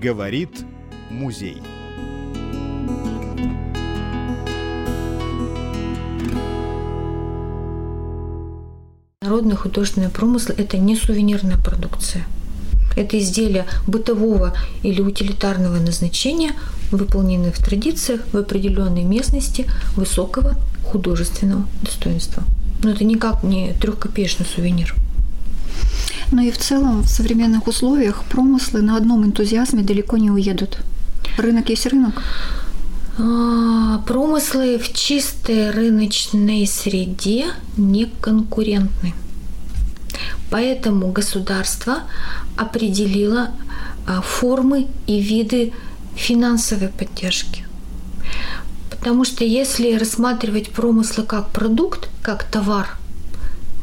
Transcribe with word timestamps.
Говорит 0.00 0.50
музей. 1.10 1.62
Народный 9.22 9.56
художественный 9.56 10.10
промысл– 10.10 10.52
это 10.58 10.76
не 10.76 10.96
сувенирная 10.96 11.56
продукция. 11.56 12.26
Это 12.94 13.18
изделия 13.18 13.64
бытового 13.86 14.54
или 14.82 15.00
утилитарного 15.00 15.78
назначения, 15.78 16.52
выполненные 16.90 17.52
в 17.52 17.58
традициях 17.58 18.20
в 18.32 18.36
определенной 18.36 19.04
местности 19.04 19.64
высокого 19.96 20.56
художественного 20.84 21.66
достоинства. 21.80 22.42
Но 22.84 22.90
это 22.90 23.02
никак 23.04 23.42
не 23.42 23.72
трехкопеечный 23.72 24.44
сувенир. 24.44 24.94
Но 26.32 26.42
и 26.42 26.50
в 26.50 26.58
целом 26.58 27.02
в 27.02 27.08
современных 27.08 27.68
условиях 27.68 28.24
промыслы 28.24 28.82
на 28.82 28.96
одном 28.96 29.24
энтузиазме 29.24 29.82
далеко 29.82 30.16
не 30.16 30.30
уедут. 30.30 30.78
Рынок 31.38 31.68
есть 31.68 31.86
рынок. 31.86 32.20
А, 33.18 33.98
промыслы 34.06 34.78
в 34.78 34.92
чистой 34.92 35.70
рыночной 35.70 36.66
среде 36.66 37.46
не 37.76 38.06
конкурентны. 38.20 39.14
Поэтому 40.50 41.12
государство 41.12 42.02
определило 42.56 43.50
а, 44.06 44.20
формы 44.20 44.88
и 45.06 45.20
виды 45.20 45.72
финансовой 46.16 46.88
поддержки. 46.88 47.64
Потому 48.90 49.24
что 49.24 49.44
если 49.44 49.94
рассматривать 49.94 50.70
промыслы 50.70 51.24
как 51.24 51.50
продукт, 51.50 52.08
как 52.22 52.44
товар, 52.44 52.98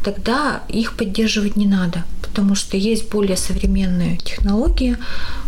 тогда 0.03 0.63
их 0.67 0.97
поддерживать 0.97 1.55
не 1.55 1.65
надо 1.65 2.03
потому 2.33 2.55
что 2.55 2.77
есть 2.77 3.11
более 3.11 3.37
современные 3.37 4.17
технологии, 4.17 4.97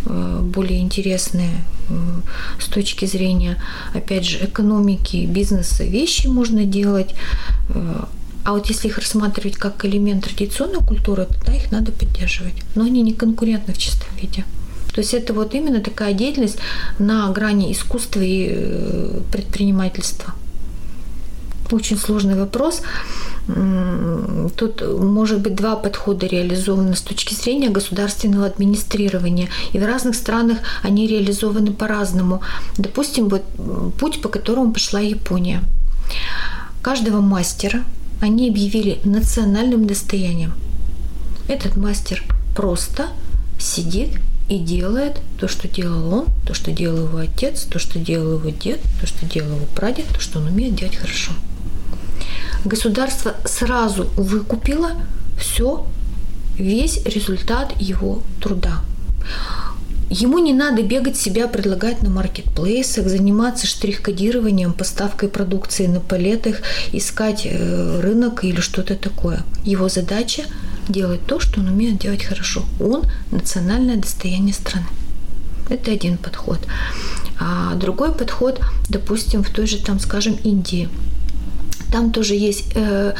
э, 0.05 0.39
более 0.43 0.81
интересные 0.81 1.63
э, 1.89 2.21
с 2.59 2.65
точки 2.65 3.05
зрения, 3.05 3.57
опять 3.95 4.23
же, 4.23 4.45
экономики, 4.45 5.25
бизнеса 5.25 5.83
вещи 5.83 6.27
можно 6.27 6.63
делать. 6.63 7.15
Э, 7.69 8.03
а 8.43 8.51
вот 8.51 8.69
если 8.69 8.87
их 8.87 8.99
рассматривать 8.99 9.55
как 9.55 9.83
элемент 9.83 10.25
традиционной 10.25 10.85
культуры, 10.85 11.25
тогда 11.25 11.55
их 11.55 11.71
надо 11.71 11.91
поддерживать. 11.91 12.53
Но 12.75 12.83
они 12.83 13.01
не 13.01 13.13
конкурентны 13.13 13.73
в 13.73 13.77
чистом 13.79 14.09
виде. 14.21 14.45
То 14.93 15.01
есть 15.01 15.15
это 15.15 15.33
вот 15.33 15.55
именно 15.55 15.79
такая 15.79 16.13
деятельность 16.13 16.59
на 16.99 17.31
грани 17.31 17.71
искусства 17.71 18.21
и 18.21 19.23
предпринимательства. 19.31 20.35
Очень 21.71 21.97
сложный 21.97 22.35
вопрос. 22.35 22.81
Тут 23.47 24.83
может 24.99 25.41
быть 25.41 25.55
два 25.55 25.75
подхода 25.75 26.27
реализованы 26.27 26.95
с 26.95 27.01
точки 27.01 27.33
зрения 27.33 27.69
государственного 27.69 28.45
администрирования. 28.45 29.49
И 29.73 29.79
в 29.79 29.85
разных 29.85 30.15
странах 30.15 30.59
они 30.83 31.07
реализованы 31.07 31.71
по-разному. 31.71 32.41
Допустим, 32.77 33.29
вот 33.29 33.43
путь, 33.99 34.21
по 34.21 34.29
которому 34.29 34.73
пошла 34.73 34.99
Япония. 34.99 35.63
Каждого 36.81 37.19
мастера 37.19 37.83
они 38.21 38.49
объявили 38.49 38.99
национальным 39.03 39.87
достоянием. 39.87 40.53
Этот 41.47 41.75
мастер 41.77 42.23
просто 42.55 43.07
сидит 43.59 44.09
и 44.49 44.59
делает 44.59 45.19
то, 45.39 45.47
что 45.47 45.67
делал 45.67 46.13
он, 46.13 46.25
то, 46.45 46.53
что 46.53 46.71
делал 46.71 47.07
его 47.07 47.17
отец, 47.17 47.63
то, 47.63 47.79
что 47.79 47.97
делал 47.97 48.39
его 48.39 48.49
дед, 48.49 48.79
то, 49.01 49.07
что 49.07 49.25
делал 49.25 49.55
его 49.55 49.65
прадед, 49.75 50.05
то, 50.07 50.19
что 50.19 50.39
он 50.39 50.47
умеет 50.47 50.75
делать 50.75 50.95
хорошо 50.95 51.31
государство 52.65 53.35
сразу 53.45 54.09
выкупило 54.15 54.91
все, 55.37 55.85
весь 56.57 57.03
результат 57.05 57.73
его 57.79 58.21
труда. 58.41 58.81
Ему 60.09 60.37
не 60.37 60.53
надо 60.53 60.83
бегать 60.83 61.17
себя 61.17 61.47
предлагать 61.47 62.03
на 62.03 62.09
маркетплейсах, 62.09 63.07
заниматься 63.07 63.65
штрих-кодированием, 63.65 64.73
поставкой 64.73 65.29
продукции 65.29 65.87
на 65.87 65.99
палетах, 65.99 66.57
искать 66.93 67.41
э, 67.45 67.99
рынок 68.01 68.43
или 68.43 68.61
что-то 68.61 68.95
такое. 68.95 69.43
Его 69.63 69.89
задача 69.89 70.43
делать 70.87 71.25
то, 71.25 71.39
что 71.39 71.59
он 71.59 71.69
умеет 71.69 71.97
делать 71.97 72.23
хорошо. 72.23 72.63
Он 72.79 73.03
национальное 73.31 73.97
достояние 73.97 74.53
страны. 74.53 74.85
Это 75.69 75.91
один 75.91 76.17
подход. 76.17 76.59
А 77.39 77.73
другой 77.73 78.13
подход, 78.13 78.61
допустим, 78.87 79.43
в 79.43 79.49
той 79.49 79.65
же, 79.65 79.83
там, 79.83 79.99
скажем, 79.99 80.35
Индии– 80.43 80.87
там 81.95 82.11
тоже 82.11 82.33
есть 82.35 82.73
э, 82.75 83.13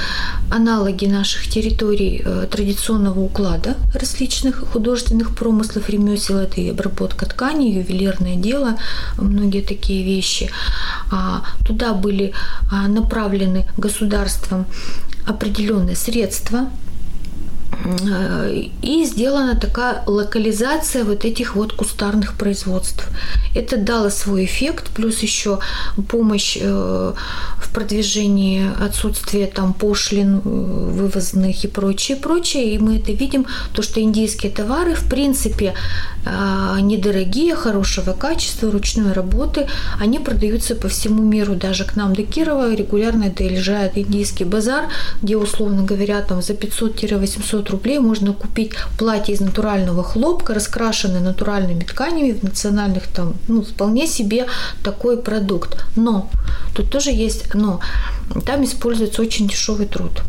аналоги 0.52 1.06
наших 1.06 1.47
территорий 1.47 2.22
э, 2.25 2.46
традиционного 2.52 3.22
уклада 3.22 3.78
различных 3.94 4.68
художественных 4.74 5.34
промыслов, 5.34 5.90
ремесел. 5.90 6.40
Это 6.40 6.59
и 6.59 6.72
обработка 6.72 7.25
ткани, 7.25 7.68
ювелирное 7.72 8.36
дело, 8.36 8.78
многие 9.18 9.62
такие 9.62 10.03
вещи. 10.03 10.50
А, 11.09 11.46
туда 11.66 11.94
были 11.94 12.34
а, 12.69 12.90
направлены 12.90 13.66
государством 13.78 14.66
определенные 15.25 15.96
средства 15.96 16.69
и 18.81 19.06
сделана 19.06 19.56
такая 19.56 20.03
локализация 20.08 21.03
вот 21.03 21.25
этих 21.25 21.56
вот 21.56 21.74
кустарных 21.74 22.34
производств. 22.34 23.08
Это 23.53 23.78
дало 23.78 24.09
свой 24.09 24.46
эффект, 24.46 24.90
плюс 24.96 25.19
еще 25.19 25.59
помощь 26.09 26.58
э, 26.59 27.13
в 27.58 27.74
продвижении 27.74 28.63
отсутствия 28.84 29.47
там 29.47 29.74
пошлин 29.74 30.38
э, 30.38 30.40
вывозных 30.44 31.63
и 31.63 31.68
прочее, 31.68 32.18
прочее. 32.18 32.74
И 32.74 32.80
мы 32.80 32.97
это 32.97 33.12
видим, 33.12 33.46
то, 33.74 33.81
что 33.81 34.02
индийские 34.02 34.52
товары, 34.52 34.96
в 34.96 35.09
принципе, 35.09 35.74
э, 36.25 36.78
недорогие, 36.81 37.56
хорошего 37.56 38.13
качества, 38.13 38.72
ручной 38.72 39.13
работы, 39.13 39.68
они 40.00 40.19
продаются 40.19 40.75
по 40.75 40.88
всему 40.88 41.24
миру, 41.24 41.56
даже 41.56 41.86
к 41.86 41.96
нам 41.96 42.16
до 42.16 42.24
Кирова 42.24 42.74
регулярно 42.74 43.30
доезжает 43.30 43.97
индийский 43.97 44.46
базар, 44.46 44.86
где, 45.22 45.38
условно 45.38 45.84
говоря, 45.84 46.22
там 46.22 46.42
за 46.42 46.53
500-800 46.53 47.65
500 47.66 47.70
рублей 47.70 48.00
можно 48.00 48.34
купить 48.34 48.74
платье 48.98 49.34
из 49.34 49.40
натурального 49.40 50.03
хлопка, 50.03 50.53
раскрашенное 50.53 51.20
натуральными 51.20 51.84
тканями 51.84 52.31
в 52.31 52.44
национальных 52.44 53.08
там, 53.08 53.36
ну, 53.48 53.62
вполне 53.64 54.08
себе 54.08 54.46
такой 54.84 55.18
продукт. 55.18 55.86
Но, 55.96 56.30
тут 56.75 56.92
тоже 56.92 57.12
есть 57.12 57.54
но, 57.54 57.80
там 58.46 58.64
используется 58.64 59.22
очень 59.22 59.48
дешевый 59.48 59.88
труд. 59.88 60.22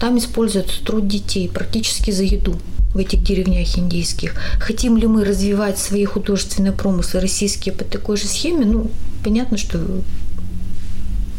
Там 0.00 0.18
используется 0.18 0.84
труд 0.84 1.06
детей 1.08 1.48
практически 1.48 2.10
за 2.10 2.24
еду 2.24 2.56
в 2.94 2.98
этих 2.98 3.22
деревнях 3.22 3.78
индийских. 3.78 4.34
Хотим 4.58 4.96
ли 4.96 5.06
мы 5.06 5.24
развивать 5.24 5.78
свои 5.78 6.04
художественные 6.04 6.72
промыслы 6.72 7.20
российские 7.20 7.74
по 7.74 7.84
такой 7.84 8.16
же 8.16 8.26
схеме? 8.26 8.66
Ну, 8.66 8.90
понятно, 9.24 9.56
что 9.56 9.78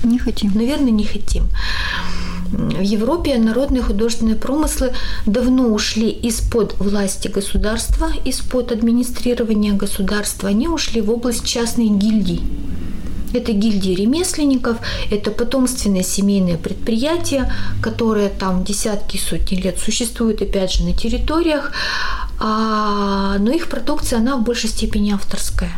не 0.03 0.17
хотим. 0.17 0.51
Наверное, 0.55 0.91
не 0.91 1.05
хотим. 1.05 1.43
В 2.53 2.81
Европе 2.81 3.35
народные 3.37 3.81
художественные 3.81 4.35
промыслы 4.35 4.93
давно 5.25 5.69
ушли 5.69 6.09
из-под 6.09 6.77
власти 6.77 7.27
государства, 7.27 8.11
из-под 8.25 8.71
администрирования 8.71 9.73
государства. 9.73 10.49
Они 10.49 10.67
ушли 10.67 11.01
в 11.01 11.09
область 11.09 11.45
частной 11.45 11.87
гильдий. 11.87 12.43
Это 13.33 13.53
гильдии 13.53 13.95
ремесленников, 13.95 14.77
это 15.09 15.31
потомственные 15.31 16.03
семейные 16.03 16.57
предприятия, 16.57 17.51
которые 17.81 18.29
там 18.29 18.63
десятки, 18.63 19.17
сотни 19.17 19.55
лет 19.55 19.79
существуют, 19.79 20.43
опять 20.43 20.73
же, 20.73 20.83
на 20.83 20.93
территориях, 20.93 21.71
а, 22.39 23.37
но 23.39 23.51
их 23.51 23.67
продукция, 23.67 24.19
она 24.19 24.37
в 24.37 24.43
большей 24.43 24.69
степени 24.69 25.11
авторская 25.11 25.71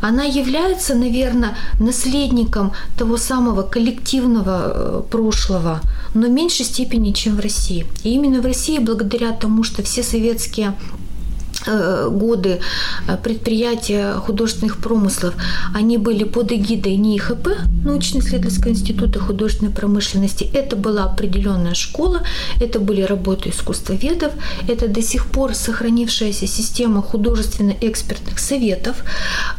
она 0.00 0.24
является, 0.24 0.94
наверное, 0.94 1.56
наследником 1.80 2.72
того 2.98 3.16
самого 3.16 3.62
коллективного 3.62 4.72
э, 4.74 5.02
прошлого, 5.10 5.80
но 6.14 6.26
в 6.26 6.30
меньшей 6.30 6.64
степени, 6.64 7.12
чем 7.12 7.36
в 7.36 7.40
России. 7.40 7.86
И 8.04 8.14
именно 8.14 8.40
в 8.40 8.46
России, 8.46 8.78
благодаря 8.78 9.32
тому, 9.32 9.64
что 9.64 9.82
все 9.82 10.02
советские 10.02 10.74
годы 11.66 12.60
э, 13.08 13.16
предприятия 13.22 14.14
художественных 14.14 14.78
промыслов, 14.78 15.34
они 15.74 15.98
были 15.98 16.24
под 16.24 16.52
эгидой 16.52 16.96
НИИХП, 16.96 17.48
научно-исследовательского 17.84 18.70
института 18.70 19.20
художественной 19.20 19.72
промышленности. 19.72 20.50
Это 20.52 20.76
была 20.76 21.04
определенная 21.04 21.74
школа, 21.74 22.22
это 22.60 22.80
были 22.80 23.02
работы 23.02 23.50
искусствоведов, 23.50 24.32
это 24.68 24.88
до 24.88 25.02
сих 25.02 25.26
пор 25.26 25.54
сохранившаяся 25.54 26.46
система 26.46 27.02
художественно-экспертных 27.02 28.38
советов, 28.38 29.04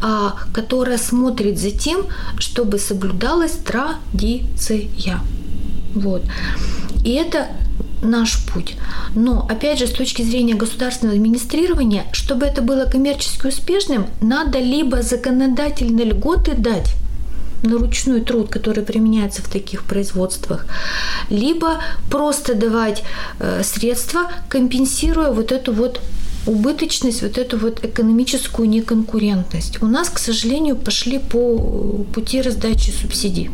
а, 0.02 0.36
которая 0.54 0.98
смотрит 0.98 1.60
за 1.60 1.72
тем, 1.72 2.06
чтобы 2.40 2.80
соблюдалась 2.80 3.54
традиция. 3.54 4.90
Вот. 5.96 6.24
И 7.04 7.12
это 7.12 7.48
наш 8.04 8.46
путь. 8.46 8.76
Но, 9.16 9.48
опять 9.50 9.80
же, 9.80 9.88
с 9.88 9.92
точки 9.92 10.22
зрения 10.22 10.56
государственного 10.56 11.18
администрирования, 11.18 12.06
чтобы 12.12 12.46
это 12.46 12.62
было 12.62 12.86
коммерчески 12.86 13.48
успешным, 13.48 14.08
надо 14.22 14.60
либо 14.60 15.02
законодательные 15.02 16.08
льготы 16.08 16.54
дать 16.56 16.94
на 17.64 17.78
ручной 17.78 18.22
труд, 18.22 18.50
который 18.50 18.84
применяется 18.84 19.42
в 19.42 19.48
таких 19.48 19.84
производствах, 19.86 20.66
либо 21.30 21.82
просто 22.12 22.56
давать 22.56 23.04
э, 23.40 23.62
средства, 23.64 24.30
компенсируя 24.50 25.32
вот 25.32 25.52
эту 25.52 25.72
вот 25.74 26.02
убыточность, 26.46 27.22
вот 27.22 27.38
эту 27.38 27.58
вот 27.58 27.84
экономическую 27.84 28.68
неконкурентность. 28.70 29.82
У 29.82 29.88
нас, 29.88 30.10
к 30.10 30.20
сожалению, 30.20 30.76
пошли 30.76 31.20
по 31.20 32.06
пути 32.14 32.42
раздачи 32.42 32.92
субсидий. 32.92 33.50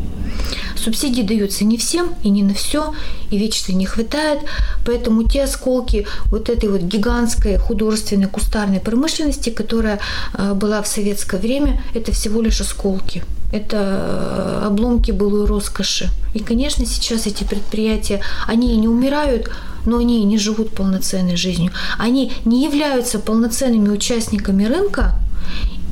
Субсидии 0.76 1.22
даются 1.22 1.66
не 1.66 1.78
всем 1.78 2.16
и 2.24 2.30
не 2.30 2.44
на 2.44 2.54
все, 2.54 2.94
и 3.32 3.38
вечно 3.38 3.74
не 3.74 3.86
хватает, 3.86 4.40
поэтому 4.86 5.24
те 5.24 5.44
осколки 5.44 6.08
вот 6.26 6.50
этой 6.50 6.70
вот 6.70 6.82
гигантской 6.82 7.58
художественной 7.58 8.28
кустарной 8.28 8.80
промышленности, 8.80 9.50
которая 9.50 10.00
э, 10.34 10.54
была 10.54 10.82
в 10.82 10.88
советское 10.88 11.40
время, 11.40 11.82
это 11.94 12.12
всего 12.12 12.42
лишь 12.42 12.62
осколки. 12.62 13.24
Это 13.52 14.62
э, 14.62 14.66
обломки 14.68 15.12
былой 15.12 15.46
роскоши. 15.46 16.10
И, 16.34 16.40
конечно, 16.40 16.86
сейчас 16.86 17.26
эти 17.26 17.44
предприятия, 17.44 18.22
они 18.48 18.78
не 18.78 18.88
умирают, 18.88 19.50
но 19.86 19.98
они 19.98 20.24
не 20.24 20.38
живут 20.38 20.76
полноценной 20.76 21.36
жизнью. 21.36 21.72
Они 21.98 22.32
не 22.46 22.64
являются 22.64 23.18
полноценными 23.18 23.90
участниками 23.90 24.66
рынка, 24.66 25.16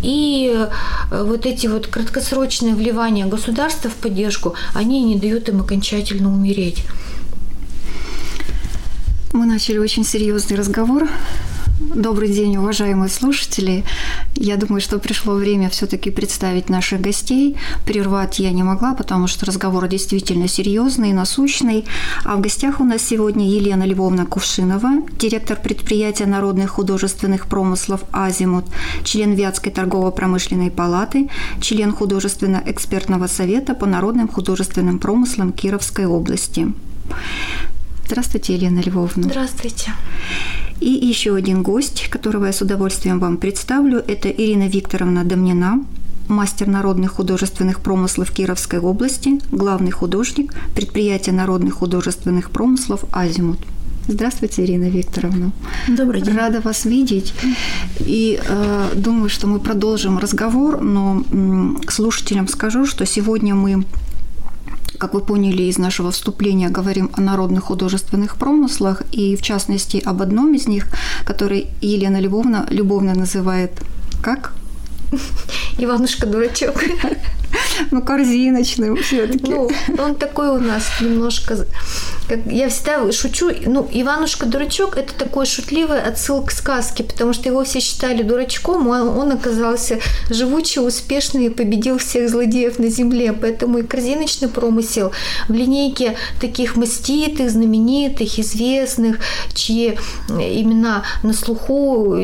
и 0.04 0.54
э, 0.54 1.24
вот 1.24 1.45
эти 1.45 1.68
вот 1.68 1.88
краткосрочные 1.88 2.75
вливания 2.75 3.25
государства 3.25 3.89
в 3.89 3.95
поддержку, 3.95 4.53
они 4.74 5.03
не 5.03 5.19
дают 5.19 5.50
им 5.50 5.62
окончательно 5.62 6.31
умереть. 6.31 6.83
Мы 9.33 9.45
начали 9.45 9.77
очень 9.77 10.03
серьезный 10.03 10.57
разговор 10.57 11.10
Добрый 11.79 12.29
день, 12.29 12.57
уважаемые 12.57 13.07
слушатели. 13.07 13.83
Я 14.33 14.57
думаю, 14.57 14.81
что 14.81 14.97
пришло 14.97 15.35
время 15.35 15.69
все-таки 15.69 16.09
представить 16.09 16.69
наших 16.69 17.01
гостей. 17.01 17.56
Прервать 17.85 18.39
я 18.39 18.50
не 18.50 18.63
могла, 18.63 18.95
потому 18.95 19.27
что 19.27 19.45
разговор 19.45 19.88
действительно 19.88 20.47
серьезный, 20.47 21.13
насущный. 21.13 21.85
А 22.25 22.35
в 22.35 22.41
гостях 22.41 22.79
у 22.79 22.83
нас 22.83 23.03
сегодня 23.03 23.47
Елена 23.47 23.83
Львовна 23.83 24.25
Кувшинова, 24.25 25.07
директор 25.19 25.56
предприятия 25.56 26.25
народных 26.25 26.71
художественных 26.71 27.45
промыслов 27.45 28.06
«Азимут», 28.12 28.65
член 29.03 29.35
Вятской 29.35 29.71
торгово-промышленной 29.71 30.71
палаты, 30.71 31.29
член 31.62 31.94
художественно-экспертного 31.94 33.27
совета 33.27 33.75
по 33.75 33.85
народным 33.85 34.27
художественным 34.27 34.97
промыслам 34.97 35.53
Кировской 35.53 36.07
области. 36.07 36.74
Здравствуйте, 38.07 38.56
Елена 38.56 38.80
Львовна. 38.80 39.24
Здравствуйте. 39.24 39.92
И 40.80 40.89
еще 40.89 41.36
один 41.36 41.62
гость, 41.62 42.07
которого 42.09 42.45
я 42.45 42.54
с 42.54 42.62
удовольствием 42.62 43.19
вам 43.19 43.36
представлю, 43.36 43.98
это 44.00 44.30
Ирина 44.30 44.69
Викторовна 44.69 45.25
Домнина, 45.25 45.83
мастер 46.30 46.68
народных 46.68 47.12
художественных 47.12 47.81
промыслов 47.81 48.31
Кировской 48.31 48.80
области, 48.80 49.42
главный 49.51 49.92
художник 49.92 50.54
предприятия 50.74 51.33
народных 51.33 51.74
художественных 51.74 52.50
промыслов 52.50 53.04
«Азимут». 53.12 53.59
Здравствуйте, 54.07 54.63
Ирина 54.63 54.86
Викторовна. 54.86 55.51
Добрый 55.89 56.21
день. 56.21 56.38
Рада 56.38 56.62
вас 56.62 56.86
видеть. 56.86 57.33
И 58.00 58.39
э, 58.42 58.92
думаю, 58.95 59.27
что 59.27 59.48
мы 59.48 59.60
продолжим 59.60 60.18
разговор, 60.18 60.80
но 60.80 61.25
э, 61.30 61.92
слушателям 61.92 62.48
скажу, 62.48 62.86
что 62.86 63.06
сегодня 63.06 63.53
мы 63.53 63.83
как 64.98 65.14
вы 65.14 65.22
поняли 65.22 65.64
из 65.64 65.78
нашего 65.78 66.12
вступления, 66.12 66.70
говорим 66.70 67.10
о 67.14 67.22
народных 67.22 67.66
художественных 67.66 68.38
промыслах 68.38 69.04
и, 69.12 69.36
в 69.36 69.42
частности, 69.42 70.02
об 70.06 70.22
одном 70.22 70.54
из 70.54 70.68
них, 70.68 70.88
который 71.26 71.68
Елена 71.82 72.20
Львовна 72.20 72.68
любовно 72.70 73.14
называет 73.14 73.72
как? 74.24 74.54
Иванушка-дурачок. 75.78 76.84
Ну, 77.91 78.01
корзиночный 78.01 78.95
все-таки. 79.01 79.50
Ну, 79.50 79.69
он 79.97 80.15
такой 80.15 80.50
у 80.50 80.59
нас 80.59 80.83
немножко... 81.01 81.65
Как 82.27 82.39
я 82.47 82.68
всегда 82.68 83.09
шучу, 83.12 83.51
ну, 83.65 83.88
Иванушка-дурачок– 83.89 84.97
это 84.97 85.13
такой 85.13 85.45
шутливый 85.45 86.01
отсыл 86.01 86.44
к 86.44 86.51
сказке, 86.51 87.06
потому 87.06 87.31
что 87.31 87.47
его 87.47 87.63
все 87.63 87.79
считали 87.79 88.21
дурачком, 88.21 88.91
а 88.91 89.03
он 89.03 89.31
оказался 89.31 90.00
живучий, 90.29 90.81
успешный 90.81 91.45
и 91.45 91.50
победил 91.50 92.00
всех 92.00 92.29
злодеев 92.29 92.79
на 92.79 92.89
земле. 92.89 93.31
Поэтому 93.31 93.77
и 93.77 93.83
корзиночный 93.83 94.50
промысел 94.50 95.13
в 95.47 95.53
линейке 95.53 96.18
таких 96.41 96.75
маститых, 96.75 97.50
знаменитых, 97.50 98.39
известных, 98.39 99.19
чьи 99.53 99.97
имена 100.29 101.03
на 101.24 101.33
слуху 101.33 102.18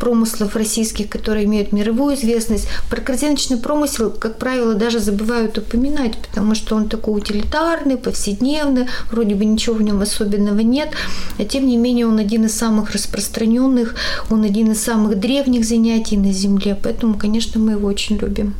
промыслов 0.00 0.56
российских, 0.56 1.08
которые 1.08 1.44
имеют 1.44 1.72
мировую 1.72 2.16
известность. 2.16 2.66
Про 2.90 3.00
корзиночный 3.00 3.58
промысел, 3.58 4.10
как 4.10 4.38
правило, 4.38 4.74
даже 4.78 5.00
забывают 5.00 5.58
упоминать, 5.58 6.16
потому 6.16 6.54
что 6.54 6.76
он 6.76 6.88
такой 6.88 7.18
утилитарный, 7.18 7.96
повседневный, 7.96 8.86
вроде 9.10 9.34
бы 9.34 9.44
ничего 9.44 9.76
в 9.76 9.82
нем 9.82 10.00
особенного 10.00 10.60
нет, 10.60 10.90
а 11.38 11.44
тем 11.44 11.66
не 11.66 11.76
менее 11.76 12.06
он 12.06 12.18
один 12.18 12.46
из 12.46 12.56
самых 12.56 12.92
распространенных, 12.92 13.94
он 14.30 14.44
один 14.44 14.72
из 14.72 14.82
самых 14.82 15.18
древних 15.18 15.64
занятий 15.64 16.16
на 16.16 16.32
Земле, 16.32 16.76
поэтому, 16.82 17.14
конечно, 17.14 17.60
мы 17.60 17.72
его 17.72 17.88
очень 17.88 18.16
любим. 18.16 18.54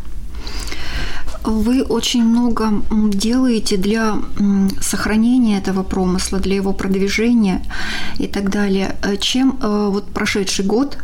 Вы 1.44 1.82
очень 1.82 2.24
много 2.24 2.82
делаете 2.90 3.76
для 3.76 4.18
сохранения 4.80 5.58
этого 5.58 5.82
промысла, 5.82 6.40
для 6.40 6.56
его 6.56 6.72
продвижения 6.72 7.62
и 8.18 8.26
так 8.26 8.50
далее. 8.50 8.96
Э, 9.02 9.16
чем 9.16 9.58
э, 9.62 9.88
вот 9.90 10.04
прошедший 10.06 10.64
год 10.64 10.98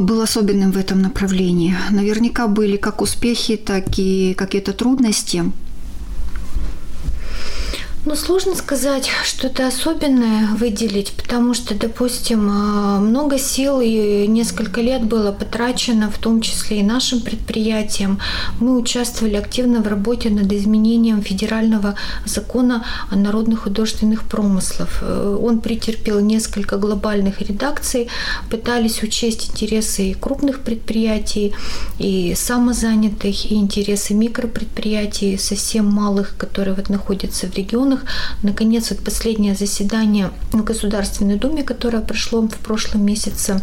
был 0.00 0.20
особенным 0.20 0.72
в 0.72 0.78
этом 0.78 1.02
направлении. 1.02 1.74
Наверняка 1.90 2.48
были 2.48 2.76
как 2.76 3.02
успехи, 3.02 3.56
так 3.56 3.98
и 3.98 4.34
какие-то 4.34 4.72
трудности. 4.72 5.44
Ну, 8.04 8.16
сложно 8.16 8.56
сказать, 8.56 9.08
что-то 9.22 9.68
особенное 9.68 10.48
выделить, 10.56 11.12
потому 11.12 11.54
что, 11.54 11.76
допустим, 11.76 12.48
а, 12.50 12.98
много 12.98 13.38
сил 13.38 13.80
и 13.80 14.26
несколько 14.26 14.80
лет 14.80 15.04
было 15.04 15.30
потрачено, 15.30 16.10
в 16.10 16.18
том 16.18 16.40
числе 16.40 16.80
и 16.80 16.82
нашим 16.82 17.20
предприятием. 17.20 18.18
Мы 18.58 18.76
участвовали 18.76 19.36
активно 19.36 19.82
в 19.82 19.86
работе 19.86 20.30
над 20.30 20.52
изменением 20.52 21.22
федерального 21.22 21.94
закона 22.24 22.84
о 23.08 23.14
народных 23.14 23.60
художественных 23.60 24.24
промыслах. 24.24 24.98
Э, 25.02 25.38
он 25.40 25.60
претерпел 25.60 26.18
несколько 26.18 26.78
глобальных 26.78 27.40
редакций, 27.40 28.08
пытались 28.50 29.04
учесть 29.04 29.50
интересы 29.50 30.10
и 30.10 30.14
крупных 30.14 30.62
предприятий, 30.62 31.54
и 32.00 32.34
самозанятых, 32.34 33.48
и 33.48 33.54
интересы 33.54 34.14
микропредприятий, 34.14 35.38
совсем 35.38 35.86
малых, 35.86 36.34
которые 36.36 36.74
вот 36.74 36.88
находятся 36.88 37.46
в 37.46 37.54
регионах 37.54 37.91
регионах. 37.92 38.04
Наконец, 38.42 38.90
вот 38.90 39.04
последнее 39.04 39.54
заседание 39.54 40.30
в 40.52 40.64
Государственной 40.64 41.36
Думе, 41.36 41.62
которое 41.62 42.02
прошло 42.02 42.42
в 42.42 42.58
прошлом 42.58 43.04
месяце, 43.04 43.60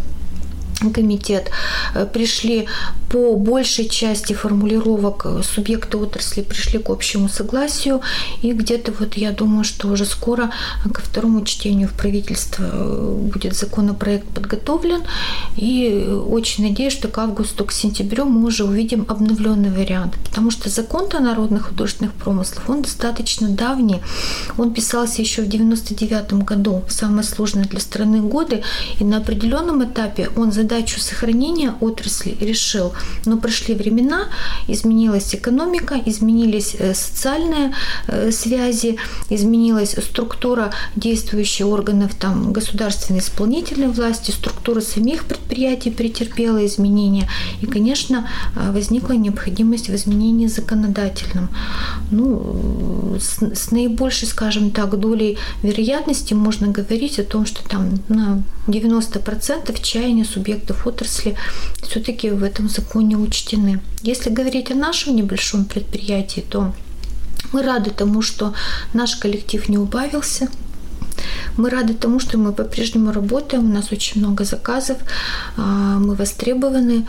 комитет 0.94 1.52
э, 1.94 2.06
пришли 2.06 2.68
по 3.10 3.36
большей 3.36 3.90
части 3.90 4.34
формулировок 4.34 5.26
э, 5.26 5.42
субъекты 5.44 5.98
отрасли 5.98 6.42
пришли 6.42 6.80
к 6.80 6.90
общему 6.90 7.28
согласию. 7.28 8.02
И 8.42 8.54
где-то 8.54 8.94
вот 9.00 9.16
я 9.16 9.32
думаю, 9.32 9.64
что 9.64 9.88
уже 9.88 10.06
скоро 10.06 10.52
ко 10.94 11.02
второму 11.02 11.44
чтению 11.44 11.88
в 11.88 11.94
правительство 11.94 12.64
э, 12.64 13.16
будет 13.34 13.56
законопроект 13.56 14.28
подготовлен. 14.28 15.02
И 15.58 16.08
очень 16.28 16.68
надеюсь, 16.70 16.94
что 16.94 17.08
к 17.08 17.18
августу, 17.18 17.66
к 17.66 17.72
сентябрю 17.72 18.26
мы 18.26 18.48
уже 18.48 18.64
увидим 18.64 19.06
обновленный 19.10 19.72
вариант, 19.72 20.16
потому 20.24 20.52
что 20.52 20.70
закон 20.70 21.10
о 21.14 21.20
народных 21.20 21.70
художественных 21.70 22.14
промыслах, 22.14 22.70
он 22.70 22.82
достаточно 22.82 23.50
давний, 23.50 24.02
он 24.58 24.74
писался 24.74 25.22
еще 25.22 25.42
в 25.42 25.48
99 25.48 26.34
году, 26.46 26.84
самые 26.88 27.24
сложные 27.24 27.66
для 27.66 27.80
страны 27.80 28.22
годы, 28.22 28.62
и 29.00 29.04
на 29.04 29.18
определенном 29.18 29.84
этапе 29.84 30.30
он 30.36 30.52
задал 30.52 30.69
задачу 30.70 31.00
сохранения 31.00 31.74
отрасли 31.82 32.38
решил. 32.42 32.94
Но 33.26 33.38
прошли 33.38 33.74
времена, 33.76 34.26
изменилась 34.68 35.34
экономика, 35.34 35.96
изменились 36.06 36.76
э, 36.80 36.94
социальные 36.94 37.74
э, 38.08 38.32
связи, 38.32 38.98
изменилась 39.32 39.96
структура 39.98 40.72
действующих 40.96 41.66
органов 41.66 42.12
там, 42.16 42.54
государственной 42.54 43.20
исполнительной 43.20 43.88
власти, 43.88 44.32
структура 44.32 44.82
самих 44.82 45.24
предприятий 45.24 45.92
претерпела 45.92 46.66
изменения. 46.66 47.28
И, 47.62 47.66
конечно, 47.66 48.30
э, 48.56 48.72
возникла 48.72 49.14
необходимость 49.14 49.90
в 49.90 49.96
изменении 49.96 50.48
законодательном. 50.48 51.50
Ну, 52.12 53.18
с, 53.20 53.42
с 53.42 53.72
наибольшей, 53.72 54.28
скажем 54.28 54.70
так, 54.72 55.00
долей 55.00 55.38
вероятности 55.64 56.36
можно 56.36 56.68
говорить 56.68 57.20
о 57.20 57.24
том, 57.24 57.46
что 57.46 57.68
там 57.68 58.00
на 58.08 58.44
90% 58.68 59.82
чаяния 59.82 60.26
субъекта 60.26 60.59
субъектов 60.60 60.88
отрасли 60.88 61.36
все-таки 61.82 62.30
в 62.30 62.44
этом 62.44 62.70
законе 62.70 63.18
учтены. 63.18 63.80
Если 64.04 64.30
говорить 64.30 64.72
о 64.72 64.76
нашем 64.76 65.16
небольшом 65.16 65.66
предприятии, 65.66 66.44
то 66.50 66.74
мы 67.54 67.64
рады 67.64 67.90
тому, 67.90 68.22
что 68.22 68.54
наш 68.94 69.16
коллектив 69.16 69.70
не 69.70 69.78
убавился, 69.78 70.48
мы 71.58 71.70
рады 71.70 71.94
тому, 71.94 72.20
что 72.20 72.38
мы 72.38 72.54
по-прежнему 72.54 73.12
работаем, 73.12 73.70
у 73.70 73.74
нас 73.74 73.92
очень 73.92 74.22
много 74.22 74.46
заказов, 74.46 74.98
а, 75.58 76.00
мы 76.00 76.16
востребованы. 76.16 77.06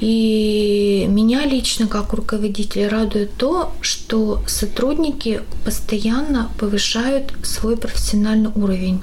И 0.00 1.06
меня 1.08 1.44
лично, 1.44 1.88
как 1.88 2.12
руководитель, 2.12 2.88
радует 2.88 3.30
то, 3.36 3.72
что 3.80 4.42
сотрудники 4.46 5.40
постоянно 5.64 6.48
повышают 6.58 7.32
свой 7.42 7.76
профессиональный 7.76 8.50
уровень. 8.54 9.00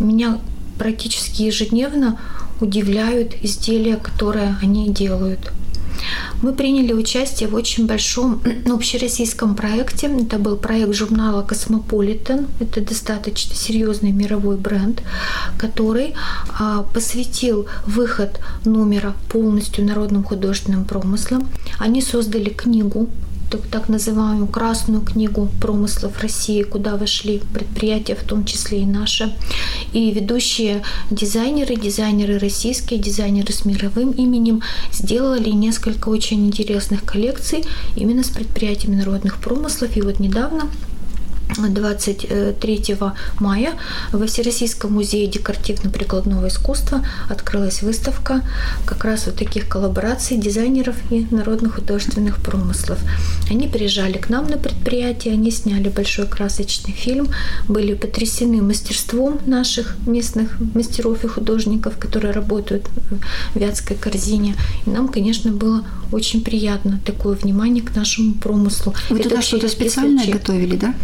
Меня 0.00 0.38
практически 0.78 1.42
ежедневно 1.42 2.18
удивляют 2.62 3.34
изделия, 3.42 3.96
которые 3.96 4.56
они 4.62 4.88
делают. 4.88 5.52
Мы 6.42 6.52
приняли 6.52 6.92
участие 6.92 7.48
в 7.48 7.54
очень 7.54 7.86
большом 7.86 8.40
общероссийском 8.66 9.54
проекте. 9.54 10.08
Это 10.08 10.38
был 10.38 10.56
проект 10.56 10.94
журнала 10.94 11.42
«Cosmopolitan». 11.42 12.48
Это 12.60 12.80
достаточно 12.80 13.54
серьезный 13.54 14.12
мировой 14.12 14.56
бренд, 14.56 15.02
который 15.58 16.14
а, 16.58 16.82
посвятил 16.94 17.66
выход 17.86 18.40
номера 18.64 19.14
полностью 19.28 19.84
народным 19.84 20.24
художественным 20.24 20.84
промыслам. 20.84 21.48
Они 21.78 22.02
создали 22.02 22.50
книгу 22.50 23.08
так, 23.58 23.88
называемую 23.88 24.46
Красную 24.46 25.02
книгу 25.02 25.48
промыслов 25.60 26.20
России, 26.20 26.62
куда 26.62 26.96
вошли 26.96 27.42
предприятия, 27.52 28.14
в 28.14 28.22
том 28.22 28.44
числе 28.44 28.82
и 28.82 28.86
наши. 28.86 29.34
И 29.92 30.10
ведущие 30.10 30.82
дизайнеры, 31.10 31.76
дизайнеры 31.76 32.38
российские, 32.38 32.98
дизайнеры 32.98 33.52
с 33.52 33.64
мировым 33.64 34.12
именем 34.12 34.62
сделали 34.92 35.50
несколько 35.50 36.08
очень 36.08 36.46
интересных 36.46 37.04
коллекций 37.04 37.64
именно 37.96 38.22
с 38.22 38.28
предприятиями 38.28 38.96
народных 38.96 39.38
промыслов. 39.38 39.96
И 39.96 40.00
вот 40.00 40.18
недавно 40.18 40.68
23 41.56 42.96
мая 43.40 43.74
во 44.12 44.26
Всероссийском 44.26 44.92
музее 44.92 45.26
декоративно-прикладного 45.26 46.48
искусства 46.48 47.04
открылась 47.28 47.82
выставка 47.82 48.42
как 48.86 49.04
раз 49.04 49.26
вот 49.26 49.36
таких 49.36 49.68
коллабораций 49.68 50.36
дизайнеров 50.36 50.96
и 51.10 51.26
народных 51.30 51.76
художественных 51.76 52.42
промыслов. 52.42 52.98
Они 53.50 53.68
приезжали 53.68 54.18
к 54.18 54.28
нам 54.28 54.46
на 54.48 54.56
предприятие, 54.56 55.34
они 55.34 55.50
сняли 55.50 55.88
большой 55.88 56.26
красочный 56.26 56.92
фильм, 56.92 57.28
были 57.68 57.94
потрясены 57.94 58.62
мастерством 58.62 59.38
наших 59.46 59.96
местных 60.06 60.58
мастеров 60.74 61.24
и 61.24 61.28
художников, 61.28 61.98
которые 61.98 62.32
работают 62.32 62.86
в 63.54 63.58
Вятской 63.58 63.96
корзине. 63.96 64.56
И 64.86 64.90
нам, 64.90 65.08
конечно, 65.08 65.52
было 65.52 65.84
очень 66.10 66.42
приятно 66.42 67.00
такое 67.04 67.36
внимание 67.36 67.82
к 67.82 67.94
нашему 67.94 68.34
промыслу. 68.34 68.94
Вы 69.08 69.18
Это 69.18 69.28
туда 69.30 69.42
что-то 69.42 69.68
специальное 69.68 70.26
готовили, 70.26 70.76
да? 70.76 70.94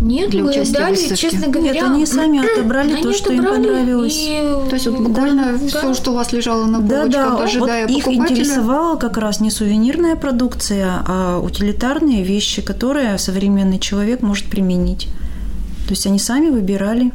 Нет, 0.00 0.30
для 0.30 0.42
мы 0.42 0.64
дали, 0.64 1.14
честно 1.14 1.48
говоря. 1.48 1.72
Нет, 1.72 1.82
они 1.84 2.06
сами 2.06 2.40
отобрали 2.42 2.94
они 2.94 3.02
то, 3.02 3.12
что 3.12 3.32
отобрали, 3.32 3.56
им 3.58 3.64
понравилось. 3.64 4.16
И... 4.16 4.68
То 4.68 4.74
есть 4.74 4.86
вот 4.86 4.98
буквально 4.98 5.52
да, 5.52 5.68
все, 5.68 5.88
да. 5.88 5.94
что 5.94 6.12
у 6.12 6.14
вас 6.14 6.32
лежало 6.32 6.64
на 6.64 6.80
полочках, 6.80 7.10
да, 7.10 7.36
да. 7.36 7.44
ожидая 7.44 7.86
вот 7.86 7.96
Их 7.96 8.08
интересовала 8.08 8.96
как 8.96 9.18
раз 9.18 9.40
не 9.40 9.50
сувенирная 9.50 10.16
продукция, 10.16 11.04
а 11.06 11.38
утилитарные 11.38 12.24
вещи, 12.24 12.62
которые 12.62 13.18
современный 13.18 13.78
человек 13.78 14.22
может 14.22 14.46
применить. 14.46 15.08
То 15.84 15.90
есть 15.90 16.06
они 16.06 16.18
сами 16.18 16.48
выбирали. 16.48 17.12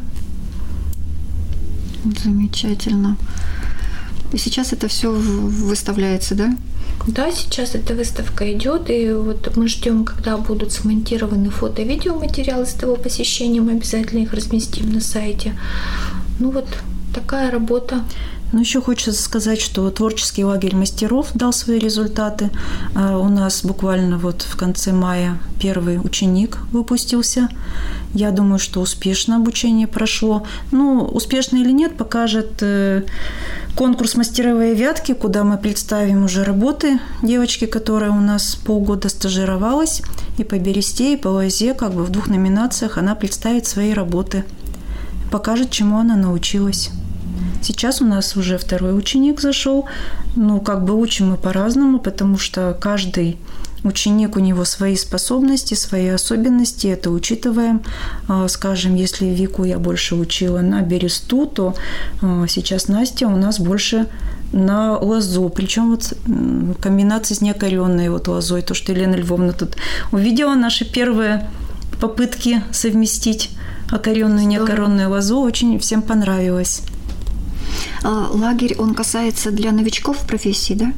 Замечательно. 2.23 3.17
И 4.31 4.37
сейчас 4.37 4.73
это 4.73 4.87
все 4.87 5.11
выставляется, 5.11 6.35
да? 6.35 6.55
Да, 7.07 7.31
сейчас 7.31 7.75
эта 7.75 7.93
выставка 7.93 8.51
идет, 8.51 8.89
и 8.89 9.11
вот 9.11 9.55
мы 9.55 9.67
ждем, 9.67 10.05
когда 10.05 10.37
будут 10.37 10.71
смонтированы 10.71 11.49
фото 11.49 11.81
и 11.81 11.85
видеоматериалы 11.85 12.65
с 12.65 12.73
того 12.73 12.95
посещения, 12.95 13.61
мы 13.61 13.73
обязательно 13.73 14.23
их 14.23 14.33
разместим 14.33 14.91
на 14.91 15.01
сайте. 15.01 15.55
Ну 16.39 16.49
вот 16.49 16.67
такая 17.13 17.51
работа. 17.51 18.03
Ну, 18.51 18.59
еще 18.59 18.81
хочется 18.81 19.21
сказать, 19.21 19.59
что 19.59 19.89
творческий 19.89 20.45
лагерь 20.45 20.75
мастеров 20.75 21.31
дал 21.33 21.51
свои 21.51 21.79
результаты. 21.79 22.51
А, 22.93 23.17
у 23.17 23.27
нас 23.27 23.63
буквально 23.63 24.17
вот 24.17 24.43
в 24.43 24.55
конце 24.55 24.93
мая 24.93 25.39
первый 25.59 25.99
ученик 25.99 26.59
выпустился. 26.71 27.49
Я 28.13 28.31
думаю, 28.31 28.59
что 28.59 28.81
успешно 28.81 29.37
обучение 29.37 29.87
прошло. 29.87 30.45
Ну, 30.71 31.03
успешно 31.03 31.57
или 31.57 31.71
нет, 31.71 31.97
покажет 31.97 32.61
э, 32.61 33.03
конкурс 33.75 34.15
«Мастеровые 34.15 34.74
вятки», 34.74 35.13
куда 35.13 35.44
мы 35.44 35.58
представим 35.58 36.25
уже 36.25 36.44
работы 36.44 37.00
девочки, 37.22 37.65
которая 37.65 38.12
у 38.12 38.22
нас 38.22 38.55
полгода 38.55 39.10
стажировалась. 39.10 40.01
И 40.38 40.44
по 40.44 40.58
бересте, 40.58 41.13
и 41.13 41.17
по 41.17 41.27
лозе, 41.27 41.74
как 41.74 41.94
бы 41.94 42.03
в 42.03 42.10
двух 42.10 42.27
номинациях 42.27 42.98
она 42.98 43.15
представит 43.15 43.67
свои 43.67 43.94
работы. 43.94 44.46
Покажет, 45.32 45.72
чему 45.72 45.98
она 45.98 46.15
научилась. 46.15 46.91
Сейчас 47.62 48.01
у 48.01 48.05
нас 48.05 48.38
уже 48.38 48.58
второй 48.58 48.98
ученик 48.98 49.41
зашел. 49.41 49.86
Ну, 50.36 50.62
как 50.62 50.86
бы 50.86 50.94
учим 50.96 51.32
мы 51.32 51.38
по-разному, 51.38 52.00
потому 52.00 52.38
что 52.38 52.77
каждый 52.79 53.38
ученик, 53.85 54.35
у 54.35 54.39
него 54.39 54.65
свои 54.65 54.95
способности, 54.95 55.73
свои 55.75 56.07
особенности, 56.07 56.87
это 56.87 57.11
учитываем. 57.11 57.83
А, 58.27 58.47
скажем, 58.47 58.95
если 58.95 59.25
Вику 59.25 59.63
я 59.63 59.79
больше 59.79 60.15
учила 60.15 60.61
на 60.61 60.81
бересту, 60.81 61.45
то 61.45 61.75
а, 62.21 62.45
сейчас 62.47 62.87
Настя 62.87 63.27
у 63.27 63.37
нас 63.37 63.59
больше 63.59 64.07
на 64.51 64.97
лозу, 64.97 65.49
причем 65.49 65.91
вот 65.91 66.13
комбинация 66.79 67.35
с 67.35 67.41
неокоренной 67.41 68.09
вот 68.09 68.27
лозой, 68.27 68.61
то, 68.61 68.73
что 68.73 68.91
Елена 68.91 69.15
Львовна 69.15 69.53
тут 69.53 69.75
увидела 70.11 70.55
наши 70.55 70.85
первые 70.85 71.49
попытки 71.99 72.63
совместить 72.71 73.51
окоренную 73.91 74.43
и 74.43 74.45
неокоренную 74.45 75.09
лозу, 75.09 75.41
очень 75.41 75.77
всем 75.79 76.01
понравилось. 76.01 76.81
А, 78.03 78.27
лагерь, 78.31 78.75
он 78.77 78.93
касается 78.93 79.51
для 79.51 79.71
новичков 79.71 80.19
в 80.19 80.27
профессии, 80.27 80.73
да? 80.73 80.93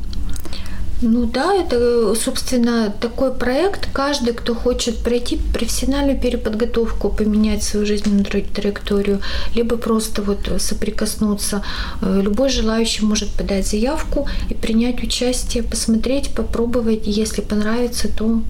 Ну 1.02 1.26
да, 1.26 1.54
это, 1.54 2.16
собственно, 2.16 2.92
такой 3.00 3.32
проект. 3.32 3.90
Каждый, 3.94 4.34
кто 4.34 4.56
хочет 4.56 4.98
пройти 5.04 5.40
профессиональную 5.54 6.20
переподготовку, 6.20 7.10
поменять 7.10 7.64
свою 7.64 7.86
жизненную 7.86 8.26
траекторию, 8.26 9.22
либо 9.56 9.78
просто 9.78 10.22
вот 10.22 10.50
соприкоснуться, 10.58 11.62
э, 12.02 12.22
любой 12.24 12.50
желающий 12.50 13.06
может 13.06 13.30
подать 13.30 13.68
заявку 13.68 14.28
и 14.50 14.54
принять 14.56 15.04
участие, 15.04 15.64
посмотреть, 15.64 16.30
попробовать. 16.30 17.06
Если 17.06 17.42
понравится, 17.42 18.08
то 18.08 18.42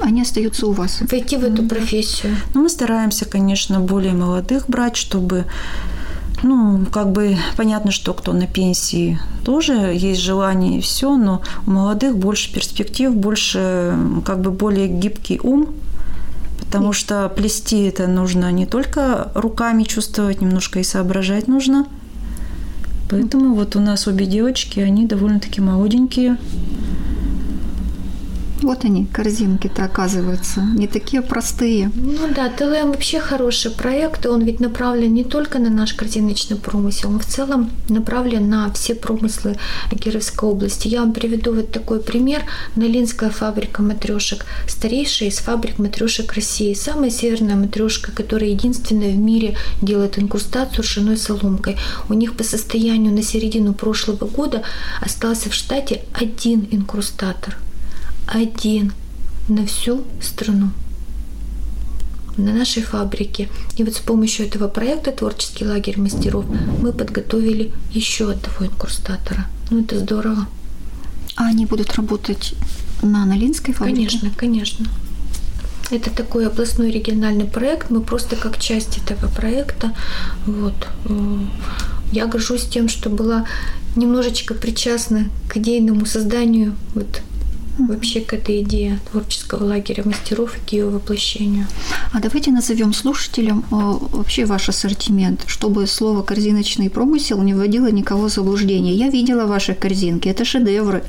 они 0.00 0.22
остаются 0.22 0.66
у 0.66 0.72
вас. 0.72 0.98
Войти 1.10 1.36
в 1.36 1.44
эту 1.44 1.62
профессию. 1.62 2.36
Ну, 2.54 2.62
мы 2.62 2.68
стараемся, 2.68 3.24
конечно, 3.24 3.80
более 3.80 4.12
молодых 4.12 4.68
брать, 4.68 4.96
чтобы 4.96 5.46
ну, 6.42 6.84
как 6.92 7.12
бы 7.12 7.36
понятно, 7.56 7.90
что 7.90 8.12
кто 8.14 8.32
на 8.32 8.46
пенсии 8.46 9.18
тоже 9.44 9.72
есть 9.72 10.20
желание 10.20 10.78
и 10.78 10.80
все, 10.80 11.16
но 11.16 11.42
у 11.66 11.70
молодых 11.70 12.16
больше 12.16 12.52
перспектив, 12.52 13.14
больше 13.14 13.96
как 14.24 14.40
бы 14.40 14.50
более 14.50 14.88
гибкий 14.88 15.40
ум, 15.42 15.68
потому 16.60 16.92
что 16.92 17.28
плести 17.28 17.84
это 17.84 18.06
нужно 18.06 18.50
не 18.52 18.66
только 18.66 19.30
руками 19.34 19.84
чувствовать, 19.84 20.40
немножко 20.40 20.80
и 20.80 20.84
соображать 20.84 21.48
нужно. 21.48 21.86
Поэтому 23.08 23.54
вот 23.54 23.76
у 23.76 23.80
нас 23.80 24.08
обе 24.08 24.26
девочки, 24.26 24.80
они 24.80 25.06
довольно-таки 25.06 25.60
молоденькие, 25.60 26.38
вот 28.66 28.84
они, 28.84 29.06
корзинки-то, 29.06 29.84
оказываются, 29.84 30.60
не 30.60 30.88
такие 30.88 31.22
простые. 31.22 31.90
Ну 31.94 32.28
да, 32.34 32.48
ТЛМ 32.48 32.90
вообще 32.90 33.20
хороший 33.20 33.70
проект, 33.70 34.26
он 34.26 34.42
ведь 34.42 34.60
направлен 34.60 35.14
не 35.14 35.24
только 35.24 35.58
на 35.58 35.70
наш 35.70 35.94
корзиночный 35.94 36.56
промысел, 36.56 37.10
он 37.10 37.20
в 37.20 37.26
целом 37.26 37.70
направлен 37.88 38.48
на 38.48 38.72
все 38.72 38.94
промыслы 38.94 39.56
Кировской 39.98 40.48
области. 40.48 40.88
Я 40.88 41.00
вам 41.00 41.12
приведу 41.12 41.54
вот 41.54 41.70
такой 41.70 42.00
пример. 42.00 42.42
Налинская 42.76 43.30
фабрика 43.30 43.82
матрешек, 43.82 44.44
старейшая 44.66 45.30
из 45.30 45.38
фабрик 45.38 45.78
матрешек 45.78 46.32
России, 46.34 46.74
самая 46.74 47.10
северная 47.10 47.56
матрешка, 47.56 48.12
которая 48.12 48.50
единственная 48.50 49.12
в 49.12 49.18
мире 49.18 49.56
делает 49.80 50.18
инкрустацию 50.18 50.82
ржаной 50.82 51.16
соломкой. 51.16 51.76
У 52.08 52.14
них 52.14 52.36
по 52.36 52.44
состоянию 52.44 53.12
на 53.12 53.22
середину 53.22 53.74
прошлого 53.74 54.26
года 54.26 54.62
остался 55.00 55.50
в 55.50 55.54
штате 55.54 56.02
один 56.12 56.68
инкрустатор– 56.70 57.56
один 58.26 58.92
на 59.48 59.66
всю 59.66 60.04
страну 60.20 60.70
на 62.36 62.52
нашей 62.52 62.82
фабрике. 62.82 63.48
И 63.76 63.84
вот 63.84 63.94
с 63.94 63.98
помощью 63.98 64.46
этого 64.46 64.68
проекта 64.68 65.10
«Творческий 65.12 65.64
лагерь 65.64 65.98
мастеров» 65.98 66.44
мы 66.82 66.92
подготовили 66.92 67.72
еще 67.92 68.30
одного 68.30 68.66
инкурстатора. 68.66 69.46
Ну, 69.70 69.80
это 69.80 69.98
здорово. 69.98 70.46
А 71.36 71.46
они 71.46 71.66
будут 71.66 71.94
работать 71.94 72.54
на 73.02 73.24
Налинской 73.24 73.74
фабрике? 73.74 73.96
Конечно, 73.96 74.30
конечно. 74.36 74.86
Это 75.90 76.10
такой 76.10 76.46
областной 76.46 76.90
региональный 76.90 77.44
проект. 77.44 77.90
Мы 77.90 78.00
просто 78.00 78.36
как 78.36 78.58
часть 78.58 78.98
этого 78.98 79.30
проекта. 79.30 79.92
Вот. 80.44 80.74
Я 82.12 82.26
горжусь 82.26 82.66
тем, 82.66 82.88
что 82.88 83.08
была 83.08 83.46
немножечко 83.94 84.54
причастна 84.54 85.30
к 85.48 85.56
идейному 85.56 86.04
созданию 86.06 86.74
вот 86.94 87.22
вообще 87.78 88.20
к 88.20 88.32
этой 88.32 88.62
идее 88.62 88.98
творческого 89.10 89.64
лагеря 89.64 90.02
мастеров 90.04 90.56
и 90.56 90.60
к 90.60 90.72
ее 90.72 90.88
воплощению. 90.88 91.66
А 92.12 92.20
давайте 92.20 92.50
назовем 92.50 92.92
слушателям 92.92 93.64
вообще 93.70 94.44
ваш 94.44 94.68
ассортимент, 94.68 95.44
чтобы 95.46 95.86
слово 95.86 96.22
«корзиночный 96.22 96.90
промысел» 96.90 97.42
не 97.42 97.54
вводило 97.54 97.90
никого 97.90 98.28
в 98.28 98.32
заблуждение. 98.32 98.94
Я 98.94 99.08
видела 99.08 99.46
ваши 99.46 99.74
корзинки, 99.74 100.28
это 100.28 100.44
шедевры. 100.44 101.04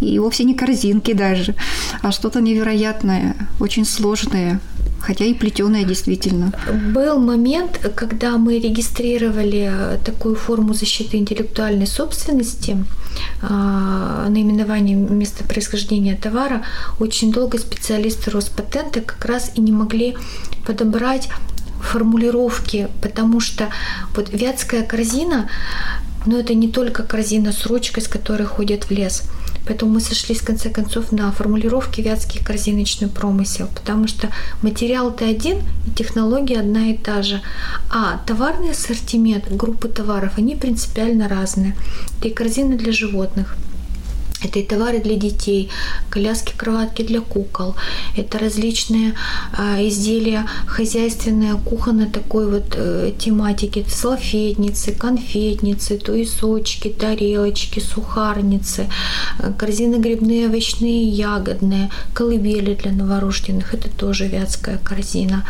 И 0.00 0.18
вовсе 0.18 0.44
не 0.44 0.54
корзинки 0.54 1.12
даже, 1.12 1.54
а 2.02 2.12
что-то 2.12 2.40
невероятное, 2.40 3.36
очень 3.60 3.84
сложное, 3.84 4.60
Хотя 4.98 5.24
и 5.24 5.34
плетеная 5.34 5.84
действительно. 5.84 6.52
Был 6.92 7.18
момент, 7.18 7.78
когда 7.94 8.38
мы 8.38 8.58
регистрировали 8.58 10.00
такую 10.04 10.34
форму 10.34 10.74
защиты 10.74 11.16
интеллектуальной 11.18 11.86
собственности, 11.86 12.84
наименование 13.42 14.96
места 14.96 15.44
происхождения 15.44 16.16
товара, 16.16 16.64
очень 16.98 17.32
долго 17.32 17.58
специалисты 17.58 18.30
Роспатента 18.30 19.00
как 19.00 19.24
раз 19.24 19.50
и 19.54 19.60
не 19.60 19.72
могли 19.72 20.16
подобрать 20.66 21.28
формулировки, 21.80 22.88
потому 23.02 23.40
что 23.40 23.68
вот 24.14 24.30
вятская 24.32 24.82
корзина, 24.82 25.48
но 26.24 26.38
это 26.38 26.54
не 26.54 26.68
только 26.68 27.02
корзина 27.02 27.52
с 27.52 27.66
ручкой, 27.66 28.02
с 28.02 28.08
которой 28.08 28.44
ходят 28.44 28.84
в 28.84 28.90
лес– 28.90 29.22
Поэтому 29.66 29.92
мы 29.92 30.00
сошлись 30.00 30.40
в 30.40 30.46
конце 30.46 30.70
концов 30.70 31.12
на 31.12 31.32
формулировке 31.32 32.02
вятский 32.02 32.42
корзиночный 32.42 33.08
промысел, 33.08 33.68
потому 33.74 34.08
что 34.08 34.28
материал-то 34.62 35.24
один 35.26 35.58
и 35.86 35.90
технология 35.90 36.60
одна 36.60 36.88
и 36.88 36.96
та 36.96 37.22
же. 37.22 37.42
А 37.90 38.18
товарный 38.26 38.70
ассортимент, 38.70 39.50
группы 39.50 39.88
товаров, 39.88 40.32
они 40.38 40.56
принципиально 40.56 41.28
разные. 41.28 41.76
Это 42.18 42.28
и 42.28 42.30
корзины 42.32 42.76
для 42.76 42.92
животных– 42.92 43.56
это 44.46 44.58
и 44.58 44.62
товары 44.62 45.00
для 45.00 45.16
детей, 45.16 45.70
коляски, 46.10 46.52
кроватки 46.56 47.02
для 47.02 47.20
кукол. 47.20 47.74
Это 48.16 48.38
различные 48.38 49.14
э, 49.58 49.88
изделия 49.88 50.46
хозяйственные, 50.66 51.56
кухонной 51.56 52.06
такой 52.06 52.50
вот 52.50 52.74
э, 52.76 53.12
тематики. 53.18 53.84
Салфетницы, 53.88 54.92
конфетницы, 54.92 55.98
туесочки, 55.98 56.88
тарелочки, 56.88 57.80
сухарницы, 57.80 58.88
э, 59.38 59.52
корзины 59.58 59.96
грибные, 59.96 60.48
овощные, 60.48 61.08
ягодные, 61.08 61.90
колыбели 62.14 62.74
для 62.74 62.92
новорожденных. 62.92 63.74
Это 63.74 63.88
тоже 63.88 64.26
вятская 64.28 64.78
корзина 64.78 65.44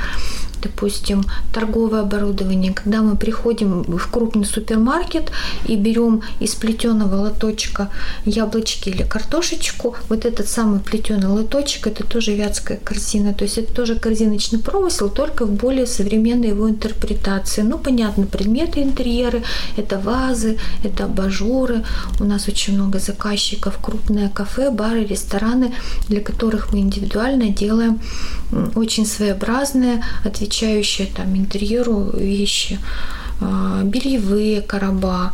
допустим, 0.62 1.24
торговое 1.52 2.00
оборудование, 2.00 2.72
когда 2.72 3.02
мы 3.02 3.16
приходим 3.16 3.82
в 3.82 4.10
крупный 4.10 4.44
супермаркет 4.44 5.30
и 5.66 5.76
берем 5.76 6.22
из 6.40 6.54
плетеного 6.54 7.16
лоточка 7.16 7.90
яблочки 8.24 8.88
или 8.88 9.02
картошечку, 9.02 9.96
вот 10.08 10.24
этот 10.24 10.48
самый 10.48 10.80
плетеный 10.80 11.28
лоточек, 11.28 11.86
это 11.86 12.04
тоже 12.04 12.34
вятская 12.34 12.78
корзина, 12.78 13.34
то 13.34 13.44
есть 13.44 13.58
это 13.58 13.72
тоже 13.72 13.96
корзиночный 13.96 14.58
промысел, 14.58 15.08
только 15.08 15.44
в 15.44 15.52
более 15.52 15.86
современной 15.86 16.48
его 16.48 16.68
интерпретации. 16.68 17.62
Ну, 17.62 17.78
понятно, 17.78 18.26
предметы 18.26 18.82
интерьеры, 18.82 19.42
это 19.76 19.98
вазы, 19.98 20.58
это 20.84 21.04
абажуры, 21.04 21.84
у 22.20 22.24
нас 22.24 22.48
очень 22.48 22.74
много 22.74 22.98
заказчиков, 22.98 23.78
крупные 23.80 24.28
кафе, 24.28 24.70
бары, 24.70 25.04
рестораны, 25.04 25.74
для 26.08 26.20
которых 26.20 26.72
мы 26.72 26.80
индивидуально 26.80 27.50
делаем 27.50 28.00
очень 28.74 29.06
своеобразные, 29.06 30.04
отвечающие 30.24 30.45
отвечающие 30.46 31.08
там 31.08 31.36
интерьеру 31.36 32.10
вещи 32.14 32.78
а, 33.40 33.82
бельевые 33.82 34.62
короба, 34.62 35.32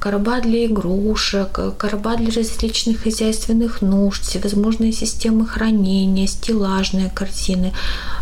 короба 0.00 0.40
для 0.40 0.66
игрушек, 0.66 1.58
короба 1.78 2.16
для 2.16 2.30
различных 2.30 3.04
хозяйственных 3.04 3.80
нужд, 3.80 4.22
всевозможные 4.22 4.92
системы 4.92 5.46
хранения, 5.46 6.26
стеллажные 6.26 7.10
картины. 7.14 7.72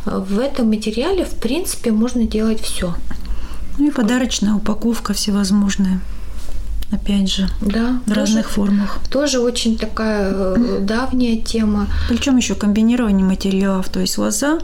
В 0.05 0.38
этом 0.38 0.69
материале, 0.69 1.25
в 1.25 1.35
принципе, 1.35 1.90
можно 1.90 2.25
делать 2.25 2.61
все. 2.61 2.95
Ну 3.78 3.88
и 3.88 3.90
подарочная 3.90 4.55
упаковка 4.55 5.12
всевозможная 5.12 6.00
опять 6.90 7.31
же, 7.31 7.49
да, 7.61 8.00
в 8.05 8.09
тоже, 8.09 8.21
разных 8.21 8.50
формах. 8.50 8.99
Тоже 9.11 9.40
очень 9.40 9.76
такая 9.76 10.33
э, 10.33 10.78
давняя 10.81 11.40
тема. 11.40 11.88
Причем 12.09 12.37
еще 12.37 12.55
комбинирование 12.55 13.25
материалов, 13.25 13.88
то 13.88 14.00
есть 14.00 14.19
лоза 14.19 14.59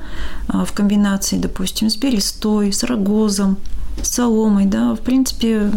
а, 0.48 0.64
в 0.64 0.72
комбинации, 0.72 1.38
допустим, 1.38 1.90
с 1.90 1.96
берестой, 1.96 2.72
с 2.72 2.84
рогозом, 2.84 3.58
с 4.02 4.08
соломой, 4.08 4.66
да, 4.66 4.94
в 4.94 5.00
принципе, 5.00 5.70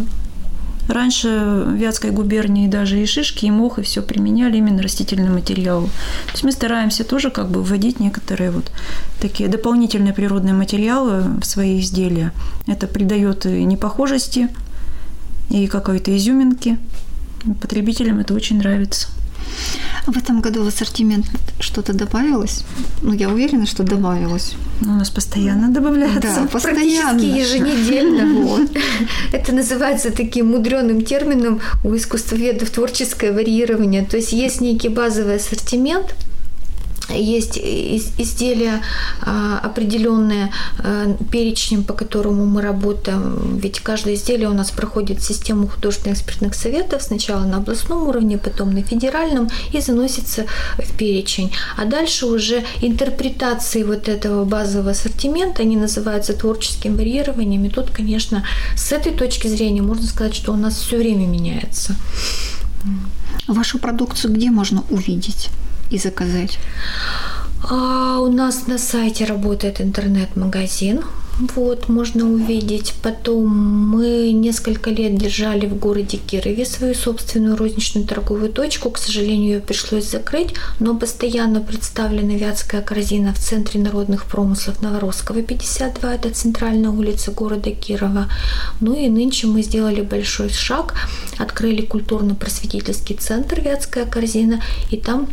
Раньше 0.88 1.64
в 1.66 1.74
Вятской 1.74 2.12
губернии 2.12 2.68
даже 2.68 3.02
и 3.02 3.06
шишки, 3.08 3.46
и 3.46 3.52
мох, 3.52 3.80
и 3.80 3.82
все 3.82 4.04
применяли 4.04 4.58
именно 4.58 4.84
растительный 4.84 5.32
материал. 5.32 5.86
То 6.28 6.32
есть 6.34 6.44
мы 6.44 6.52
стараемся 6.52 7.04
тоже 7.04 7.32
как 7.32 7.50
бы 7.50 7.64
вводить 7.64 8.00
некоторые 8.00 8.52
вот 8.52 8.72
такие 9.20 9.50
дополнительные 9.50 10.14
природные 10.14 10.54
материалы 10.54 11.24
в 11.42 11.44
свои 11.44 11.80
изделия. 11.80 12.34
Это 12.68 12.86
придает 12.86 13.46
непохожести 13.46 14.50
и 15.50 15.68
какой-то 15.68 16.16
изюминки. 16.16 16.78
Потребителям 17.62 18.20
это 18.20 18.34
очень 18.34 18.58
нравится. 18.58 19.08
В 20.08 20.18
этом 20.18 20.42
году 20.42 20.64
в 20.64 20.68
ассортимент 20.68 21.26
что-то 21.60 21.94
добавилось? 21.94 22.64
Ну, 23.02 23.14
я 23.14 23.30
уверена, 23.30 23.66
что 23.66 23.84
добавилось. 23.84 24.54
Ну, 24.82 24.94
у 24.94 24.96
нас 24.96 25.10
постоянно 25.10 25.70
добавляется. 25.70 26.22
Да, 26.22 26.48
постоянно. 26.52 27.20
Практически 27.20 27.58
еженедельно. 27.58 28.26
Вот. 28.46 28.70
Это 29.32 29.52
называется 29.54 30.12
таким 30.12 30.48
мудреным 30.48 31.04
термином 31.04 31.62
у 31.84 31.96
искусствоведов 31.96 32.70
творческое 32.70 33.32
варьирование. 33.32 34.06
То 34.06 34.18
есть 34.18 34.34
есть 34.34 34.62
некий 34.62 34.90
базовый 34.90 35.38
ассортимент, 35.38 36.16
есть 37.16 37.58
изделия 37.58 38.82
а, 39.22 39.60
определенные 39.64 40.52
а, 40.80 41.16
перечнем, 41.32 41.84
по 41.84 41.94
которому 41.94 42.46
мы 42.46 42.62
работаем. 42.62 43.58
Ведь 43.58 43.80
каждое 43.80 44.16
изделие 44.16 44.50
у 44.50 44.54
нас 44.54 44.72
проходит 44.72 45.24
систему 45.24 45.68
художественных 45.68 46.18
экспертных 46.18 46.56
советов 46.56 47.02
сначала 47.02 47.46
на 47.46 47.58
областном 47.58 48.08
уровне, 48.08 48.38
потом 48.38 48.74
на 48.74 48.84
федеральном 48.84 49.50
и 49.74 49.82
заносится 49.82 50.46
в 50.78 50.98
перечень. 50.98 51.52
А 51.78 51.86
дальше 51.86 52.26
уже 52.26 52.64
интерпретации 52.82 53.84
вот 53.84 54.08
этого 54.08 54.46
базового 54.46 54.92
ассортимента, 54.92 55.62
они 55.62 55.78
называются 55.78 56.34
творческим 56.34 56.96
варьированием. 56.96 57.66
И 57.66 57.70
тут, 57.70 57.90
конечно, 57.90 58.44
с 58.76 58.92
этой 58.92 59.14
точки 59.14 59.48
зрения 59.48 59.82
можно 59.82 60.06
сказать, 60.06 60.36
что 60.36 60.54
у 60.54 60.56
нас 60.56 60.78
все 60.78 60.98
время 60.98 61.26
меняется. 61.26 61.96
Вашу 63.48 63.80
продукцию 63.80 64.34
где 64.34 64.50
можно 64.50 64.84
увидеть? 64.90 65.50
И 65.96 66.00
заказать? 66.00 66.60
А 67.68 68.20
у 68.20 68.32
нас 68.32 68.68
на 68.68 68.78
сайте 68.78 69.26
работает 69.26 69.82
интернет-магазин. 69.82 71.04
Вот, 71.56 71.90
можно 71.90 72.26
увидеть. 72.26 72.94
Потом 73.02 73.48
мы 73.48 74.32
несколько 74.32 74.90
лет 74.90 75.18
держали 75.18 75.66
в 75.66 75.78
городе 75.78 76.18
Кирове 76.18 76.66
свою 76.66 76.94
собственную 76.94 77.58
розничную 77.58 78.08
торговую 78.08 78.54
точку. 78.54 78.90
К 78.90 78.98
сожалению, 78.98 79.56
ее 79.56 79.60
пришлось 79.60 80.10
закрыть, 80.10 80.54
но 80.80 80.96
постоянно 80.96 81.60
представлена 81.60 82.36
вятская 82.36 82.82
корзина 82.82 83.34
в 83.34 83.40
Центре 83.40 83.82
народных 83.82 84.26
промыслов 84.26 84.82
Новоросского, 84.82 85.42
52, 85.42 86.16
это 86.16 86.30
центральная 86.30 86.92
улица 86.92 87.32
города 87.32 87.72
Кирова. 87.72 88.30
Ну 88.80 88.96
и 88.96 89.10
нынче 89.10 89.48
мы 89.48 89.62
сделали 89.62 90.02
большой 90.02 90.50
шаг, 90.50 90.94
открыли 91.38 91.82
культурно-просветительский 91.82 93.16
центр 93.16 93.60
«Вятская 93.60 94.06
корзина», 94.06 94.62
и 94.90 94.98
там 94.98 95.28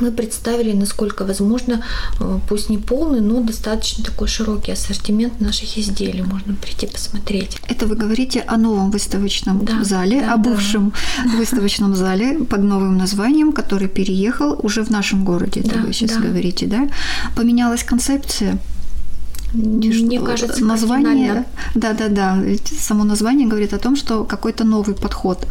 мы 0.00 0.10
представили, 0.10 0.72
насколько 0.72 1.24
возможно, 1.24 1.82
э, 2.20 2.38
пусть 2.48 2.70
не 2.70 2.78
полный, 2.78 3.20
но 3.20 3.40
достаточно 3.40 4.04
такой 4.04 4.28
широкий 4.28 4.72
ассортимент 4.72 5.40
наших 5.40 5.78
изделий. 5.78 6.22
Можно 6.22 6.54
прийти 6.54 6.86
посмотреть. 6.86 7.58
Это 7.68 7.86
вы 7.86 7.96
говорите 7.96 8.40
о 8.40 8.56
новом 8.56 8.90
выставочном 8.90 9.64
да, 9.64 9.84
зале, 9.84 10.20
да, 10.20 10.34
о 10.34 10.36
бывшем 10.36 10.92
да. 11.24 11.30
выставочном 11.38 11.94
зале 11.94 12.44
под 12.44 12.62
новым 12.62 12.98
названием, 12.98 13.52
который 13.52 13.88
переехал 13.88 14.58
уже 14.62 14.84
в 14.84 14.90
нашем 14.90 15.24
городе, 15.24 15.62
да, 15.62 15.70
это 15.70 15.86
вы 15.86 15.92
сейчас 15.92 16.16
да. 16.16 16.28
говорите, 16.28 16.66
да? 16.66 16.88
Поменялась 17.36 17.84
концепция? 17.84 18.58
Мне 19.54 20.20
кажется, 20.20 20.64
название, 20.64 21.44
да, 21.74 21.92
да, 21.92 22.08
да. 22.08 22.38
Само 22.78 23.04
название 23.04 23.46
говорит 23.46 23.72
о 23.72 23.78
том, 23.78 23.94
что 23.96 24.24
какой-то 24.24 24.64
новый 24.64 24.96
подход 24.96 25.46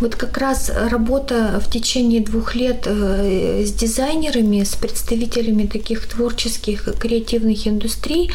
вот 0.00 0.14
как 0.16 0.38
раз 0.38 0.70
работа 0.90 1.60
в 1.64 1.70
течение 1.70 2.20
двух 2.20 2.54
лет 2.54 2.86
э, 2.86 3.64
с 3.64 3.72
дизайнерами, 3.72 4.62
с 4.62 4.74
представителями 4.74 5.66
таких 5.66 6.06
творческих, 6.06 6.88
креативных 6.98 7.66
индустрий, 7.66 8.30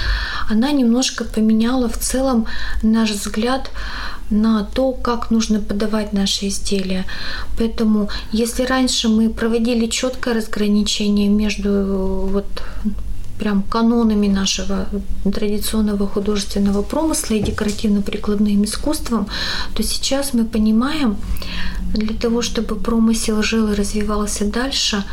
она 0.50 0.72
немножко 0.72 1.24
поменяла 1.24 1.88
в 1.90 1.98
целом 1.98 2.48
наш 2.84 3.12
взгляд 3.12 3.70
на 4.32 4.64
то, 4.64 4.94
как 4.94 5.30
нужно 5.30 5.60
подавать 5.60 6.14
наши 6.14 6.48
изделия. 6.48 7.06
Поэтому, 7.58 8.10
если 8.32 8.64
раньше 8.64 9.10
мы 9.10 9.30
проводили 9.30 9.88
четкое 9.88 10.36
разграничение 10.36 11.28
между 11.28 12.28
вот 12.32 12.48
прям 13.42 13.64
канонами 13.64 14.28
нашего 14.28 14.86
традиционного 15.24 16.08
художественного 16.08 16.84
промысла 16.84 17.34
и 17.34 17.42
декоративно-прикладным 17.42 18.64
искусством, 18.64 19.28
то 19.74 19.82
сейчас 19.82 20.34
мы 20.34 20.46
понимаем, 20.46 21.18
для 21.96 22.16
того, 22.16 22.44
чтобы 22.44 22.76
промысел 22.76 23.42
жил 23.42 23.72
и 23.72 23.76
развивался 23.76 24.46
дальше, 24.46 25.04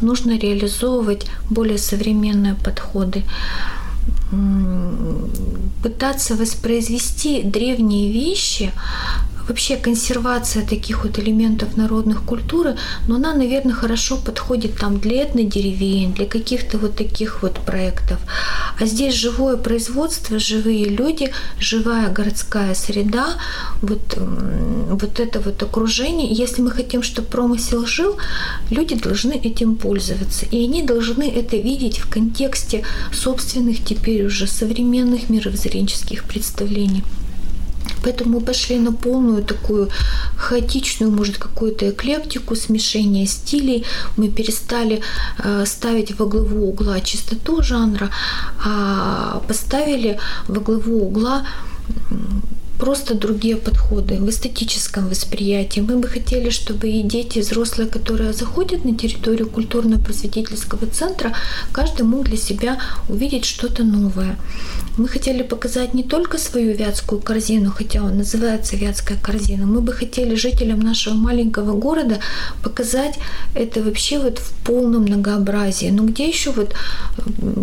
нужно 0.00 0.38
реализовывать 0.38 1.26
более 1.50 1.78
современные 1.78 2.54
подходы. 2.54 3.24
Пытаться 5.82 6.36
воспроизвести 6.36 7.42
древние 7.42 8.12
вещи 8.12 8.70
вообще 9.48 9.76
консервация 9.76 10.66
таких 10.66 11.04
вот 11.04 11.18
элементов 11.18 11.76
народных 11.76 12.22
культуры, 12.22 12.76
но 13.08 13.16
она, 13.16 13.34
наверное, 13.34 13.74
хорошо 13.74 14.16
подходит 14.16 14.76
там 14.76 14.98
для 14.98 15.24
этнодеревень, 15.24 16.14
для 16.14 16.26
каких-то 16.26 16.78
вот 16.78 16.96
таких 16.96 17.42
вот 17.42 17.54
проектов. 17.60 18.18
А 18.78 18.86
здесь 18.86 19.14
живое 19.14 19.56
производство, 19.56 20.38
живые 20.38 20.86
люди, 20.86 21.32
живая 21.58 22.08
городская 22.10 22.74
среда, 22.74 23.26
вот, 23.80 24.18
вот 24.18 25.20
это 25.20 25.40
вот 25.40 25.62
окружение. 25.62 26.32
Если 26.32 26.62
мы 26.62 26.70
хотим, 26.70 27.02
чтобы 27.02 27.28
промысел 27.28 27.86
жил, 27.86 28.16
люди 28.70 28.94
должны 28.94 29.32
этим 29.32 29.76
пользоваться. 29.76 30.46
И 30.46 30.64
они 30.64 30.82
должны 30.82 31.24
это 31.28 31.56
видеть 31.56 31.98
в 31.98 32.08
контексте 32.08 32.84
собственных 33.12 33.84
теперь 33.84 34.24
уже 34.26 34.46
современных 34.46 35.28
мировоззренческих 35.30 36.24
представлений. 36.24 37.04
Поэтому 38.02 38.38
мы 38.38 38.40
пошли 38.40 38.78
на 38.78 38.92
полную 38.92 39.42
такую 39.44 39.88
хаотичную, 40.36 41.12
может, 41.12 41.38
какую-то 41.38 41.90
эклектику, 41.90 42.56
смешение 42.56 43.26
стилей. 43.26 43.84
Мы 44.16 44.28
перестали 44.28 45.02
э, 45.38 45.66
ставить 45.66 46.18
во 46.18 46.26
главу 46.26 46.68
угла 46.68 47.00
чистоту 47.00 47.62
жанра, 47.62 48.10
а 48.64 49.42
поставили 49.48 50.18
во 50.48 50.60
главу 50.60 51.06
угла 51.06 51.46
просто 52.82 53.14
другие 53.14 53.56
подходы 53.56 54.16
в 54.16 54.28
эстетическом 54.28 55.08
восприятии. 55.08 55.78
Мы 55.78 55.98
бы 55.98 56.08
хотели, 56.08 56.50
чтобы 56.50 56.88
и 56.88 57.04
дети, 57.04 57.38
и 57.38 57.40
взрослые, 57.42 57.88
которые 57.88 58.32
заходят 58.32 58.84
на 58.84 58.96
территорию 58.96 59.48
культурно-просветительского 59.48 60.88
центра, 60.88 61.32
каждый 61.70 62.02
мог 62.02 62.24
для 62.24 62.36
себя 62.36 62.78
увидеть 63.08 63.44
что-то 63.44 63.84
новое. 63.84 64.36
Мы 64.98 65.06
хотели 65.06 65.44
показать 65.44 65.94
не 65.94 66.02
только 66.02 66.38
свою 66.38 66.74
вятскую 66.76 67.20
корзину, 67.20 67.70
хотя 67.70 68.02
он 68.02 68.16
называется 68.18 68.76
вятская 68.76 69.16
корзина, 69.16 69.64
мы 69.64 69.80
бы 69.80 69.92
хотели 69.92 70.34
жителям 70.34 70.80
нашего 70.80 71.14
маленького 71.14 71.78
города 71.78 72.18
показать 72.64 73.14
это 73.54 73.80
вообще 73.80 74.18
вот 74.18 74.40
в 74.40 74.52
полном 74.64 75.02
многообразии. 75.02 75.90
Но 75.92 76.04
где 76.04 76.28
еще 76.28 76.50
вот 76.50 76.74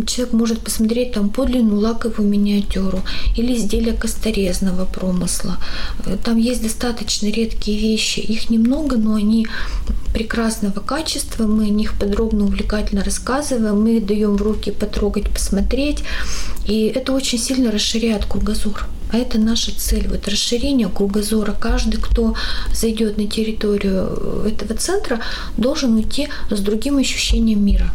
человек 0.07 0.33
может 0.33 0.59
посмотреть 0.61 1.11
там 1.11 1.29
подлинную 1.29 1.81
лаковую 1.81 2.29
миниатюру 2.29 3.01
или 3.35 3.53
изделие 3.57 3.93
косторезного 3.93 4.85
профиля, 4.85 5.08
промысла. 5.09 5.57
Там 6.23 6.37
есть 6.37 6.61
достаточно 6.61 7.27
редкие 7.27 7.79
вещи. 7.79 8.19
Их 8.19 8.49
немного, 8.49 8.97
но 8.97 9.15
они 9.15 9.47
прекрасного 10.13 10.79
качества. 10.79 11.47
Мы 11.47 11.65
о 11.65 11.69
них 11.69 11.93
подробно, 11.99 12.45
увлекательно 12.45 13.03
рассказываем. 13.03 13.81
Мы 13.81 13.99
даем 13.99 14.35
в 14.35 14.41
руки 14.41 14.71
потрогать, 14.71 15.29
посмотреть. 15.29 16.03
И 16.67 16.91
это 16.95 17.13
очень 17.13 17.39
сильно 17.39 17.71
расширяет 17.71 18.25
кругозор. 18.25 18.85
А 19.11 19.17
это 19.17 19.39
наша 19.39 19.71
цель, 19.75 20.07
вот 20.07 20.27
расширение 20.27 20.87
кругозора. 20.87 21.55
Каждый, 21.59 21.97
кто 21.97 22.35
зайдет 22.73 23.17
на 23.17 23.25
территорию 23.25 24.45
этого 24.45 24.75
центра, 24.75 25.19
должен 25.57 25.95
уйти 25.95 26.27
с 26.51 26.59
другим 26.59 26.97
ощущением 26.97 27.65
мира. 27.65 27.91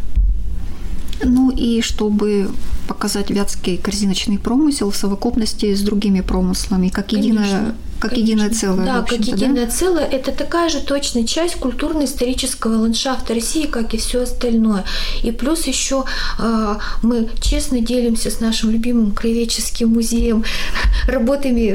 Ну 1.22 1.50
и 1.50 1.80
чтобы 1.80 2.50
показать 2.86 3.30
вятский 3.30 3.76
корзиночный 3.76 4.38
промысел 4.38 4.90
в 4.90 4.96
совокупности 4.96 5.74
с 5.74 5.82
другими 5.82 6.20
промыслами, 6.20 6.88
как 6.88 7.12
единое 7.12 7.74
как 8.00 8.10
Конечно. 8.10 8.32
единое 8.32 8.50
целое. 8.50 8.84
Да, 8.86 9.02
как 9.02 9.18
единое 9.20 9.66
да? 9.66 9.70
целое. 9.70 10.04
Это 10.04 10.32
такая 10.32 10.68
же 10.68 10.80
точная 10.80 11.24
часть 11.24 11.56
культурно-исторического 11.56 12.76
ландшафта 12.76 13.34
России, 13.34 13.66
как 13.66 13.94
и 13.94 13.98
все 13.98 14.22
остальное. 14.22 14.84
И 15.22 15.30
плюс 15.30 15.66
еще 15.66 16.04
э, 16.38 16.74
мы 17.02 17.28
честно 17.40 17.80
делимся 17.80 18.30
с 18.30 18.40
нашим 18.40 18.70
любимым 18.70 19.12
краеведческим 19.12 19.88
музеем 19.88 20.44
работами, 21.08 21.70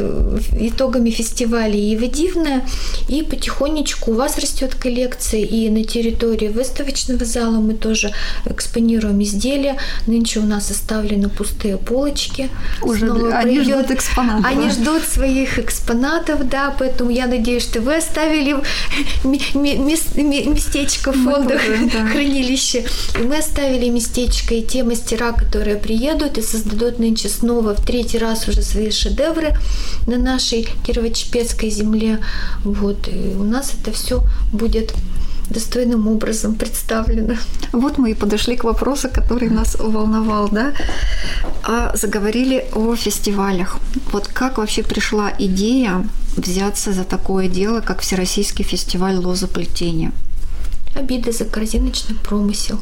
итогами 0.67 1.09
фестиваля 1.09 1.75
Ива 1.75 2.07
Дивная. 2.07 2.67
И 3.07 3.23
потихонечку 3.23 4.11
у 4.11 4.15
вас 4.15 4.37
растет 4.37 4.75
коллекция, 4.75 5.41
и 5.41 5.69
на 5.69 5.83
территории 5.83 6.49
выставочного 6.49 7.25
зала 7.25 7.59
мы 7.59 7.73
тоже 7.73 8.11
экспонируем 8.45 9.21
изделия. 9.23 9.77
Нынче 10.05 10.39
у 10.41 10.45
нас 10.45 10.69
оставлены 10.69 11.29
пустые 11.29 11.77
полочки. 11.77 12.49
Уже 12.81 13.07
Снова 13.07 13.37
они 13.37 13.57
придет. 13.59 13.79
ждут 13.79 13.91
экспонатов. 13.91 14.45
Они 14.45 14.69
ждут 14.69 15.03
своих 15.03 15.59
экспонатов 15.59 16.08
донатов, 16.09 16.47
да, 16.47 16.75
поэтому 16.77 17.09
я 17.09 17.27
надеюсь, 17.27 17.63
что 17.63 17.81
вы 17.81 17.97
оставили 17.97 18.55
местечко 19.23 21.11
в 21.11 21.23
фондах 21.23 21.61
да. 21.93 22.07
хранилище. 22.07 22.85
И 23.19 23.23
мы 23.23 23.37
оставили 23.37 23.89
местечко, 23.89 24.55
и 24.55 24.63
те 24.63 24.83
мастера, 24.83 25.31
которые 25.31 25.77
приедут 25.77 26.37
и 26.37 26.41
создадут 26.41 26.99
нынче 26.99 27.29
снова 27.29 27.75
в 27.75 27.85
третий 27.85 28.17
раз 28.17 28.47
уже 28.47 28.61
свои 28.61 28.91
шедевры 28.91 29.53
на 30.07 30.17
нашей 30.17 30.67
Кирово-Чепецкой 30.85 31.69
земле. 31.69 32.19
Вот, 32.63 33.07
и 33.07 33.35
у 33.35 33.43
нас 33.43 33.73
это 33.79 33.91
все 33.91 34.23
будет 34.51 34.93
достойным 35.49 36.07
образом 36.07 36.55
представлено. 36.55 37.35
Вот 37.71 37.97
мы 37.97 38.11
и 38.11 38.13
подошли 38.13 38.55
к 38.55 38.63
вопросу, 38.63 39.09
который 39.13 39.49
нас 39.49 39.75
волновал, 39.79 40.49
да? 40.49 40.73
А 41.63 41.95
заговорили 41.95 42.65
о 42.73 42.95
фестивалях. 42.95 43.77
Вот 44.11 44.27
как 44.27 44.57
вообще 44.57 44.83
пришла 44.83 45.31
идея 45.39 46.05
взяться 46.37 46.93
за 46.93 47.03
такое 47.03 47.47
дело, 47.47 47.81
как 47.81 48.01
Всероссийский 48.01 48.65
фестиваль 48.65 49.15
лозоплетения? 49.15 50.11
Обиды 50.95 51.31
за 51.31 51.45
корзиночный 51.45 52.15
промысел 52.15 52.79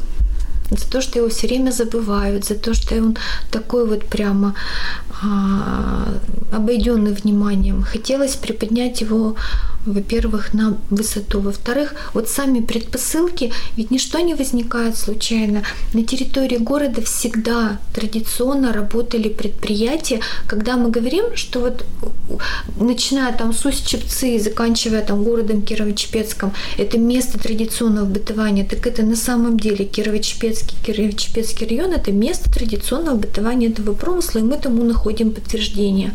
за 0.70 0.90
то, 0.90 1.00
что 1.00 1.18
его 1.18 1.28
все 1.28 1.46
время 1.46 1.70
забывают, 1.70 2.44
за 2.44 2.54
то, 2.54 2.74
что 2.74 2.94
он 2.96 3.16
такой 3.50 3.86
вот 3.86 4.04
прямо 4.04 4.54
а, 5.22 6.14
обойденный 6.52 7.12
вниманием. 7.12 7.82
Хотелось 7.82 8.36
приподнять 8.36 9.00
его 9.00 9.36
во-первых, 9.92 10.54
на 10.54 10.76
высоту. 10.90 11.40
Во-вторых, 11.40 11.94
вот 12.14 12.28
сами 12.28 12.60
предпосылки, 12.60 13.52
ведь 13.76 13.90
ничто 13.90 14.20
не 14.20 14.34
возникает 14.34 14.96
случайно. 14.96 15.62
На 15.94 16.04
территории 16.04 16.58
города 16.58 17.02
всегда 17.02 17.78
традиционно 17.94 18.72
работали 18.72 19.28
предприятия. 19.28 20.20
Когда 20.46 20.76
мы 20.76 20.90
говорим, 20.90 21.36
что 21.36 21.60
вот 21.60 21.84
начиная 22.78 23.32
там 23.32 23.52
с 23.52 23.64
Усть-Чепцы 23.64 24.36
и 24.36 24.38
заканчивая 24.38 25.02
там 25.02 25.24
городом 25.24 25.60
Кирово-Чепецком, 25.60 26.52
это 26.76 26.98
место 26.98 27.38
традиционного 27.38 28.06
бытования, 28.06 28.64
так 28.64 28.86
это 28.86 29.02
на 29.02 29.16
самом 29.16 29.58
деле 29.58 29.84
Кирово-Чепецкий, 29.84 30.76
Кирово-Чепецкий 30.86 31.68
район– 31.68 31.92
это 31.94 32.12
место 32.12 32.50
традиционного 32.50 33.16
бытования 33.16 33.68
этого 33.70 33.94
промысла, 33.94 34.40
и 34.40 34.42
мы 34.42 34.56
тому 34.58 34.84
находим 34.84 35.32
подтверждение 35.32 36.14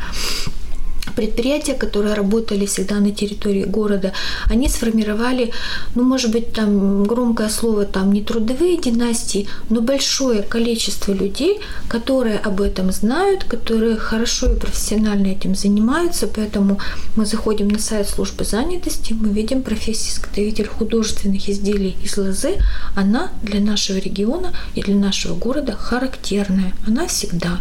предприятия, 1.16 1.74
которые 1.74 2.16
работали 2.16 2.66
всегда 2.66 3.00
на 3.00 3.12
территории 3.12 3.63
города, 3.63 4.13
они 4.50 4.70
сформировали, 4.70 5.52
ну, 5.96 6.04
может 6.04 6.32
быть, 6.32 6.54
там 6.54 7.04
громкое 7.04 7.50
слово, 7.50 7.86
там 7.86 8.12
не 8.13 8.22
трудовые 8.22 8.78
династии, 8.78 9.48
но 9.70 9.82
большое 9.82 10.42
количество 10.42 11.12
людей, 11.12 11.60
которые 11.88 12.38
об 12.38 12.62
этом 12.62 12.92
знают, 12.92 13.44
которые 13.44 13.98
хорошо 13.98 14.52
и 14.54 14.60
профессионально 14.60 15.28
этим 15.28 15.56
занимаются, 15.56 16.28
поэтому 16.28 16.80
мы 17.16 17.26
заходим 17.26 17.68
на 17.68 17.80
сайт 17.80 18.08
службы 18.10 18.44
занятости, 18.44 19.13
мы 19.13 19.30
видим 19.30 19.62
профессию 19.62 20.13
изготовитель 20.13 20.68
художественных 20.68 21.50
изделий 21.50 21.96
из 22.04 22.18
лозы, 22.18 22.58
она 22.96 23.32
для 23.42 23.60
нашего 23.60 23.98
региона 23.98 24.54
и 24.76 24.82
для 24.82 24.96
нашего 24.96 25.36
города 25.36 25.74
характерная, 25.74 26.74
она 26.88 27.08
всегда 27.08 27.60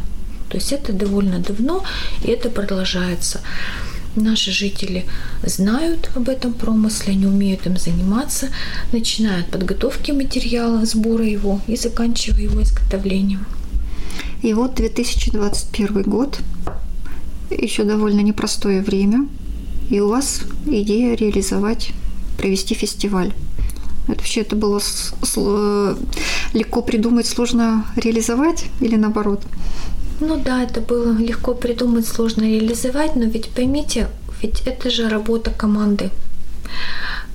то 0.53 0.59
есть 0.59 0.71
это 0.71 0.93
довольно 0.93 1.39
давно, 1.39 1.83
и 2.23 2.29
это 2.29 2.51
продолжается. 2.51 3.41
Наши 4.17 4.53
жители 4.53 5.07
знают 5.43 6.11
об 6.15 6.29
этом 6.29 6.53
промысле, 6.53 7.15
они 7.15 7.27
умеют 7.27 7.67
им 7.67 7.79
заниматься, 7.79 8.49
начиная 8.93 9.41
от 9.41 9.51
подготовки 9.51 10.11
материала, 10.13 10.85
сбора 10.85 11.25
его 11.25 11.63
и 11.67 11.77
заканчивая 11.77 12.43
его 12.43 12.63
изготовлением. 12.63 13.47
И 14.43 14.53
вот 14.53 14.75
2021 14.75 16.03
год, 16.03 16.39
еще 17.49 17.85
довольно 17.85 18.21
непростое 18.21 18.83
время, 18.83 19.27
и 19.89 20.01
у 20.01 20.09
вас 20.09 20.43
идея 20.67 21.17
реализовать, 21.17 21.93
провести 22.37 22.75
фестиваль. 22.75 23.33
Это 24.07 24.17
вообще 24.19 24.43
это 24.43 24.55
было 24.55 24.83
легко 26.53 26.83
придумать, 26.83 27.27
сложно 27.27 27.87
реализовать 27.97 28.67
или 28.81 28.97
наоборот? 28.97 29.41
Ну 30.21 30.41
да, 30.43 30.63
это 30.63 30.81
было 30.81 31.17
легко 31.17 31.55
придумать, 31.55 32.07
сложно 32.07 32.43
реализовать, 32.43 33.17
но 33.17 33.25
ведь 33.25 33.51
поймите, 33.51 34.09
ведь 34.41 34.63
это 34.67 34.91
же 34.91 35.09
работа 35.09 35.51
команды. 35.51 36.11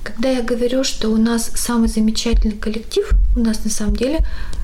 Когда 0.02 0.30
я 0.30 0.42
говорю, 0.42 0.84
что 0.84 1.10
у 1.10 1.16
нас 1.16 1.50
самый 1.54 1.88
замечательный 1.88 2.56
коллектив, 2.56 3.10
у 3.36 3.40
нас 3.40 3.64
на 3.64 3.70
самом 3.70 3.96
деле 3.96 4.20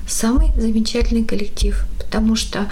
самый 0.08 0.52
замечательный 0.56 1.24
коллектив, 1.24 1.84
потому 1.98 2.34
что 2.34 2.70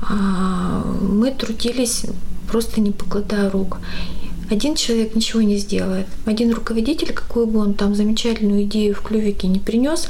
а, 0.00 0.84
мы 1.00 1.32
трудились 1.32 2.04
просто 2.50 2.80
не 2.80 2.92
покладая 2.92 3.50
рук. 3.50 3.78
Один 4.50 4.74
человек 4.74 5.14
ничего 5.14 5.40
не 5.42 5.56
сделает. 5.56 6.06
Один 6.26 6.52
руководитель, 6.52 7.12
какую 7.12 7.46
бы 7.46 7.60
он 7.60 7.74
там 7.74 7.94
замечательную 7.94 8.64
идею 8.64 8.94
в 8.94 9.00
клювике 9.00 9.48
не 9.48 9.58
принес, 9.58 10.08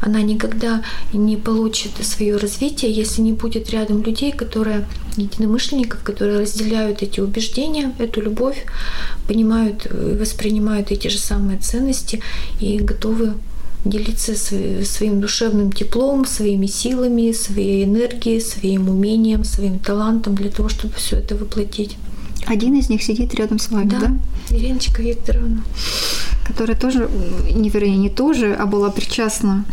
она 0.00 0.22
никогда 0.22 0.82
не 1.12 1.36
получит 1.36 1.92
свое 2.02 2.36
развитие, 2.36 2.92
если 2.92 3.22
не 3.22 3.32
будет 3.32 3.70
рядом 3.70 4.02
людей, 4.02 4.32
которые 4.32 4.86
единомышленников, 5.16 6.02
которые 6.02 6.40
разделяют 6.40 7.02
эти 7.02 7.20
убеждения, 7.20 7.92
эту 7.98 8.20
любовь, 8.20 8.64
понимают, 9.26 9.86
воспринимают 9.90 10.90
эти 10.90 11.08
же 11.08 11.18
самые 11.18 11.58
ценности 11.58 12.22
и 12.60 12.78
готовы 12.78 13.34
делиться 13.84 14.34
своим 14.36 15.20
душевным 15.20 15.72
теплом, 15.72 16.24
своими 16.24 16.66
силами, 16.66 17.32
своей 17.32 17.84
энергией, 17.84 18.40
своим 18.40 18.88
умением, 18.88 19.42
своим 19.44 19.80
талантом 19.80 20.36
для 20.36 20.50
того, 20.50 20.68
чтобы 20.68 20.94
все 20.94 21.16
это 21.16 21.34
воплотить. 21.34 21.96
Один 22.46 22.74
из 22.74 22.88
них 22.88 23.02
сидит 23.02 23.34
рядом 23.34 23.58
с 23.58 23.70
вами, 23.70 23.88
да? 23.88 23.98
Да, 24.00 24.56
Ириночка 24.56 25.02
Викторовна. 25.02 25.62
Которая 26.44 26.76
тоже, 26.76 27.08
не 27.54 27.70
вернее, 27.70 27.96
не 27.96 28.10
тоже, 28.10 28.54
а 28.54 28.66
была 28.66 28.90
причастна 28.90 29.64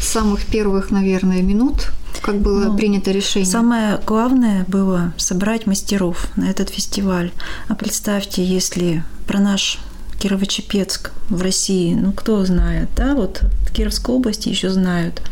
с 0.00 0.08
самых 0.08 0.46
первых, 0.46 0.90
наверное, 0.90 1.42
минут, 1.42 1.90
как 2.22 2.36
было 2.36 2.66
ну, 2.66 2.76
принято 2.76 3.10
решение. 3.10 3.50
Самое 3.50 4.00
главное 4.06 4.64
было 4.68 5.12
собрать 5.16 5.66
мастеров 5.66 6.28
на 6.36 6.48
этот 6.50 6.70
фестиваль. 6.70 7.32
А 7.68 7.74
представьте, 7.74 8.44
если 8.44 9.04
про 9.26 9.40
наш 9.40 9.78
Кирово-Чепецк 10.18 11.10
в 11.28 11.42
России, 11.42 11.94
ну 11.94 12.12
кто 12.12 12.44
знает, 12.44 12.88
да, 12.96 13.14
вот 13.14 13.42
в 13.68 13.72
Кировской 13.72 14.14
области 14.14 14.48
еще 14.48 14.70
знают, 14.70 15.22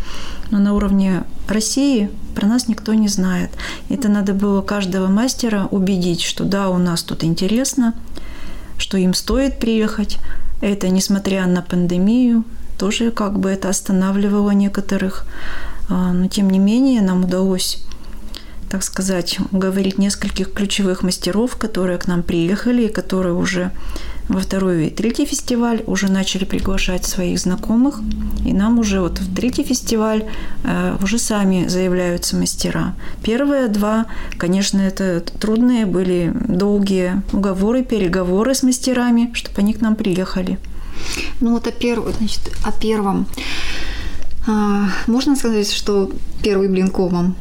но 0.54 0.60
на 0.60 0.72
уровне 0.72 1.24
России 1.48 2.10
про 2.36 2.46
нас 2.46 2.68
никто 2.68 2.94
не 2.94 3.08
знает. 3.08 3.50
Это 3.88 4.08
надо 4.08 4.34
было 4.34 4.62
каждого 4.62 5.08
мастера 5.08 5.66
убедить, 5.72 6.22
что 6.22 6.44
да, 6.44 6.68
у 6.68 6.78
нас 6.78 7.02
тут 7.02 7.24
интересно, 7.24 7.92
что 8.78 8.96
им 8.96 9.14
стоит 9.14 9.58
приехать. 9.58 10.18
Это, 10.60 10.90
несмотря 10.90 11.44
на 11.46 11.60
пандемию, 11.60 12.44
тоже 12.78 13.10
как 13.10 13.40
бы 13.40 13.50
это 13.50 13.68
останавливало 13.68 14.52
некоторых. 14.52 15.26
А, 15.88 16.12
но 16.12 16.28
тем 16.28 16.48
не 16.48 16.60
менее 16.60 17.02
нам 17.02 17.24
удалось 17.24 17.82
так 18.70 18.82
сказать, 18.82 19.38
уговорить 19.52 19.98
нескольких 19.98 20.52
ключевых 20.52 21.02
мастеров, 21.02 21.56
которые 21.56 21.98
к 21.98 22.06
нам 22.06 22.22
приехали 22.22 22.84
и 22.84 22.92
которые 22.92 23.34
уже 23.34 23.70
во 24.28 24.40
второй 24.40 24.86
и 24.86 24.90
третий 24.90 25.26
фестиваль 25.26 25.82
уже 25.86 26.10
начали 26.10 26.44
приглашать 26.44 27.04
своих 27.04 27.38
знакомых, 27.38 28.00
и 28.44 28.52
нам 28.52 28.78
уже 28.78 29.00
вот 29.00 29.18
в 29.18 29.34
третий 29.34 29.64
фестиваль 29.64 30.24
э, 30.64 30.96
уже 31.02 31.18
сами 31.18 31.68
заявляются 31.68 32.36
мастера. 32.36 32.94
Первые 33.22 33.68
два, 33.68 34.06
конечно, 34.38 34.80
это 34.80 35.20
трудные 35.20 35.86
были 35.86 36.32
долгие 36.48 37.22
уговоры, 37.32 37.82
переговоры 37.82 38.54
с 38.54 38.62
мастерами, 38.62 39.30
чтобы 39.34 39.58
они 39.58 39.74
к 39.74 39.80
нам 39.80 39.94
приехали. 39.94 40.58
Ну 41.40 41.52
вот 41.52 41.66
о, 41.66 41.72
первом, 41.72 42.12
значит, 42.18 42.40
о 42.62 42.72
первом. 42.72 43.26
А, 44.46 44.88
можно 45.06 45.36
сказать, 45.36 45.70
что 45.70 46.10
первый 46.42 46.68
блин 46.68 46.88
комом 46.88 47.26
ну, 47.26 47.34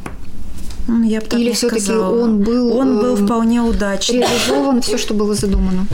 я 0.87 1.21
бы 1.21 1.27
так 1.27 1.39
Или 1.39 1.53
все-таки 1.53 1.91
он 1.91 2.39
был, 2.39 2.75
он 2.77 2.99
был 2.99 3.15
эм, 3.15 3.25
вполне 3.25 3.61
удачный. 3.61 4.19
Реализован 4.19 4.81
все, 4.81 4.97
что 4.97 5.13
было 5.13 5.33
задумано. 5.33 5.85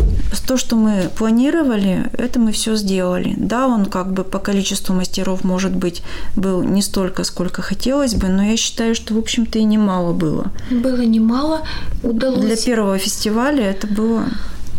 То, 0.47 0.57
что 0.57 0.75
мы 0.75 1.09
планировали, 1.15 2.09
это 2.13 2.39
мы 2.39 2.51
все 2.51 2.75
сделали. 2.75 3.35
Да, 3.37 3.67
он 3.67 3.85
как 3.85 4.11
бы 4.11 4.23
по 4.23 4.39
количеству 4.39 4.95
мастеров, 4.95 5.43
может 5.43 5.75
быть, 5.75 6.01
был 6.35 6.63
не 6.63 6.81
столько, 6.81 7.23
сколько 7.23 7.61
хотелось 7.61 8.15
бы, 8.15 8.27
но 8.29 8.43
я 8.43 8.57
считаю, 8.57 8.95
что, 8.95 9.13
в 9.13 9.19
общем-то, 9.19 9.59
и 9.59 9.63
немало 9.63 10.11
было. 10.13 10.51
Было 10.71 11.01
немало. 11.01 11.61
Удалось... 12.01 12.45
Для 12.45 12.55
первого 12.55 12.97
фестиваля 12.97 13.63
это 13.63 13.85
было 13.85 14.25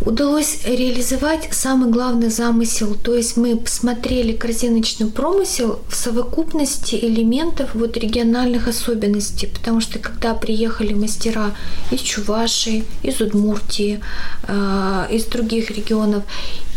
удалось 0.05 0.61
реализовать 0.65 1.49
самый 1.51 1.89
главный 1.89 2.29
замысел. 2.29 2.95
То 2.95 3.15
есть 3.15 3.37
мы 3.37 3.55
посмотрели 3.55 4.33
корзиночный 4.33 5.07
промысел 5.07 5.79
в 5.87 5.95
совокупности 5.95 6.95
элементов 6.95 7.75
вот 7.75 7.97
региональных 7.97 8.67
особенностей. 8.67 9.47
Потому 9.47 9.81
что 9.81 9.99
когда 9.99 10.33
приехали 10.33 10.93
мастера 10.93 11.55
из 11.91 11.99
Чувашии, 11.99 12.83
из 13.03 13.21
Удмуртии, 13.21 14.01
э, 14.47 15.07
из 15.11 15.25
других 15.25 15.71
регионов 15.71 16.23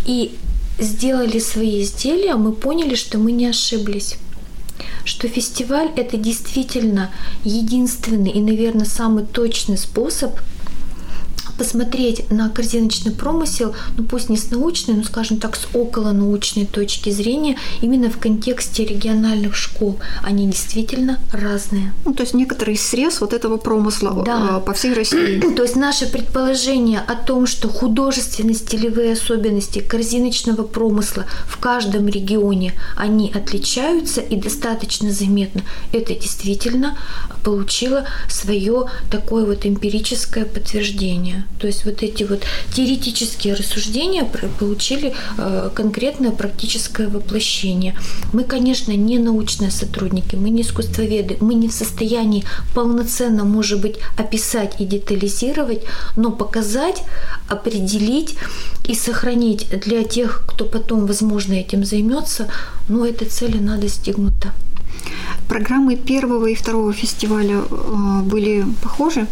и 0.06 0.37
сделали 0.78 1.38
свои 1.38 1.82
изделия, 1.82 2.34
мы 2.34 2.52
поняли, 2.52 2.94
что 2.94 3.18
мы 3.18 3.32
не 3.32 3.46
ошиблись 3.46 4.16
что 5.04 5.28
фестиваль 5.28 5.90
это 5.96 6.16
действительно 6.16 7.10
единственный 7.44 8.30
и, 8.30 8.40
наверное, 8.40 8.87
самый 8.87 9.24
точный 9.24 9.76
способ 9.76 10.32
посмотреть 11.56 12.30
на 12.30 12.48
корзиночный 12.48 13.12
промысел, 13.12 13.74
ну 13.96 14.04
пусть 14.04 14.28
не 14.28 14.36
с 14.36 14.50
научной, 14.50 14.94
но, 14.94 15.04
скажем 15.04 15.38
так, 15.38 15.56
с 15.56 15.66
околонаучной 15.74 16.66
точки 16.66 17.10
зрения, 17.10 17.56
именно 17.80 18.10
в 18.10 18.18
контексте 18.18 18.84
региональных 18.84 19.56
школ. 19.56 19.98
Они 20.22 20.46
действительно 20.46 21.18
разные. 21.32 21.92
Ну, 22.04 22.14
то 22.14 22.22
есть 22.22 22.34
некоторый 22.34 22.76
срез 22.76 23.20
вот 23.20 23.32
этого 23.32 23.56
промысла 23.56 24.22
да. 24.24 24.60
по 24.60 24.72
всей 24.72 24.94
России. 24.94 25.40
То 25.56 25.62
есть 25.62 25.76
наше 25.76 26.06
предположение 26.06 27.00
о 27.00 27.14
том, 27.14 27.46
что 27.46 27.68
художественно-стилевые 27.68 29.12
особенности 29.12 29.80
корзиночного 29.80 30.62
промысла 30.62 31.24
в 31.46 31.58
каждом 31.58 32.08
регионе, 32.08 32.74
они 32.96 33.32
отличаются 33.34 34.20
и 34.20 34.36
достаточно 34.36 35.10
заметно, 35.10 35.62
это 35.92 36.14
действительно 36.14 36.96
получило 37.44 38.06
свое 38.28 38.86
такое 39.10 39.44
вот 39.44 39.66
эмпирическое 39.66 40.44
подтверждение. 40.44 41.43
То 41.59 41.68
есть 41.68 41.85
вот 41.85 42.02
эти 42.02 42.24
вот 42.24 42.42
теоретические 42.74 43.54
рассуждения 43.54 44.28
получили 44.59 45.14
э, 45.38 45.70
конкретное 45.74 46.30
практическое 46.33 47.09
воплощение. 47.09 47.94
Мы, 48.33 48.44
конечно, 48.44 48.92
не 48.92 49.18
научные 49.18 49.70
сотрудники, 49.70 50.37
мы 50.37 50.50
не 50.50 50.62
искусствоведы, 50.62 51.37
мы 51.40 51.54
не 51.54 51.68
в 51.68 51.72
состоянии 51.72 52.44
полноценно, 52.74 53.44
может 53.44 53.80
быть, 53.80 53.96
описать 54.18 54.80
и 54.80 54.85
детализировать, 54.85 55.85
но 56.16 56.33
показать, 56.33 57.02
определить 57.48 58.35
и 58.88 58.94
сохранить 58.94 59.68
для 59.87 60.02
тех, 60.02 60.44
кто 60.46 60.64
потом, 60.64 61.07
возможно, 61.07 61.54
этим 61.54 61.85
займется, 61.85 62.48
ну, 62.88 63.04
этой 63.04 63.28
цели 63.28 63.59
надо 63.59 63.85
достигнута. 63.85 64.52
Программы 65.48 65.96
первого 65.96 66.46
и 66.46 66.54
второго 66.54 66.92
фестиваля 66.92 67.57
э, 67.59 68.20
были 68.22 68.64
похожи? 68.83 69.26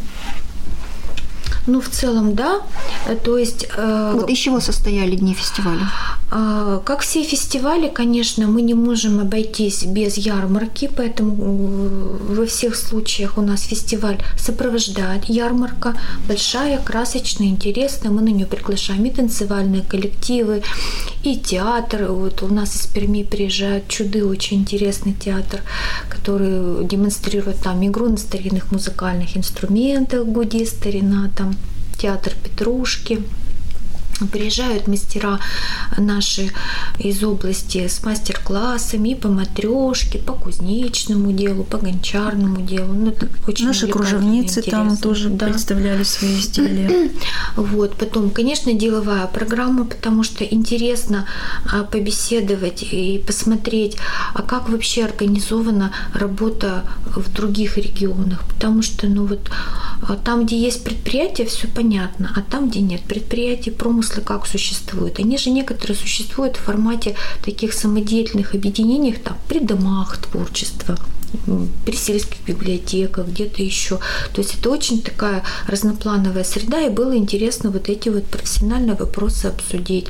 Ну, 1.67 1.81
в 1.81 1.89
целом, 1.89 2.35
да. 2.35 2.61
То 3.25 3.39
есть... 3.39 3.69
Э, 3.77 4.13
вот 4.15 4.29
из 4.29 4.39
чего 4.39 4.61
состояли 4.61 5.17
дни 5.17 5.35
фестиваля? 5.35 5.89
Э, 6.33 6.81
как 6.85 7.01
все 7.01 7.23
фестивали, 7.23 7.89
конечно, 7.89 8.47
мы 8.47 8.63
не 8.63 8.75
можем 8.75 9.21
обойтись 9.21 9.85
без 9.85 10.17
ярмарки, 10.17 10.91
поэтому 10.97 11.37
э, 11.39 12.35
во 12.35 12.47
всех 12.47 12.75
случаях 12.75 13.39
у 13.39 13.43
нас 13.43 13.63
фестиваль 13.63 14.19
сопровождает 14.39 15.27
ярмарка, 15.27 15.95
большая, 16.27 16.79
красочная, 16.79 17.49
интересная. 17.49 18.11
Мы 18.11 18.23
на 18.23 18.31
нее 18.31 18.47
приглашаем 18.47 19.05
и 19.05 19.11
танцевальные 19.11 19.83
коллективы, 19.83 20.63
и 21.23 21.37
театр. 21.37 22.11
Вот 22.11 22.43
у 22.43 22.49
нас 22.49 22.75
из 22.75 22.87
Перми 22.87 23.23
приезжают 23.23 23.89
чуды, 23.89 24.25
очень 24.25 24.59
интересный 24.59 25.13
театр, 25.13 25.61
который 26.09 26.85
демонстрирует 26.87 27.59
там 27.59 27.87
игру 27.87 28.09
на 28.09 28.17
старинных 28.17 28.73
музыкальных 28.73 29.37
инструментах, 29.37 30.25
гуди 30.25 30.65
старина, 30.65 31.31
там 31.37 31.52
театр 32.03 32.35
Петрушки, 32.43 33.23
приезжают 34.27 34.89
мастера 34.89 35.39
наши 35.99 36.51
из 36.99 37.23
области 37.23 37.89
с 37.89 38.05
мастер-классами 38.05 39.15
по 39.15 39.29
матрешке, 39.29 40.19
по 40.19 40.33
кузнечному 40.33 41.33
делу, 41.33 41.65
по 41.65 41.79
гончарному 41.79 42.63
делу. 42.63 42.93
Ну, 42.93 43.11
это 43.11 43.29
очень 43.47 43.67
наши 43.67 43.89
кружевницы 43.89 44.63
там 44.63 44.97
тоже 44.97 45.29
да. 45.31 45.47
представляли 45.47 46.03
свои 46.03 46.39
изделия. 46.39 47.11
Вот, 47.57 47.97
потом, 47.97 48.31
конечно, 48.31 48.73
деловая 48.73 49.27
программа, 49.27 49.85
потому 49.85 50.23
что 50.23 50.45
интересно 50.45 51.27
а, 51.71 51.85
побеседовать 51.85 52.83
и 52.83 53.23
посмотреть, 53.27 53.97
а 54.35 54.43
как 54.43 54.69
вообще 54.69 55.05
организована 55.05 55.93
работа 56.15 56.85
в 57.05 57.33
других 57.33 57.77
регионах, 57.77 58.43
потому 58.49 58.83
что, 58.83 59.07
ну 59.07 59.27
вот, 59.27 59.51
там, 60.17 60.47
где 60.47 60.57
есть 60.57 60.85
предприятия, 60.85 61.45
все 61.45 61.67
понятно, 61.67 62.33
а 62.37 62.43
там, 62.43 62.69
где 62.69 62.81
нет 62.81 63.03
предприятий, 63.03 63.71
промысл 63.71 64.13
смысле 64.13 64.23
как 64.23 64.47
существуют. 64.47 65.19
Они 65.19 65.39
же 65.39 65.51
некоторые 65.51 65.97
существуют 65.97 66.57
в 66.57 66.61
формате 66.61 67.15
таких 67.45 67.73
самодеятельных 67.73 68.55
объединений, 68.55 69.13
там, 69.13 69.37
при 69.49 69.61
домах 69.61 70.19
творчества, 70.19 70.97
при 71.85 71.97
сельских 71.97 72.45
библиотеках, 72.47 73.27
где-то 73.27 73.63
еще. 73.63 73.99
То 74.33 74.41
есть 74.41 74.59
это 74.59 74.71
очень 74.71 75.03
такая 75.03 75.45
разноплановая 75.67 76.45
среда, 76.45 76.81
и 76.81 76.91
было 76.91 77.17
интересно 77.17 77.71
вот 77.71 77.89
эти 77.89 78.09
вот 78.09 78.27
профессиональные 78.27 78.97
вопросы 78.97 79.47
обсудить. 79.47 80.09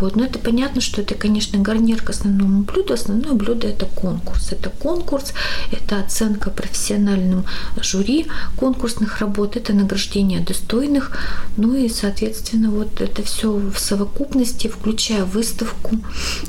Вот. 0.00 0.16
Но 0.16 0.24
это 0.24 0.38
понятно, 0.38 0.80
что 0.80 1.00
это, 1.00 1.14
конечно, 1.14 1.58
гарнир 1.58 2.02
к 2.02 2.10
основному 2.10 2.62
блюду. 2.62 2.94
Основное 2.94 3.32
блюдо– 3.32 3.66
это 3.68 3.86
конкурс. 3.86 4.52
Это 4.52 4.70
конкурс, 4.70 5.32
это 5.70 6.00
оценка 6.00 6.50
профессиональным 6.50 7.44
жюри 7.80 8.26
конкурсных 8.56 9.18
работ, 9.20 9.56
это 9.56 9.72
награждение 9.72 10.40
достойных. 10.40 11.16
Ну 11.56 11.74
и, 11.74 11.88
соответственно, 11.88 12.70
вот 12.70 13.00
это 13.00 13.22
все 13.22 13.52
в 13.52 13.78
совокупности, 13.78 14.68
включая 14.68 15.24
выставку, 15.24 15.96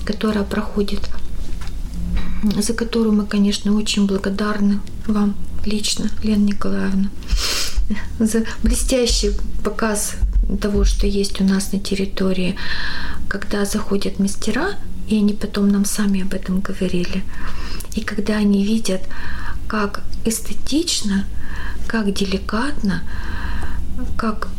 которая 0.05 0.43
проходит 0.43 1.09
за 2.57 2.73
которую 2.73 3.13
мы, 3.13 3.25
конечно, 3.25 3.73
очень 3.73 4.05
благодарны 4.05 4.79
вам 5.07 5.35
лично, 5.65 6.09
Лена 6.23 6.43
Николаевна. 6.43 7.09
за 8.19 8.43
блестящий 8.63 9.31
показ 9.63 10.15
того, 10.61 10.85
что 10.85 11.07
есть 11.07 11.41
у 11.41 11.43
нас 11.43 11.71
на 11.71 11.79
территории, 11.79 12.55
когда 13.27 13.65
заходят 13.65 14.19
мастера, 14.19 14.77
и 15.07 15.17
они 15.17 15.33
потом 15.33 15.69
нам 15.69 15.85
сами 15.85 16.21
об 16.21 16.33
этом 16.33 16.61
говорили, 16.61 17.23
и 17.95 18.01
когда 18.01 18.37
они 18.37 18.65
видят, 18.65 19.01
как 19.67 20.03
эстетично, 20.25 21.25
как 21.87 22.13
деликатно, 22.13 23.03
как 24.17 24.49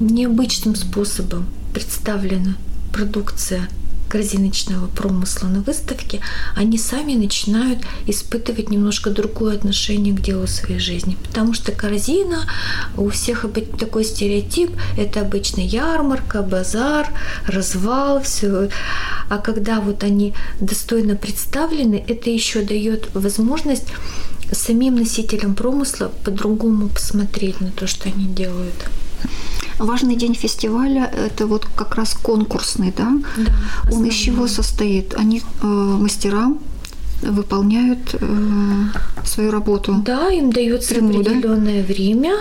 необычным 0.00 0.74
способом 0.74 1.46
представлена 1.72 2.56
продукция 2.92 3.68
корзиночного 4.08 4.86
промысла 4.86 5.48
на 5.48 5.60
выставке, 5.60 6.20
они 6.56 6.78
сами 6.78 7.14
начинают 7.14 7.80
испытывать 8.06 8.70
немножко 8.70 9.10
другое 9.10 9.56
отношение 9.56 10.14
к 10.14 10.20
делу 10.20 10.46
своей 10.46 10.80
жизни. 10.80 11.16
Потому 11.22 11.54
что 11.54 11.72
корзина, 11.72 12.48
у 12.96 13.08
всех 13.10 13.44
такой 13.78 14.04
стереотип, 14.04 14.70
это 14.96 15.20
обычно 15.20 15.60
ярмарка, 15.60 16.42
базар, 16.42 17.08
развал, 17.46 18.22
все. 18.22 18.68
А 19.28 19.38
когда 19.38 19.80
вот 19.80 20.04
они 20.04 20.34
достойно 20.60 21.14
представлены, 21.14 22.02
это 22.08 22.30
еще 22.30 22.62
дает 22.62 23.14
возможность 23.14 23.88
самим 24.52 24.96
носителям 24.96 25.54
промысла 25.54 26.10
по-другому 26.24 26.88
посмотреть 26.88 27.60
на 27.60 27.70
то, 27.70 27.86
что 27.86 28.08
они 28.08 28.26
делают. 28.26 28.74
Важный 29.78 30.16
день 30.16 30.34
фестиваля– 30.34 31.04
это 31.26 31.46
вот 31.46 31.66
как 31.76 31.94
раз 31.94 32.14
конкурсный, 32.14 32.92
да? 32.96 33.12
Да. 33.36 33.52
Он 33.92 34.04
из 34.04 34.14
чего 34.14 34.48
состоит? 34.48 35.14
Они 35.14 35.40
э, 35.62 35.66
мастера 35.66 36.48
выполняют 37.22 38.14
э, 38.14 38.26
свою 39.24 39.50
работу. 39.50 40.02
Да, 40.04 40.28
им 40.30 40.50
дается 40.52 40.94
Прямую, 40.94 41.24
да? 41.24 41.30
определенное 41.30 41.84
время, 41.84 42.34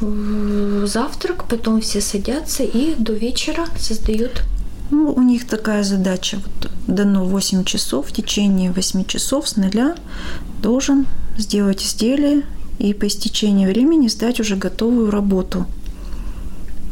э, 0.00 0.86
завтрак, 0.86 1.44
потом 1.48 1.80
все 1.80 2.00
садятся 2.00 2.62
и 2.62 2.94
до 2.98 3.12
вечера 3.14 3.66
создают 3.78 4.42
Ну, 4.90 5.12
у 5.12 5.22
них 5.22 5.46
такая 5.46 5.82
задача. 5.82 6.38
Вот 6.44 6.70
дано 6.86 7.24
8 7.24 7.64
часов. 7.64 8.08
В 8.08 8.12
течение 8.12 8.70
8 8.70 9.04
часов 9.04 9.48
с 9.48 9.56
нуля 9.56 9.94
должен 10.60 11.06
сделать 11.38 11.82
изделие 11.82 12.42
и 12.78 12.94
по 12.94 13.06
истечении 13.06 13.66
времени 13.66 14.08
сдать 14.08 14.40
уже 14.40 14.56
готовую 14.56 15.10
работу. 15.10 15.66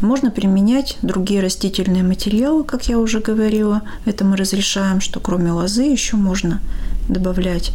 Можно 0.01 0.31
применять 0.31 0.97
другие 1.03 1.41
растительные 1.43 2.03
материалы, 2.03 2.65
как 2.65 2.89
я 2.89 2.99
уже 2.99 3.21
говорила. 3.21 3.83
Это 4.07 4.25
мы 4.25 4.37
разрешаем, 4.37 5.01
что 5.01 5.21
кроме 5.21 5.53
лозы 5.53 5.83
еще 5.83 6.17
можно 6.17 6.61
добавлять. 7.09 7.73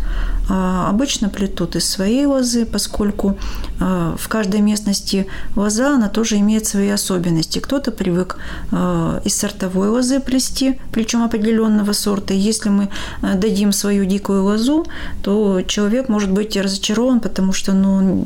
А 0.50 0.90
обычно 0.90 1.30
плетут 1.30 1.76
из 1.76 1.90
своей 1.90 2.26
лозы, 2.26 2.66
поскольку 2.66 3.38
а, 3.80 4.16
в 4.18 4.28
каждой 4.28 4.62
местности 4.62 5.28
лоза, 5.56 5.96
она 5.96 6.08
тоже 6.08 6.38
имеет 6.38 6.68
свои 6.68 6.90
особенности. 6.90 7.60
Кто-то 7.60 7.92
привык 7.92 8.38
а, 8.72 9.22
из 9.26 9.36
сортовой 9.36 9.90
лозы 9.90 10.20
плести, 10.20 10.80
причем 10.92 11.24
определенного 11.24 11.94
сорта. 11.94 12.34
Если 12.34 12.70
мы 12.70 12.90
дадим 13.22 13.72
свою 13.72 14.06
дикую 14.06 14.44
лозу, 14.44 14.86
то 15.24 15.62
человек 15.64 16.10
может 16.10 16.32
быть 16.32 16.56
разочарован, 16.56 17.20
потому 17.20 17.54
что 17.54 17.74
ну, 17.74 18.24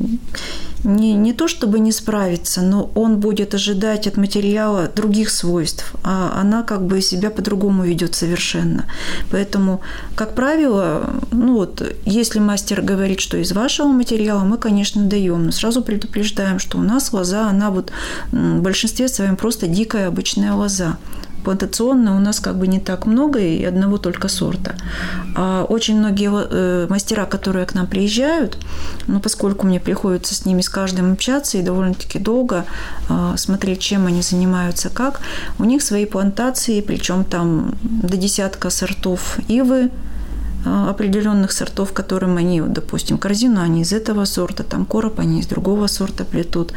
не, 0.84 1.14
не 1.14 1.32
то 1.32 1.48
чтобы 1.48 1.78
не 1.80 1.92
справиться, 1.92 2.62
но 2.62 2.90
он 2.94 3.20
будет 3.20 3.54
ожидать 3.54 4.06
от 4.06 4.16
материала 4.16 4.88
других 4.94 5.30
свойств, 5.30 5.94
а 6.02 6.38
она 6.40 6.62
как 6.62 6.86
бы 6.86 7.00
себя 7.02 7.30
по-другому 7.30 7.84
ведет 7.84 8.14
совершенно. 8.14 8.86
Поэтому, 9.30 9.80
как 10.14 10.34
правило, 10.34 11.10
ну 11.30 11.54
вот, 11.54 11.82
если 12.04 12.38
мастер 12.38 12.82
говорит, 12.82 13.20
что 13.20 13.36
из 13.36 13.52
вашего 13.52 13.88
материала, 13.88 14.44
мы, 14.44 14.58
конечно, 14.58 15.04
даем, 15.04 15.46
но 15.46 15.52
сразу 15.52 15.82
предупреждаем, 15.82 16.58
что 16.58 16.78
у 16.78 16.82
нас 16.82 17.12
лоза, 17.12 17.48
она 17.48 17.70
вот 17.70 17.92
в 18.32 18.60
большинстве 18.60 19.08
своем 19.08 19.36
просто 19.36 19.66
дикая 19.66 20.08
обычная 20.08 20.52
лоза 20.52 20.96
плантационно 21.44 22.16
у 22.16 22.20
нас 22.20 22.40
как 22.40 22.56
бы 22.56 22.66
не 22.66 22.80
так 22.80 23.06
много 23.06 23.38
и 23.40 23.64
одного 23.64 23.98
только 23.98 24.28
сорта. 24.28 24.74
А 25.36 25.64
очень 25.64 25.98
многие 25.98 26.30
э, 26.32 26.86
мастера, 26.88 27.26
которые 27.26 27.66
к 27.66 27.74
нам 27.74 27.86
приезжают, 27.86 28.58
ну, 29.06 29.20
поскольку 29.20 29.66
мне 29.66 29.80
приходится 29.80 30.34
с 30.34 30.44
ними 30.44 30.60
с 30.60 30.68
каждым 30.68 31.12
общаться 31.12 31.58
и 31.58 31.62
довольно-таки 31.62 32.18
долго 32.18 32.64
э, 33.08 33.34
смотреть, 33.36 33.80
чем 33.80 34.06
они 34.06 34.22
занимаются, 34.22 34.90
как, 34.90 35.20
у 35.58 35.64
них 35.64 35.82
свои 35.82 36.06
плантации, 36.06 36.80
причем 36.80 37.24
там 37.24 37.74
до 37.82 38.16
десятка 38.16 38.70
сортов 38.70 39.38
ивы, 39.48 39.84
а, 39.84 40.09
определенных 40.64 41.52
сортов, 41.52 41.92
которым 41.92 42.36
они, 42.36 42.60
вот, 42.60 42.72
допустим, 42.72 43.18
корзину 43.18 43.60
они 43.60 43.82
из 43.82 43.92
этого 43.92 44.24
сорта, 44.24 44.62
там 44.62 44.84
короб 44.84 45.18
они 45.18 45.40
из 45.40 45.46
другого 45.46 45.86
сорта 45.86 46.24
плетут. 46.24 46.72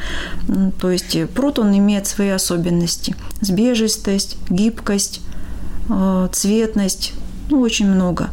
То 0.79 0.91
есть 0.91 1.15
э, 1.15 1.27
пруд 1.27 1.59
он 1.59 1.77
имеет 1.77 2.07
свои 2.07 2.29
особенности. 2.29 3.15
Сбежистость, 3.41 4.37
гибкость, 4.49 5.21
а, 5.89 6.29
цветность, 6.29 7.13
ну, 7.49 7.59
очень 7.59 7.87
много. 7.87 8.29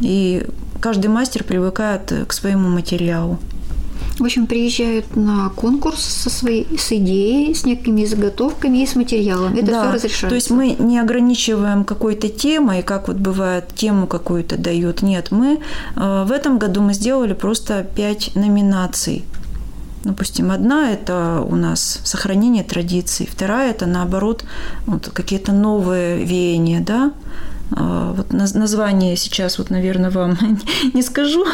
И 0.00 0.46
каждый 0.80 1.08
мастер 1.08 1.44
привыкает 1.44 2.12
к 2.28 2.32
своему 2.32 2.68
материалу. 2.68 3.38
В 4.18 4.24
общем, 4.24 4.46
приезжают 4.46 5.16
на 5.16 5.48
конкурс 5.50 6.00
со 6.00 6.30
своей 6.30 6.66
с 6.78 6.92
идеей, 6.92 7.54
с 7.54 7.64
некими 7.64 8.04
заготовками 8.04 8.78
и 8.78 8.86
с 8.86 8.94
материалом. 8.94 9.54
Это 9.54 9.66
да, 9.66 9.82
все 9.82 9.92
разрешается. 9.92 10.28
То 10.28 10.34
есть 10.34 10.50
мы 10.50 10.76
не 10.78 10.98
ограничиваем 10.98 11.84
какой-то 11.84 12.28
темой, 12.28 12.82
как 12.82 13.08
вот 13.08 13.16
бывает, 13.16 13.68
тему 13.74 14.06
какую-то 14.06 14.56
дают. 14.56 15.02
Нет, 15.02 15.30
мы 15.30 15.60
э, 15.96 16.24
в 16.26 16.30
этом 16.30 16.58
году 16.58 16.80
мы 16.80 16.94
сделали 16.94 17.34
просто 17.34 17.84
пять 17.96 18.30
номинаций. 18.36 19.24
Допустим, 20.04 20.50
одна– 20.50 20.90
это 20.92 21.44
у 21.48 21.56
нас 21.56 22.00
сохранение 22.04 22.62
традиций, 22.62 23.26
вторая– 23.30 23.70
это, 23.72 23.86
наоборот, 23.86 24.44
вот 24.86 25.08
какие-то 25.08 25.52
новые 25.52 26.22
веяния, 26.24 26.80
да, 26.80 27.12
вот 27.76 28.32
название 28.32 29.16
сейчас, 29.16 29.58
вот, 29.58 29.70
наверное, 29.70 30.10
вам 30.10 30.38
не 30.94 31.02
скажу, 31.02 31.44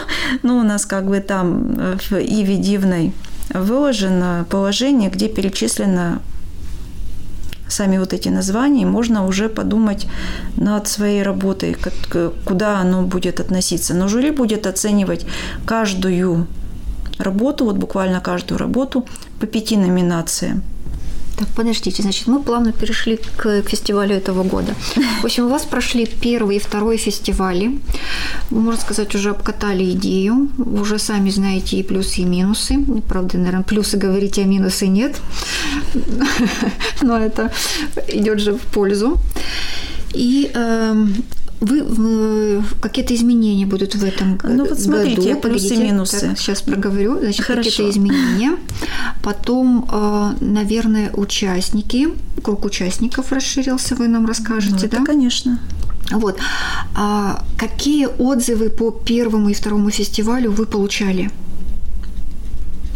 но 0.43 0.59
у 0.59 0.63
нас 0.63 0.87
как 0.87 1.07
бы 1.07 1.21
там 1.21 1.75
э, 1.77 1.97
в 1.99 2.13
Иве 2.13 2.57
Дивной 2.57 3.13
выложено 3.55 4.47
положение, 4.49 5.11
где 5.11 5.29
перечислено 5.29 6.21
сами 7.69 7.99
вот 7.99 8.13
эти 8.13 8.29
названия, 8.29 8.87
можно 8.87 9.27
уже 9.27 9.49
подумать 9.49 10.07
над 10.57 10.89
своей 10.89 11.23
работой, 11.23 11.77
куда 12.45 12.81
оно 12.81 13.03
будет 13.03 13.41
относиться. 13.41 13.95
Но 13.95 14.09
жюри 14.09 14.31
будет 14.31 14.67
оценивать 14.67 15.27
каждую 15.65 16.47
работу, 17.19 17.65
вот 17.65 17.77
буквально 17.77 18.21
каждую 18.21 18.59
работу 18.59 19.07
по 19.41 19.47
пяти 19.47 19.77
номинациям. 19.77 20.63
Так, 21.41 21.49
подождите, 21.57 22.03
значит, 22.03 22.27
мы 22.27 22.43
плавно 22.43 22.71
перешли 22.71 23.17
к 23.17 23.63
фестивалю 23.63 24.15
этого 24.15 24.43
года. 24.43 24.75
В 25.23 25.25
общем, 25.25 25.47
у 25.47 25.49
вас 25.49 25.65
прошли 25.65 26.05
первый 26.05 26.57
и 26.57 26.59
второй 26.59 26.99
фестивали. 26.99 27.79
Можно 28.51 28.79
сказать, 28.83 29.15
уже 29.15 29.31
обкатали 29.31 29.91
идею. 29.93 30.51
Уже 30.59 30.99
сами 30.99 31.31
знаете 31.31 31.79
и 31.79 31.83
плюсы, 31.83 32.21
и 32.21 32.25
минусы. 32.27 32.85
Правда, 33.09 33.39
наверное, 33.39 33.63
плюсы 33.63 33.97
говорите, 33.97 34.43
а 34.43 34.45
минусы 34.45 34.87
нет. 34.89 35.17
Но 37.01 37.17
это 37.17 37.51
идет 38.09 38.39
же 38.41 38.53
в 38.53 38.61
пользу. 38.61 39.17
И 40.13 40.51
э, 40.53 41.07
вы 41.61 42.63
какие-то 42.81 43.15
изменения 43.15 43.67
будут 43.67 43.95
в 43.95 44.05
этом 44.05 44.39
ну, 44.43 44.67
вот 44.67 44.81
смотрите, 44.81 45.35
году? 45.35 45.41
Плюсы 45.41 45.75
и 45.75 45.79
минусы. 45.79 46.21
Так, 46.21 46.39
сейчас 46.39 46.63
проговорю. 46.63 47.19
Значит, 47.19 47.47
какие-то 47.47 47.91
изменения. 47.91 48.57
Потом, 49.23 49.87
э, 49.91 50.33
наверное, 50.41 51.11
участники, 51.13 52.09
круг 52.43 52.65
участников 52.65 53.33
расширился, 53.33 53.95
вы 53.95 54.09
нам 54.09 54.27
расскажете, 54.27 54.89
ну, 54.91 54.99
да? 54.99 55.05
конечно. 55.05 55.61
Вот. 56.11 56.39
А 56.97 57.45
какие 57.57 58.07
отзывы 58.07 58.71
по 58.71 58.91
первому 58.91 59.51
и 59.51 59.55
второму 59.55 59.91
фестивалю 59.91 60.51
вы 60.51 60.67
получали? 60.67 61.31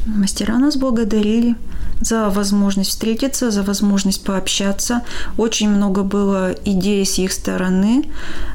Мастера 0.06 0.58
нас 0.58 0.76
благодарили 0.76 1.56
за 2.04 2.30
возможность 2.30 2.90
встретиться, 2.90 3.50
за 3.50 3.62
возможность 3.62 4.24
пообщаться. 4.24 5.02
Очень 5.38 5.70
много 5.70 6.02
было 6.02 6.54
идей 6.64 7.04
с 7.04 7.18
их 7.18 7.32
стороны. 7.32 8.04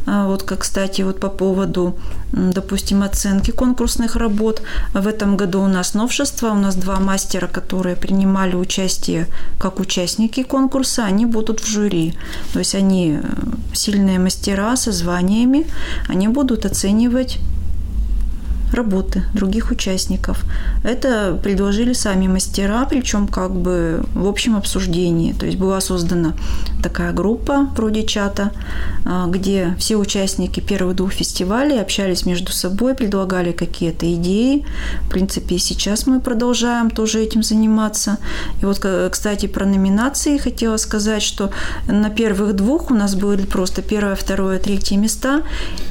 А, 0.06 0.28
вот, 0.28 0.44
как, 0.44 0.60
кстати, 0.60 1.02
вот 1.02 1.20
по 1.20 1.30
поводу, 1.30 1.96
допустим, 2.32 3.04
оценки 3.04 3.52
конкурсных 3.52 4.16
работ. 4.16 4.62
В 4.94 5.08
этом 5.08 5.38
году 5.38 5.62
у 5.62 5.68
нас 5.68 5.94
новшество. 5.94 6.52
У 6.52 6.56
нас 6.56 6.76
два 6.76 7.00
мастера, 7.00 7.48
которые 7.48 7.96
принимали 7.96 8.56
участие 8.56 9.28
как 9.58 9.80
участники 9.80 10.44
конкурса, 10.44 11.06
они 11.06 11.26
будут 11.26 11.60
в 11.60 11.68
жюри. 11.68 12.14
То 12.54 12.60
есть 12.60 12.76
они 12.76 13.20
э, 13.22 13.28
сильные 13.74 14.20
мастера 14.20 14.76
со 14.76 14.92
званиями, 14.92 15.66
они 16.08 16.28
будут 16.28 16.66
оценивать 16.66 17.40
работы 18.74 19.24
других 19.34 19.72
участников. 19.72 20.44
Это 20.84 21.40
предложили 21.42 21.94
сами 21.94 22.28
мастера, 22.28 22.86
причем 22.90 23.28
как 23.28 23.52
бы 23.52 24.04
в 24.14 24.28
общем 24.28 24.56
обсуждении. 24.56 25.34
То 25.34 25.46
есть 25.46 25.58
была 25.58 25.82
создана 25.82 26.34
такая 26.84 27.12
группа 27.12 27.70
вроде 27.76 28.06
чата, 28.06 28.52
а, 29.06 29.28
где 29.28 29.76
все 29.80 29.98
участники 29.98 30.60
первых 30.60 30.96
двух 30.96 31.14
фестивалей 31.14 31.80
общались 31.80 32.26
между 32.26 32.52
собой, 32.52 32.96
предлагали 32.96 33.52
какие-то 33.52 34.12
идеи. 34.14 34.66
В 35.04 35.10
принципе, 35.10 35.58
сейчас 35.58 36.08
мы 36.08 36.20
продолжаем 36.20 36.90
тоже 36.90 37.22
этим 37.22 37.44
заниматься. 37.44 38.18
И 38.62 38.66
вот, 38.66 38.86
кстати, 39.12 39.48
про 39.48 39.66
номинации 39.66 40.38
хотела 40.38 40.78
сказать, 40.78 41.24
что 41.24 41.52
на 41.88 42.10
первых 42.10 42.56
двух 42.56 42.92
у 42.92 42.94
нас 42.94 43.16
были 43.16 43.46
просто 43.46 43.82
первое, 43.82 44.16
второе, 44.16 44.60
третье 44.60 44.98
места, 44.98 45.44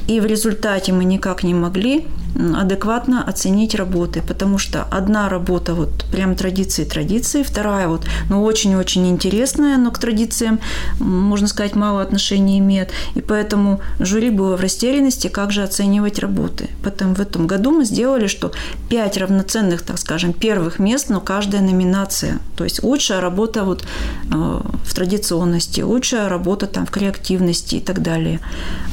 и 0.07 0.19
в 0.19 0.25
результате 0.25 0.93
мы 0.93 1.05
никак 1.05 1.43
не 1.43 1.53
могли 1.53 2.05
адекватно 2.35 3.23
оценить 3.23 3.75
работы, 3.75 4.21
потому 4.21 4.57
что 4.57 4.83
одна 4.83 5.29
работа 5.29 5.73
вот 5.73 6.05
прям 6.11 6.35
традиции 6.35 6.83
традиции, 6.83 7.43
вторая 7.43 7.87
вот, 7.87 8.05
ну 8.29 8.43
очень-очень 8.43 9.07
интересная, 9.07 9.77
но 9.77 9.91
к 9.91 9.99
традициям, 9.99 10.59
можно 10.99 11.47
сказать, 11.47 11.75
мало 11.75 12.01
отношения 12.01 12.59
имеет, 12.59 12.91
и 13.15 13.21
поэтому 13.21 13.81
жюри 13.99 14.29
было 14.29 14.57
в 14.57 14.61
растерянности, 14.61 15.27
как 15.27 15.51
же 15.51 15.63
оценивать 15.63 16.19
работы. 16.19 16.69
Потом 16.83 17.13
в 17.13 17.21
этом 17.21 17.47
году 17.47 17.71
мы 17.71 17.85
сделали, 17.85 18.27
что 18.27 18.51
пять 18.89 19.17
равноценных, 19.17 19.81
так 19.81 19.97
скажем, 19.97 20.33
первых 20.33 20.79
мест, 20.79 21.09
но 21.09 21.21
каждая 21.21 21.61
номинация, 21.61 22.39
то 22.55 22.63
есть 22.63 22.83
лучшая 22.83 23.21
работа 23.21 23.63
вот 23.63 23.83
э, 23.83 24.61
в 24.85 24.93
традиционности, 24.93 25.81
лучшая 25.81 26.29
работа 26.29 26.67
там 26.67 26.85
в 26.85 26.91
креативности 26.91 27.75
и 27.75 27.79
так 27.79 28.01
далее. 28.01 28.39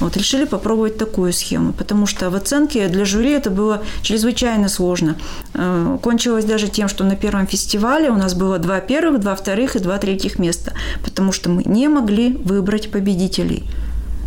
Вот 0.01 0.17
решили 0.17 0.45
попробовать 0.45 0.99
такую 0.99 1.33
схему, 1.33 1.73
потому 1.73 2.07
что 2.07 2.31
в 2.31 2.35
оценке 2.35 2.89
для 2.89 3.05
жюри 3.05 3.26
это 3.33 3.51
было 3.51 3.83
чрезвычайно 4.03 4.69
сложно. 4.69 5.17
Э, 5.55 5.99
кончилось 6.03 6.45
даже 6.45 6.69
тем, 6.69 6.89
что 6.89 7.05
на 7.05 7.17
первом 7.17 7.47
фестивале 7.47 8.11
у 8.11 8.17
нас 8.17 8.35
было 8.35 8.59
два 8.59 8.81
первых, 8.81 9.21
два 9.21 9.35
вторых 9.35 9.77
и 9.77 9.79
два 9.79 9.99
третьих 9.99 10.39
места, 10.39 10.73
потому 11.05 11.33
что 11.33 11.51
мы 11.51 11.63
не 11.65 11.89
могли 11.89 12.33
выбрать 12.33 12.91
победителей. 12.91 13.65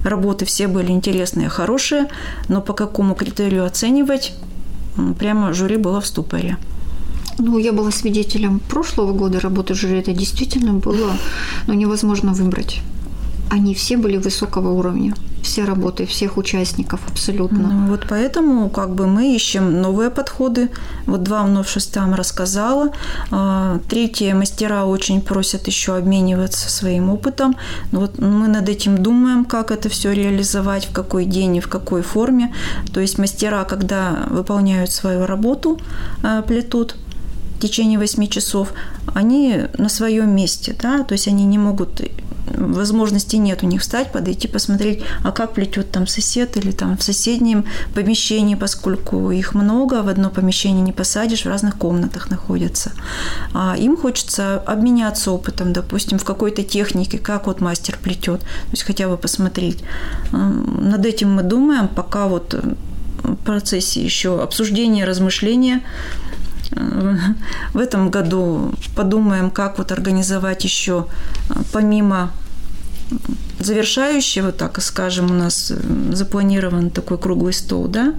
Работы 0.03 0.45
все 0.45 0.67
были 0.67 0.91
интересные, 0.91 1.49
хорошие, 1.49 2.07
но 2.47 2.61
по 2.61 2.73
какому 2.73 3.15
критерию 3.15 3.65
оценивать, 3.65 4.33
прямо 5.17 5.53
жюри 5.53 5.77
было 5.77 5.99
в 5.99 6.07
ступоре. 6.07 6.57
Ну, 7.37 7.57
я 7.57 7.71
была 7.71 7.91
свидетелем 7.91 8.59
прошлого 8.59 9.13
года 9.13 9.39
работы 9.39 9.73
жюри. 9.73 9.99
Это 9.99 10.13
действительно 10.13 10.73
было 10.73 11.11
ну, 11.67 11.73
невозможно 11.73 12.33
выбрать 12.33 12.81
они 13.49 13.73
все 13.73 13.97
были 13.97 14.17
высокого 14.17 14.71
уровня. 14.71 15.13
Все 15.59 15.65
работы, 15.65 16.05
всех 16.05 16.37
участников 16.37 17.01
абсолютно. 17.11 17.67
Ну, 17.67 17.87
вот 17.87 18.05
поэтому 18.07 18.69
как 18.69 18.95
бы 18.95 19.07
мы 19.07 19.35
ищем 19.35 19.81
новые 19.81 20.09
подходы. 20.09 20.69
Вот 21.05 21.23
два 21.23 21.45
новшества 21.45 21.99
вам 21.99 22.13
рассказала. 22.13 22.93
А, 23.29 23.79
третье, 23.89 24.33
мастера 24.35 24.85
очень 24.85 25.19
просят 25.19 25.67
еще 25.67 25.97
обмениваться 25.97 26.69
своим 26.69 27.09
опытом. 27.09 27.57
Ну, 27.91 27.99
вот 27.99 28.19
мы 28.19 28.47
над 28.47 28.69
этим 28.69 29.03
думаем, 29.03 29.43
как 29.43 29.71
это 29.71 29.89
все 29.89 30.13
реализовать, 30.13 30.85
в 30.85 30.93
какой 30.93 31.25
день 31.25 31.57
и 31.57 31.59
в 31.59 31.67
какой 31.67 32.03
форме. 32.03 32.53
То 32.93 33.01
есть 33.01 33.17
мастера, 33.17 33.65
когда 33.65 34.27
выполняют 34.29 34.93
свою 34.93 35.25
работу, 35.25 35.77
а, 36.23 36.41
плетут, 36.41 36.95
в 37.57 37.61
течение 37.61 37.99
8 37.99 38.27
часов, 38.27 38.71
они 39.13 39.65
на 39.77 39.89
своем 39.89 40.33
месте, 40.33 40.73
да, 40.81 41.03
то 41.03 41.11
есть 41.15 41.27
они 41.27 41.43
не 41.43 41.57
могут 41.57 42.01
возможности 42.59 43.37
нет 43.37 43.63
у 43.63 43.65
них 43.65 43.81
встать, 43.81 44.11
подойти, 44.11 44.47
посмотреть, 44.47 45.03
а 45.23 45.31
как 45.31 45.53
плетет 45.53 45.91
там 45.91 46.07
сосед 46.07 46.57
или 46.57 46.71
там 46.71 46.97
в 46.97 47.03
соседнем 47.03 47.65
помещении, 47.93 48.55
поскольку 48.55 49.31
их 49.31 49.53
много, 49.55 50.03
в 50.03 50.07
одно 50.07 50.29
помещение 50.29 50.81
не 50.81 50.91
посадишь, 50.91 51.45
в 51.45 51.47
разных 51.47 51.75
комнатах 51.75 52.29
находятся. 52.29 52.91
А 53.53 53.75
им 53.77 53.97
хочется 53.97 54.59
обменяться 54.59 55.31
опытом, 55.31 55.73
допустим, 55.73 56.19
в 56.19 56.23
какой-то 56.23 56.63
технике, 56.63 57.17
как 57.17 57.47
вот 57.47 57.61
мастер 57.61 57.97
плетет, 58.01 58.41
то 58.41 58.71
есть 58.71 58.83
хотя 58.83 59.07
бы 59.07 59.17
посмотреть. 59.17 59.83
Над 60.31 61.05
этим 61.05 61.33
мы 61.33 61.43
думаем, 61.43 61.87
пока 61.87 62.27
вот 62.27 62.53
в 63.23 63.35
процессе 63.35 64.03
еще 64.03 64.41
обсуждения, 64.41 65.05
размышления, 65.05 65.81
в 67.73 67.77
этом 67.77 68.09
году 68.11 68.73
подумаем, 68.95 69.49
как 69.49 69.77
вот 69.77 69.91
организовать 69.91 70.63
еще 70.63 71.07
помимо 71.71 72.31
завершающего, 73.59 74.51
так 74.51 74.81
скажем, 74.81 75.31
у 75.31 75.33
нас 75.33 75.71
запланирован 76.11 76.89
такой 76.89 77.17
круглый 77.17 77.53
стол, 77.53 77.87
да, 77.87 78.13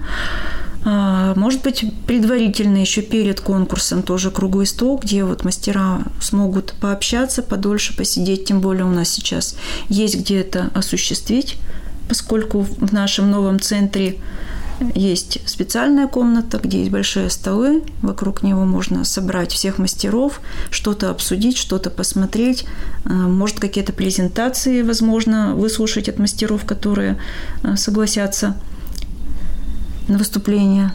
а, 0.83 1.35
может 1.35 1.61
быть, 1.61 1.85
предварительно 2.07 2.77
еще 2.77 3.01
перед 3.01 3.39
конкурсом 3.39 4.01
тоже 4.01 4.31
круглый 4.31 4.65
стол, 4.65 4.99
где 5.01 5.23
вот 5.23 5.43
мастера 5.43 6.01
смогут 6.19 6.73
пообщаться, 6.79 7.43
подольше 7.43 7.95
посидеть, 7.95 8.45
тем 8.45 8.61
более 8.61 8.85
у 8.85 8.91
нас 8.91 9.09
сейчас 9.09 9.55
есть 9.89 10.17
где 10.17 10.41
это 10.41 10.71
осуществить, 10.73 11.57
поскольку 12.09 12.61
в 12.61 12.91
нашем 12.93 13.29
новом 13.29 13.59
центре 13.59 14.17
есть 14.95 15.39
специальная 15.45 16.07
комната, 16.07 16.59
где 16.59 16.79
есть 16.79 16.91
большие 16.91 17.29
столы, 17.29 17.83
вокруг 18.01 18.43
него 18.43 18.65
можно 18.65 19.03
собрать 19.03 19.51
всех 19.51 19.77
мастеров, 19.77 20.41
что-то 20.69 21.09
обсудить, 21.09 21.57
что-то 21.57 21.89
посмотреть, 21.89 22.65
э, 23.05 23.09
может 23.09 23.59
какие-то 23.59 23.93
презентации, 23.93 24.81
возможно, 24.81 25.55
выслушать 25.55 26.09
от 26.09 26.19
мастеров, 26.19 26.65
которые 26.65 27.17
э, 27.63 27.75
согласятся 27.75 28.57
на 30.07 30.17
выступление. 30.17 30.91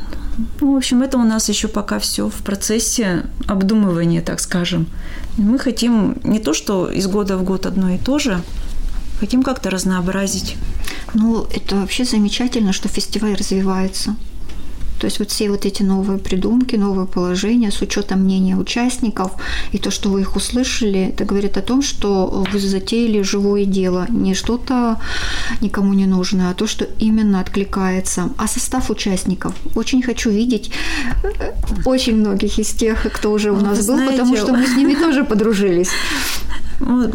Ну, 0.61 0.75
в 0.75 0.77
общем, 0.77 1.03
это 1.03 1.17
у 1.17 1.25
нас 1.25 1.49
еще 1.49 1.69
пока 1.69 1.99
все 1.99 2.29
в 2.29 2.43
процессе 2.43 3.25
обдумывания, 3.47 4.21
так 4.21 4.41
скажем. 4.41 4.87
Мы 5.39 5.59
хотим 5.59 6.19
не 6.25 6.41
то, 6.41 6.53
что 6.53 6.91
из 6.91 7.07
года 7.07 7.39
в 7.39 7.45
год 7.45 7.67
одно 7.67 7.91
и 7.91 7.99
то 7.99 8.19
же, 8.19 8.43
хотим 9.21 9.43
как-то 9.43 9.71
разнообразить. 9.71 10.57
Ну, 11.15 11.47
это 11.55 11.77
вообще 11.77 12.05
замечательно, 12.05 12.73
что 12.73 12.89
фестиваль 12.89 13.35
развивается. 13.35 14.17
То 14.99 15.07
есть 15.07 15.19
вот 15.19 15.31
все 15.31 15.51
вот 15.51 15.67
эти 15.67 15.83
новые 15.83 16.19
придумки, 16.19 16.77
новые 16.77 17.07
положения 17.07 17.71
с 17.71 17.83
учетом 17.83 18.21
мнения 18.21 18.57
участников 18.57 19.33
и 19.73 19.79
то, 19.79 19.91
что 19.91 20.09
вы 20.09 20.23
их 20.23 20.37
услышали, 20.37 21.09
это 21.09 21.25
говорит 21.25 21.57
о 21.57 21.63
том, 21.63 21.83
что 21.83 22.45
вы 22.53 22.59
затеяли 22.59 23.23
живое 23.23 23.67
дело, 23.67 24.07
не 24.09 24.35
что-то 24.35 24.99
никому 25.61 25.93
не 25.93 26.07
нужное, 26.07 26.51
а 26.51 26.55
то, 26.55 26.67
что 26.67 26.87
именно 26.99 27.41
откликается. 27.41 28.31
А 28.39 28.49
состав 28.49 28.91
участников 28.91 29.55
очень 29.75 30.03
хочу 30.03 30.31
видеть 30.31 30.71
э, 31.23 31.53
очень 31.85 32.17
многих 32.17 32.59
из 32.59 32.71
тех, 32.71 33.07
кто 33.13 33.33
уже 33.33 33.51
у 33.51 33.61
нас 33.61 33.87
был, 33.87 33.99
потому 33.99 34.37
что 34.37 34.53
мы 34.53 34.67
с 34.67 34.77
ними 34.77 34.95
тоже 35.01 35.25
подружились. 35.25 35.91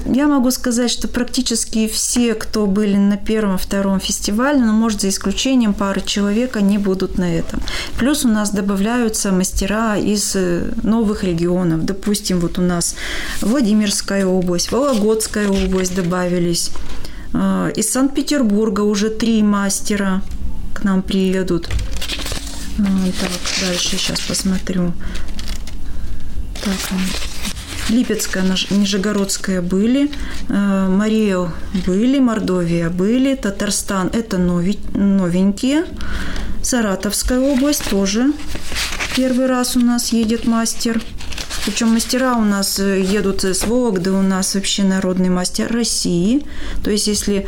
Я 0.06 0.28
могу 0.28 0.50
сказать, 0.50 0.90
что 0.90 1.08
практически 1.08 1.88
все, 1.88 2.34
кто 2.34 2.66
были 2.66 2.96
на 2.96 3.18
первом, 3.18 3.60
втором 3.60 4.00
фестивале, 4.00 4.60
но, 4.60 4.68
ну, 4.68 4.74
может, 4.74 5.02
за 5.02 5.10
исключением 5.10 5.74
пары 5.74 6.02
человек, 6.02 6.58
они 6.58 6.80
будут 6.80 7.20
на 7.20 7.36
этом. 7.36 7.62
Плюс 7.98 8.26
у 8.26 8.28
нас 8.28 8.50
добавляются 8.50 9.32
мастера 9.32 9.98
из 9.98 10.36
э, 10.36 10.72
новых 10.82 11.24
регионов. 11.24 11.86
Допустим, 11.86 12.40
вот 12.40 12.58
у 12.58 12.62
нас 12.62 12.96
Владимирская 13.42 14.26
область, 14.26 14.72
Вологодская 14.72 15.48
область 15.48 15.96
добавились. 15.96 16.72
Э, 17.34 17.72
из 17.76 17.92
Санкт-Петербурга 17.92 18.82
уже 18.82 19.10
три 19.10 19.44
мастера 19.44 20.24
к 20.74 20.84
нам 20.84 21.04
приедут. 21.04 21.70
Э, 22.80 22.84
так, 23.20 23.30
дальше 23.68 23.98
сейчас 23.98 24.20
посмотрю. 24.22 24.94
Так, 26.64 26.74
Липецкая, 27.90 28.44
Нижегородская 28.70 29.62
были, 29.62 30.12
э, 30.50 30.88
Мариэл 30.88 31.50
были, 31.86 32.20
Мордовия 32.20 32.90
были, 32.90 33.36
Татарстан– 33.36 34.10
это 34.14 34.38
новенькие, 34.38 35.86
Саратовская 36.64 37.40
область 37.40 37.90
тоже 37.90 38.34
первый 39.16 39.48
раз 39.48 39.76
у 39.76 39.80
нас 39.80 40.14
едет 40.14 40.46
мастер. 40.46 41.02
Причем 41.66 41.90
мастера 41.90 42.36
у 42.36 42.44
нас 42.44 42.80
э, 42.80 43.02
едут 43.02 43.44
с 43.44 43.66
Вологды, 43.66 44.12
у 44.12 44.22
нас 44.22 44.56
вообще 44.56 44.84
народный 44.84 45.30
мастер 45.30 45.72
России. 45.72 46.46
То 46.84 46.90
есть, 46.90 47.08
если 47.08 47.48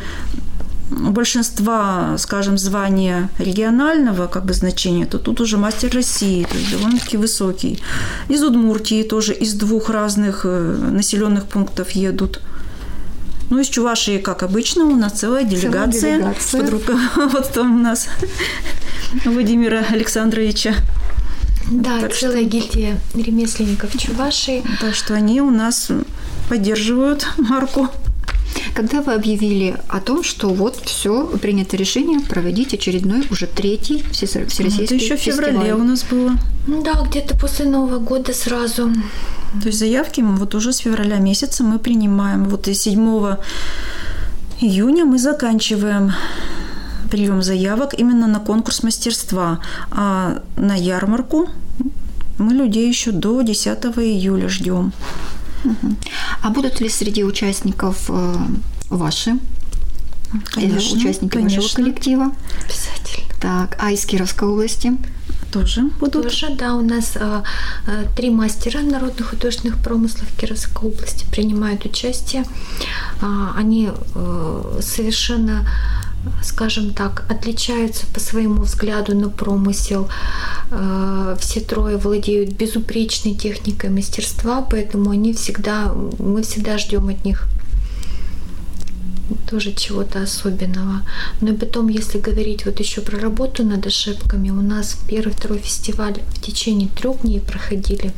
у 0.94 1.10
большинства, 1.10 2.16
скажем, 2.18 2.58
звания 2.58 3.28
регионального 3.38 4.26
как 4.26 4.44
бы 4.44 4.54
значения, 4.54 5.06
то 5.06 5.18
тут 5.18 5.40
уже 5.40 5.56
мастер 5.56 5.94
России, 5.94 6.44
то 6.44 6.56
есть 6.56 6.70
довольно-таки 6.70 7.16
высокий. 7.16 7.80
Из 8.28 8.42
Удмуртии 8.42 9.02
тоже 9.02 9.34
из 9.34 9.54
двух 9.54 9.90
разных 9.90 10.42
э, 10.44 10.90
населенных 10.92 11.46
пунктов 11.46 11.90
едут. 11.90 12.40
Ну, 13.50 13.60
из 13.60 13.68
Чувашии, 13.68 14.18
как 14.18 14.42
обычно, 14.42 14.84
у 14.84 14.96
нас 14.96 15.12
целая 15.12 15.44
делегация, 15.44 16.18
целая 16.18 16.18
делегация. 16.18 16.60
под 16.60 16.70
руководством 16.70 17.76
у 17.80 17.82
нас 17.82 18.08
Владимира 19.24 19.80
Александровича. 19.90 20.74
Да, 21.70 22.00
так 22.00 22.14
целая 22.14 22.42
что... 22.42 22.50
гильдия 22.50 22.98
ремесленников 23.14 23.96
Чувашии. 23.96 24.62
Так 24.80 24.94
что 24.94 25.14
они 25.14 25.40
у 25.40 25.50
нас 25.50 25.88
поддерживают 26.48 27.26
марку 27.36 27.88
Когда 28.74 29.02
вы 29.02 29.14
объявили 29.14 29.76
о 29.88 30.00
том, 30.00 30.24
что 30.24 30.48
вот 30.48 30.76
все, 30.76 31.26
принято 31.38 31.76
решение 31.76 32.18
проводить 32.20 32.74
очередной, 32.74 33.24
уже 33.30 33.46
третий 33.46 34.04
всероссийский 34.10 34.84
Это 34.84 34.94
еще 34.96 35.16
в 35.16 35.20
феврале 35.20 35.58
фестиваль. 35.58 35.80
у 35.80 35.84
нас 35.84 36.02
было. 36.02 36.32
Ну 36.66 36.82
да, 36.82 36.94
где-то 37.08 37.38
после 37.38 37.66
Нового 37.66 37.98
года 38.00 38.32
сразу. 38.32 38.90
То 39.62 39.68
есть 39.68 39.78
заявки 39.78 40.22
мы 40.22 40.34
вот 40.34 40.56
уже 40.56 40.72
с 40.72 40.78
февраля 40.78 41.18
месяца 41.18 41.62
мы 41.62 41.78
принимаем. 41.78 42.44
Вот 42.44 42.66
и 42.66 42.74
7 42.74 43.36
июня 44.60 45.04
мы 45.04 45.18
заканчиваем 45.18 46.12
прием 47.10 47.42
заявок 47.42 47.94
именно 47.96 48.26
на 48.26 48.40
конкурс 48.40 48.82
мастерства. 48.82 49.60
А 49.92 50.42
на 50.56 50.74
ярмарку 50.74 51.48
мы 52.38 52.54
людей 52.54 52.88
еще 52.88 53.12
до 53.12 53.42
10 53.42 53.68
июля 53.98 54.48
ждем. 54.48 54.92
А 56.42 56.50
будут 56.50 56.80
ли 56.80 56.88
среди 56.88 57.24
участников 57.24 58.06
э, 58.08 58.34
ваши 58.90 59.30
э, 59.30 60.36
Конечно, 60.46 60.98
участники 60.98 61.36
вашего 61.36 61.60
конечно. 61.60 61.82
коллектива? 61.82 62.32
Обязательно. 62.64 63.34
Так, 63.40 63.76
а 63.78 63.90
из 63.90 64.04
Кировской 64.06 64.48
области? 64.48 64.96
Тоже 65.52 65.82
будут. 66.00 66.24
Тоже, 66.24 66.48
да, 66.56 66.74
у 66.74 66.80
нас 66.80 67.12
а, 67.16 67.44
а, 67.86 68.04
три 68.16 68.30
мастера 68.30 68.80
народных 68.80 69.30
художественных 69.30 69.78
промыслов 69.80 70.26
Кировской 70.36 70.88
области 70.88 71.24
принимают 71.30 71.84
участие. 71.84 72.44
А, 73.20 73.54
они 73.56 73.90
э, 74.14 74.80
совершенно 74.82 75.64
скажем 76.42 76.94
так, 76.94 77.24
отличаются 77.28 78.06
по 78.06 78.20
своему 78.20 78.62
взгляду 78.62 79.14
на 79.16 79.28
промысел. 79.28 80.08
Э, 80.70 81.36
Все 81.40 81.60
трое 81.60 81.96
владеют 81.96 82.50
безупречной 82.50 83.34
техникой 83.34 83.90
мастерства, 83.90 84.62
поэтому 84.62 85.10
они 85.10 85.32
всегда, 85.32 85.92
мы 86.18 86.42
всегда 86.42 86.78
ждем 86.78 87.08
от 87.08 87.24
них 87.24 87.48
тоже 89.48 89.72
чего-то 89.72 90.22
особенного. 90.22 91.02
Ну 91.40 91.54
и 91.54 91.56
потом, 91.56 91.88
если 91.88 92.18
говорить 92.18 92.66
вот 92.66 92.80
еще 92.80 93.00
про 93.00 93.18
работу 93.18 93.64
над 93.64 93.86
ошибками, 93.86 94.50
у 94.50 94.60
нас 94.60 94.98
первый, 95.08 95.32
второй 95.32 95.58
фестиваль 95.58 96.20
в 96.34 96.40
течение 96.40 96.88
трех 96.88 97.22
дней 97.22 97.40
проходили. 97.40 98.12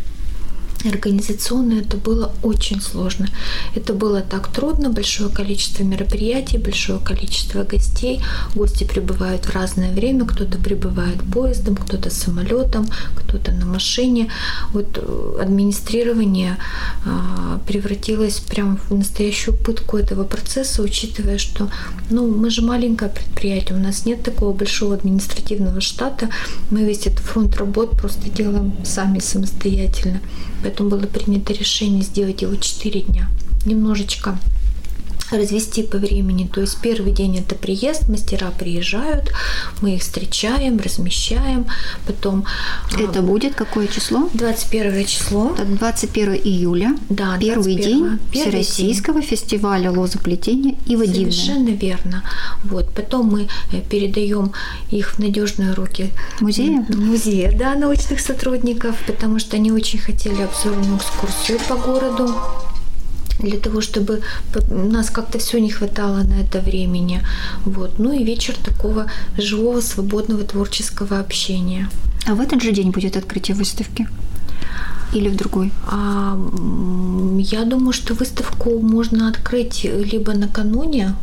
Организационно 0.84 1.80
это 1.80 1.96
было 1.96 2.32
очень 2.42 2.80
сложно. 2.80 3.28
Это 3.74 3.92
было 3.92 4.20
так 4.20 4.48
трудно, 4.48 4.90
большое 4.90 5.30
количество 5.30 5.82
мероприятий, 5.82 6.58
большое 6.58 6.98
количество 7.00 7.64
гостей. 7.64 8.22
Гости 8.54 8.84
прибывают 8.84 9.46
в 9.46 9.54
разное 9.54 9.92
время, 9.92 10.26
кто-то 10.26 10.58
прибывает 10.58 11.22
поездом, 11.32 11.76
кто-то 11.76 12.10
самолетом, 12.10 12.86
кто-то 13.16 13.52
на 13.52 13.66
машине. 13.66 14.30
Вот 14.72 14.98
э, 14.98 15.38
администрирование 15.40 16.56
а, 17.04 17.60
превратилось 17.66 18.38
прям 18.40 18.76
в 18.76 18.94
настоящую 18.94 19.56
пытку 19.56 19.96
этого 19.96 20.24
процесса, 20.24 20.82
учитывая, 20.82 21.38
что 21.38 21.68
ну, 22.10 22.26
мы 22.28 22.50
же 22.50 22.62
маленькое 22.62 23.10
предприятие, 23.10 23.78
у 23.78 23.82
нас 23.82 24.06
нет 24.06 24.22
такого 24.22 24.52
большого 24.52 24.94
административного 24.94 25.80
штата, 25.80 26.28
мы 26.70 26.84
весь 26.84 27.06
этот 27.06 27.20
фронт 27.20 27.56
работ 27.56 27.98
просто 27.98 28.30
делаем 28.30 28.72
сами 28.84 29.18
самостоятельно. 29.18 30.20
Поэтому 30.66 30.90
было 30.90 31.06
принято 31.06 31.52
решение 31.52 32.02
сделать 32.02 32.42
его 32.42 32.56
4 32.56 33.00
дня. 33.02 33.28
Немножечко 33.66 34.36
развести 35.30 35.82
по 35.82 35.98
времени. 35.98 36.48
То 36.52 36.60
есть 36.60 36.78
первый 36.80 37.12
день 37.12 37.38
это 37.38 37.54
приезд, 37.54 38.08
мастера 38.08 38.50
приезжают, 38.50 39.32
мы 39.80 39.96
их 39.96 40.02
встречаем, 40.02 40.78
размещаем, 40.78 41.66
потом 42.06 42.44
а, 42.92 43.00
Это 43.00 43.22
будет 43.22 43.54
какое 43.54 43.86
число? 43.88 44.28
21 44.34 45.04
число. 45.06 45.52
Это 45.54 45.64
21 45.64 46.34
июля, 46.34 46.96
Да, 47.08 47.36
первый 47.38 47.74
21. 47.74 47.76
день 47.76 48.18
Первый 48.32 48.62
Всероссийского 48.62 49.22
фестиваля 49.22 49.90
лозоплетения 49.90 50.76
и 50.86 50.96
водивное. 50.96 51.32
Совершенно 51.32 51.70
верно. 51.70 52.22
Вот. 52.64 52.92
Потом 52.94 53.26
мы 53.26 53.48
э, 53.72 53.80
передаем 53.80 54.52
их 54.90 55.14
в 55.14 55.18
надежные 55.18 55.72
руки 55.72 56.10
Музея? 56.40 56.86
музея, 56.88 57.52
да, 57.56 57.74
научных 57.74 58.20
сотрудников, 58.20 58.96
потому 59.06 59.38
что 59.38 59.56
они 59.56 59.72
очень 59.72 59.98
хотели 59.98 60.42
обзорную 60.42 60.96
экскурсию 60.96 61.58
по 61.68 61.74
городу 61.76 62.34
для 63.38 63.58
того, 63.58 63.80
чтобы 63.80 64.22
у 64.70 64.74
нас 64.74 65.10
как-то 65.10 65.38
все 65.38 65.60
не 65.60 65.70
хватало 65.70 66.22
на 66.22 66.40
это 66.40 66.60
времени. 66.60 67.22
Вот. 67.64 67.98
Ну 67.98 68.12
и 68.12 68.24
вечер 68.24 68.54
такого 68.64 69.06
живого, 69.38 69.80
свободного 69.80 70.44
творческого 70.44 71.18
общения. 71.18 71.88
А 72.26 72.34
в 72.34 72.40
этот 72.40 72.62
же 72.62 72.72
день 72.72 72.90
будет 72.90 73.16
открытие 73.16 73.56
выставки? 73.56 74.08
Или 75.14 75.28
в 75.28 75.36
другой? 75.36 75.72
А, 75.86 76.36
я 77.38 77.64
думаю, 77.64 77.92
что 77.92 78.14
выставку 78.14 78.80
можно 78.80 79.28
открыть 79.28 79.84
либо 79.84 80.32
накануне, 80.32 81.14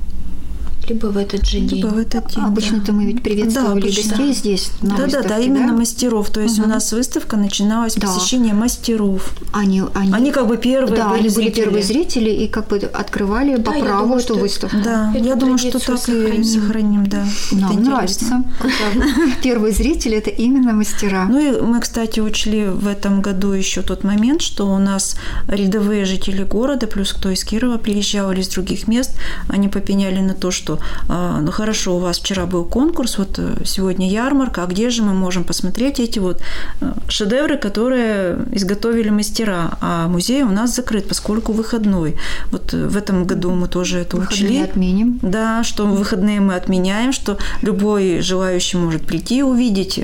либо 0.90 1.08
в 1.08 1.18
этот 1.18 1.46
же 1.46 1.60
день. 1.60 1.78
Либо 1.78 1.88
в 1.88 1.98
этот 1.98 2.28
день. 2.28 2.44
Обычно-то 2.44 2.92
мы 2.94 3.06
ведь 3.06 3.24
приветствовали 3.24 3.82
Да, 3.82 3.88
обычно. 3.88 4.10
гостей 4.18 4.34
здесь, 4.34 4.72
на 4.82 4.90
Да, 4.92 4.96
да, 4.98 5.04
выставке, 5.04 5.28
да, 5.30 5.40
именно 5.40 5.74
мастеров. 5.74 6.30
То 6.30 6.42
есть 6.42 6.58
Мгм. 6.60 6.68
у 6.68 6.74
нас 6.74 6.92
выставка 6.92 7.38
начиналась 7.38 7.94
с 7.94 7.96
Да. 7.96 8.08
посещения 8.08 8.54
мастеров. 8.54 9.34
Они, 9.52 9.84
они, 9.94 10.12
Они 10.14 10.32
как 10.32 10.48
бы 10.48 10.58
первые 10.58 10.96
да, 10.98 11.10
были 11.10 11.20
они 11.28 11.30
были 11.30 11.50
первые 11.50 11.84
зрители 11.84 12.30
и 12.30 12.48
как 12.48 12.68
бы 12.68 12.78
открывали 12.78 13.56
по 13.56 13.72
Да, 13.72 13.76
я 13.76 13.84
праву 13.84 14.04
думаю, 14.04 14.20
эту 14.22 14.38
выставку. 14.38 14.78
Да, 14.84 15.12
Эту 15.16 15.26
я 15.26 15.36
думаю, 15.36 15.58
что 15.58 15.72
так 15.80 15.82
и 15.94 15.98
сохраним. 15.98 16.44
сохраним, 16.44 17.08
да. 17.08 17.26
Это 17.52 17.56
Нам 17.62 17.74
интересно. 17.74 17.92
нравится. 17.92 18.44
Первые 19.44 19.74
зрители 19.74 20.18
это 20.18 20.30
именно 20.30 20.74
мастера. 20.74 21.26
Ну 21.30 21.40
и 21.40 21.62
мы, 21.62 21.80
кстати, 21.80 22.20
учли 22.20 22.66
в 22.68 22.88
этом 22.88 23.22
году 23.22 23.52
еще 23.52 23.82
тот 23.82 24.04
момент, 24.04 24.42
что 24.42 24.68
у 24.68 24.78
нас 24.80 25.16
рядовые 25.48 26.06
жители 26.06 26.44
города, 26.44 26.88
плюс 26.88 27.14
кто 27.14 27.30
из 27.30 27.44
Кирова 27.44 27.78
приезжал 27.78 28.32
или 28.32 28.42
из 28.42 28.50
других 28.50 28.88
мест, 28.88 29.12
они 29.48 29.68
попеняли 29.68 30.20
на 30.20 30.34
то, 30.34 30.52
что 30.52 30.80
ну 31.08 31.52
хорошо, 31.52 31.96
у 31.96 32.00
вас 32.00 32.20
вчера 32.20 32.46
был 32.46 32.66
конкурс, 32.66 33.18
вот 33.18 33.40
э, 33.40 33.64
сегодня 33.66 34.10
ярмарка, 34.10 34.64
а 34.64 34.66
где 34.66 34.90
же 34.90 35.04
мы 35.04 35.14
можем 35.14 35.44
посмотреть 35.44 36.00
эти 36.00 36.20
вот 36.20 36.42
э, 36.82 36.94
шедевры, 37.08 37.58
которые 37.58 38.38
изготовили 38.52 39.10
мастера, 39.10 39.78
а 39.82 40.08
музей 40.08 40.44
у 40.44 40.50
нас 40.50 40.76
закрыт, 40.76 41.08
поскольку 41.08 41.54
выходной. 41.54 42.16
Вот 42.52 42.74
э, 42.74 42.88
в 42.88 42.98
этом 42.98 43.26
году 43.26 43.52
мы 43.52 43.68
тоже 43.68 44.00
это 44.00 44.18
Выходные 44.18 44.50
учли. 44.50 44.64
отменим. 44.64 45.20
Да, 45.22 45.64
что 45.64 45.86
выходные 45.86 46.40
мы 46.40 46.56
отменяем, 46.56 47.14
что 47.14 47.38
любой 47.62 48.22
желающий 48.22 48.78
может 48.78 49.06
прийти 49.06 49.40
и 49.40 49.42
увидеть. 49.44 50.00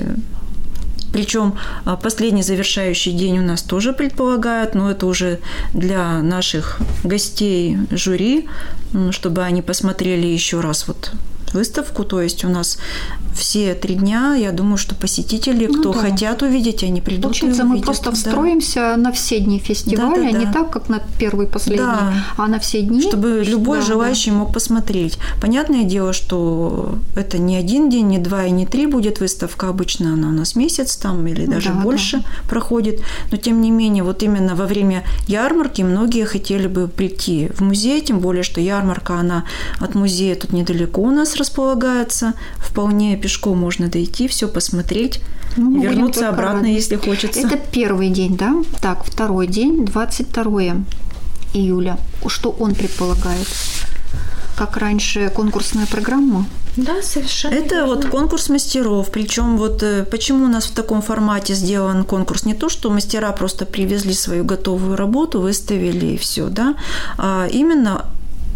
Причем 1.12 1.54
а, 1.84 1.96
последний 1.96 2.42
завершающий 2.42 3.12
день 3.12 3.38
у 3.38 3.42
нас 3.42 3.62
тоже 3.62 3.92
предполагают, 3.92 4.74
но 4.74 4.90
это 4.90 5.06
уже 5.06 5.38
для 5.74 6.22
наших 6.22 6.80
гостей 7.04 7.78
жюри, 7.90 8.48
чтобы 9.10 9.42
они 9.42 9.62
посмотрели 9.62 10.26
еще 10.26 10.60
раз 10.60 10.88
вот 10.88 11.12
выставку. 11.54 12.04
То 12.04 12.20
есть 12.20 12.44
у 12.44 12.48
нас 12.48 12.78
все 13.34 13.74
три 13.74 13.94
дня, 13.94 14.34
я 14.34 14.52
думаю, 14.52 14.76
что 14.76 14.94
посетители, 14.94 15.66
Ну 15.66 15.78
кто 15.80 15.92
да. 15.92 16.00
хотят 16.00 16.42
увидеть, 16.42 16.82
они 16.82 17.00
придут 17.00 17.22
Получается, 17.22 17.62
и 17.62 17.64
мы 17.64 17.70
увидят. 17.72 17.86
просто 17.86 18.10
Да. 18.10 18.16
встроимся 18.16 18.96
на 18.96 19.12
все 19.12 19.40
дни 19.40 19.58
фестиваля, 19.58 20.22
Да-да-да. 20.22 20.38
не 20.46 20.52
так, 20.52 20.70
как 20.70 20.88
на 20.88 21.00
первый 21.18 21.46
и 21.46 21.48
последний, 21.48 21.84
Да. 21.84 22.12
а 22.36 22.46
на 22.46 22.58
все 22.58 22.82
дни. 22.82 23.00
Чтобы 23.02 23.42
любой 23.46 23.78
Да, 23.78 23.84
да. 23.84 23.92
желающий 23.92 24.30
мог 24.32 24.52
посмотреть. 24.52 25.18
Понятное 25.40 25.84
дело, 25.84 26.12
что 26.12 26.98
это 27.16 27.38
не 27.38 27.56
один 27.56 27.88
день, 27.90 28.08
не 28.08 28.18
два 28.18 28.44
и 28.44 28.50
не 28.50 28.66
три 28.66 28.86
будет 28.86 29.20
выставка. 29.20 29.68
Обычно 29.68 30.12
она 30.12 30.28
у 30.28 30.32
нас 30.32 30.56
месяц 30.56 30.96
там 30.96 31.26
или 31.26 31.46
даже 31.46 31.68
Да, 31.68 31.74
да. 31.76 31.80
больше 31.82 32.22
проходит. 32.48 33.00
Но 33.30 33.36
тем 33.36 33.60
не 33.60 33.70
менее, 33.70 34.02
вот 34.02 34.22
именно 34.22 34.54
во 34.54 34.66
время 34.66 35.04
ярмарки 35.26 35.82
многие 35.82 36.24
хотели 36.24 36.66
бы 36.66 36.88
прийти 36.88 37.50
в 37.54 37.60
музей, 37.62 38.00
тем 38.00 38.18
более, 38.20 38.42
что 38.42 38.60
ярмарка, 38.60 39.14
она 39.14 39.44
от 39.78 39.94
музея 39.94 40.34
тут 40.34 40.52
недалеко 40.52 41.02
у 41.02 41.10
нас 41.10 41.34
располагается. 41.40 42.34
Вполне 42.58 43.16
пешком 43.16 43.58
можно 43.58 43.88
дойти, 43.88 44.28
все 44.28 44.46
посмотреть, 44.48 45.20
Ну, 45.56 45.82
вернуться 45.82 46.28
обратно, 46.28 46.60
рады. 46.60 46.68
если 46.68 46.96
хочется. 46.96 47.40
Это 47.40 47.56
первый 47.72 48.10
день, 48.10 48.36
да? 48.36 48.54
Так, 48.80 49.04
второй 49.04 49.46
день, 49.48 49.84
22 49.84 50.84
июля. 51.54 51.96
Что 52.26 52.50
он 52.50 52.74
предполагает? 52.74 53.48
Как 54.56 54.76
раньше 54.76 55.30
конкурсная 55.34 55.86
программа? 55.86 56.46
Да, 56.76 57.02
совершенно 57.02 57.54
Это 57.54 57.74
верно. 57.76 57.86
вот 57.94 58.04
конкурс 58.06 58.48
мастеров. 58.48 59.10
Причем 59.10 59.56
вот 59.56 59.82
э, 59.82 60.04
почему 60.04 60.44
у 60.44 60.48
нас 60.48 60.66
в 60.66 60.72
таком 60.72 61.02
формате 61.02 61.54
сделан 61.54 62.04
конкурс? 62.04 62.44
Не 62.44 62.54
то, 62.54 62.68
что 62.68 62.90
мастера 62.90 63.32
просто 63.32 63.64
привезли 63.66 64.12
свою 64.14 64.44
готовую 64.44 64.96
работу, 64.96 65.40
выставили 65.40 66.06
и 66.14 66.16
все, 66.16 66.48
да, 66.48 66.74
а 67.18 67.48
именно 67.50 68.04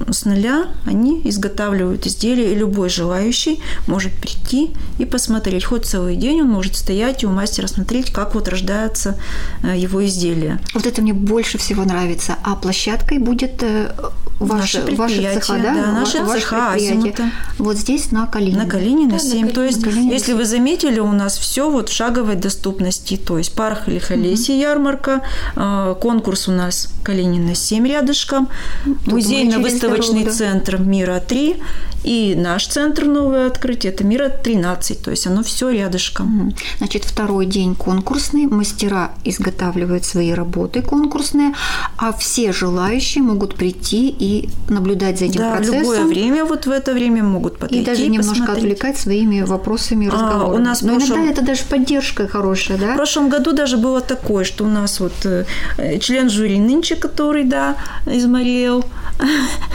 с 0.09 0.25
нуля 0.25 0.69
они 0.87 1.21
изготавливают 1.25 2.07
изделия, 2.07 2.53
и 2.53 2.55
любой 2.55 2.89
желающий 2.89 3.61
может 3.87 4.13
прийти 4.13 4.71
и 4.99 5.05
посмотреть. 5.05 5.65
Хоть 5.65 5.87
целый 5.87 6.17
день 6.17 6.43
он 6.43 6.49
может 6.49 6.77
стоять 6.77 7.23
и 7.23 7.27
у 7.27 7.31
мастера 7.31 7.67
смотреть, 7.67 8.13
как 8.13 8.35
вот 8.35 8.49
рождается 8.49 9.19
э, 9.63 9.77
его 9.77 10.05
изделие. 10.05 10.61
Вот 10.75 10.87
это 10.87 11.03
мне 11.03 11.13
больше 11.13 11.59
всего 11.59 11.85
нравится. 11.85 12.37
А 12.43 12.55
площадкой 12.57 13.19
будет 13.19 13.63
э, 13.63 13.95
ваши, 14.41 14.81
Наши 14.81 14.97
ваши 14.97 15.23
цеха, 15.35 15.55
да? 15.55 15.75
да, 15.75 15.93
наши 15.93 16.25
цеха. 16.27 16.73
Азимута. 16.73 17.31
Вот 17.59 17.77
здесь 17.77 18.11
на 18.11 18.27
Калинина. 18.27 18.65
На 18.65 18.71
Калинина 18.71 19.11
Да, 19.11 19.15
на 19.17 19.21
7. 19.21 19.49
То 19.51 19.65
есть, 19.65 19.83
Калинина 19.83 20.13
если 20.13 20.33
вы 20.33 20.45
заметили, 20.45 21.01
у 21.01 21.13
нас 21.13 21.39
все 21.39 21.71
вот 21.71 21.89
в 21.89 21.93
шаговой 21.93 22.37
доступности. 22.37 23.17
То 23.17 23.39
есть, 23.39 23.55
парк 23.55 23.87
Лихолесье, 23.87 24.59
ярмарка, 24.59 25.23
э, 25.57 25.95
конкурс 26.01 26.49
у 26.49 26.53
нас 26.53 26.89
Калинина 27.03 27.55
7 27.55 27.87
рядышком, 27.87 28.49
музейно-выставочный 29.07 29.84
да. 29.89 30.31
центр 30.33 30.79
Мира 30.79 31.21
3 31.27 31.57
и 32.05 32.35
наш 32.37 32.67
центр 32.67 33.05
новое 33.07 33.47
открытие, 33.47 33.93
это 33.93 34.05
Мира 34.05 34.29
13. 34.29 35.01
То 35.03 35.11
есть, 35.11 35.27
оно 35.27 35.43
все 35.43 35.71
рядышком. 35.71 36.53
Значит, 36.79 37.05
второй 37.05 37.47
день 37.47 37.75
конкурсный, 37.75 38.47
мастера 38.47 39.13
изготавливают 39.25 40.05
свои 40.05 40.33
работы 40.33 40.83
конкурсные, 40.83 41.55
а 41.97 42.13
все 42.13 42.53
желающие 42.53 43.23
могут 43.25 43.55
прийти 43.55 44.09
и 44.19 44.51
наблюдать 44.69 45.19
за 45.19 45.27
этим 45.27 45.41
Да, 45.41 45.53
процессом. 45.53 45.79
любое 45.81 46.05
время, 46.05 46.45
вот 46.45 46.67
в 46.67 46.71
это 46.71 46.93
время 46.93 47.23
могут 47.23 47.59
подойти 47.59 47.83
И 47.83 47.85
даже 47.85 48.03
немножко 48.07 48.33
посмотреть. 48.35 48.59
отвлекать 48.59 48.99
своими 48.99 49.41
вопросами 49.43 50.05
и 50.05 50.09
А, 50.09 50.11
разговорами. 50.13 50.61
у 50.61 50.65
нас 50.65 50.83
Но 50.83 50.95
прошлом- 50.97 51.17
иногда 51.19 51.33
это 51.33 51.43
даже 51.43 51.63
поддержка 51.65 52.29
хорошая, 52.29 52.77
да? 52.79 52.93
В 52.93 52.97
прошлом 52.97 53.31
году 53.31 53.53
даже 53.53 53.79
было 53.79 54.01
такое, 54.03 54.45
что 54.45 54.65
у 54.65 54.69
нас 54.69 55.01
вот 55.01 55.13
э, 55.25 55.45
член 56.01 56.29
жюри 56.29 56.59
нынче, 56.59 56.97
который, 56.97 57.45
да, 57.45 57.77
изморел, 58.07 58.85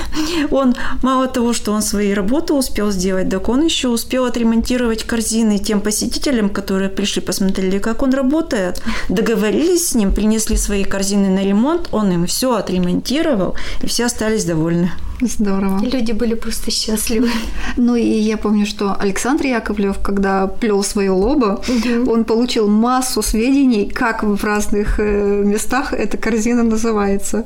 он 0.52 0.76
мало 1.02 1.28
того, 1.28 1.54
что 1.54 1.72
он 1.72 1.82
свои 1.82 2.14
работы 2.14 2.54
успел 2.54 2.92
сделать, 2.92 3.30
так 3.30 3.50
он 3.50 3.64
еще 3.64 3.88
успел 3.88 4.26
отремонтировать 4.26 5.04
корзины 5.04 5.58
тем 5.58 5.82
посетителям, 5.82 6.50
которые 6.50 6.90
пришли, 6.90 7.22
посмотрели, 7.22 7.80
как 7.80 8.02
он 8.02 8.14
работает, 8.14 8.82
договорились 9.10 9.90
с 9.90 9.96
ним, 9.96 10.14
принесли 10.14 10.58
свои 10.58 10.84
корзины 10.84 11.30
на 11.30 11.44
ремонт, 11.44 11.90
он 11.92 12.12
им 12.12 12.26
все 12.26 12.56
отремонтировал, 12.56 13.56
и 13.82 13.88
все 13.88 14.06
остались 14.06 14.46
довольны. 14.46 14.92
Здорово. 15.22 15.80
Люди 15.84 16.14
были 16.14 16.36
просто 16.36 16.72
счастливы. 16.72 17.30
Ну 17.78 17.96
и 17.96 18.04
я 18.04 18.38
помню, 18.38 18.66
что 18.66 18.96
Александр 19.00 19.46
Яковлев, 19.46 20.00
когда 20.00 20.48
плел 20.48 20.84
свое 20.84 21.12
лобо, 21.12 21.62
он 22.08 22.24
получил 22.24 22.68
массу 22.68 23.22
сведений, 23.22 23.90
как 23.90 24.24
в 24.24 24.44
разных 24.44 25.00
э, 25.00 25.44
местах 25.46 25.94
эта 25.94 26.18
корзина 26.18 26.64
называется. 26.64 27.44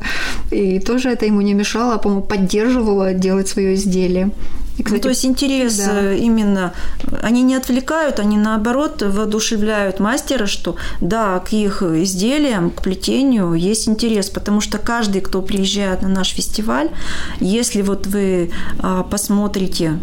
И 0.52 0.80
тоже 0.80 1.10
это 1.10 1.26
ему 1.26 1.42
не 1.42 1.54
мешало, 1.54 1.94
а, 1.94 1.98
по-моему, 1.98 2.24
поддерживало 2.24 3.14
делать 3.14 3.48
свое 3.48 3.74
изделие. 3.74 4.32
И, 4.78 4.80
Ну, 4.80 4.86
кстати, 4.86 5.02
то 5.04 5.10
есть 5.10 5.26
интерес 5.26 5.78
да. 5.78 6.02
э, 6.02 6.18
именно, 6.18 6.74
они 7.22 7.44
не 7.44 7.56
отвлекают, 7.56 8.20
они 8.20 8.38
наоборот 8.38 9.04
воодушевляют 9.04 10.00
мастера, 10.00 10.48
что 10.48 10.76
да, 11.02 11.40
к 11.40 11.54
их 11.54 11.84
изделиям, 11.84 12.72
к 12.72 12.82
плетению 12.82 13.54
есть 13.54 13.88
интерес, 13.88 14.30
потому 14.30 14.62
что 14.62 14.78
каждый, 14.80 15.22
кто 15.22 15.42
приезжает 15.42 16.02
на 16.02 16.10
наш 16.10 16.30
фестиваль, 16.30 16.90
если 17.40 17.82
вот 17.82 18.08
вы 18.08 18.52
а, 18.80 19.04
посмотрите 19.04 20.00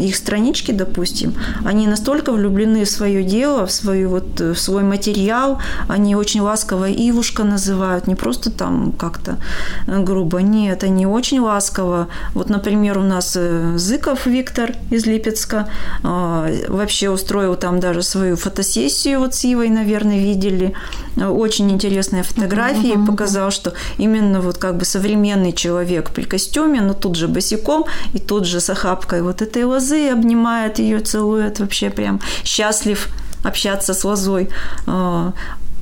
их 0.00 0.16
странички, 0.16 0.72
допустим, 0.72 1.34
они 1.64 1.86
настолько 1.86 2.32
влюблены 2.32 2.84
в 2.84 2.90
свое 2.90 3.22
дело, 3.22 3.66
в, 3.66 3.72
свою, 3.72 4.10
вот, 4.10 4.40
э, 4.40 4.52
в 4.52 4.58
свой 4.58 4.82
материал, 4.82 5.58
они 5.88 6.16
очень 6.16 6.40
ласково 6.40 6.90
Ивушка 6.90 7.44
называют, 7.44 8.06
не 8.06 8.14
просто 8.14 8.50
там 8.50 8.92
как-то 8.92 9.38
э, 9.86 10.02
грубо, 10.02 10.40
нет, 10.40 10.84
они 10.84 11.06
очень 11.06 11.40
ласково. 11.40 12.08
Вот, 12.34 12.48
например, 12.48 12.98
у 12.98 13.02
нас 13.02 13.36
Зыков 13.76 14.26
Виктор 14.26 14.72
из 14.90 15.06
Липецка 15.06 15.68
а, 16.02 16.48
вообще 16.68 17.10
устроил 17.10 17.56
там 17.56 17.80
даже 17.80 18.02
свою 18.02 18.36
фотосессию, 18.36 19.20
вот 19.20 19.34
с 19.34 19.44
Ивой, 19.44 19.68
наверное, 19.68 20.18
видели. 20.18 20.74
Очень 21.16 21.70
интересные 21.70 22.22
фотографии, 22.22 22.98
показал, 23.06 23.50
что 23.50 23.72
именно 23.98 24.40
вот 24.40 24.58
как 24.58 24.76
бы 24.76 24.84
современный 24.84 25.52
человек 25.52 26.10
при 26.10 26.24
костюме, 26.24 26.80
но 26.80 26.94
тут 26.94 27.16
же 27.16 27.28
босиком 27.28 27.84
и 28.12 28.18
тут 28.18 28.46
же 28.46 28.60
с 28.60 28.70
охапкой 28.70 29.22
вот 29.22 29.42
этой 29.42 29.64
лозы 29.64 30.08
обнимает 30.08 30.78
ее, 30.78 31.00
целует, 31.00 31.60
вообще 31.60 31.90
прям 31.90 32.20
счастлив 32.44 33.08
общаться 33.44 33.94
с 33.94 34.04
лозой. 34.04 34.48
А, 34.86 35.32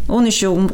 Он 0.08 0.26
еще 0.26 0.68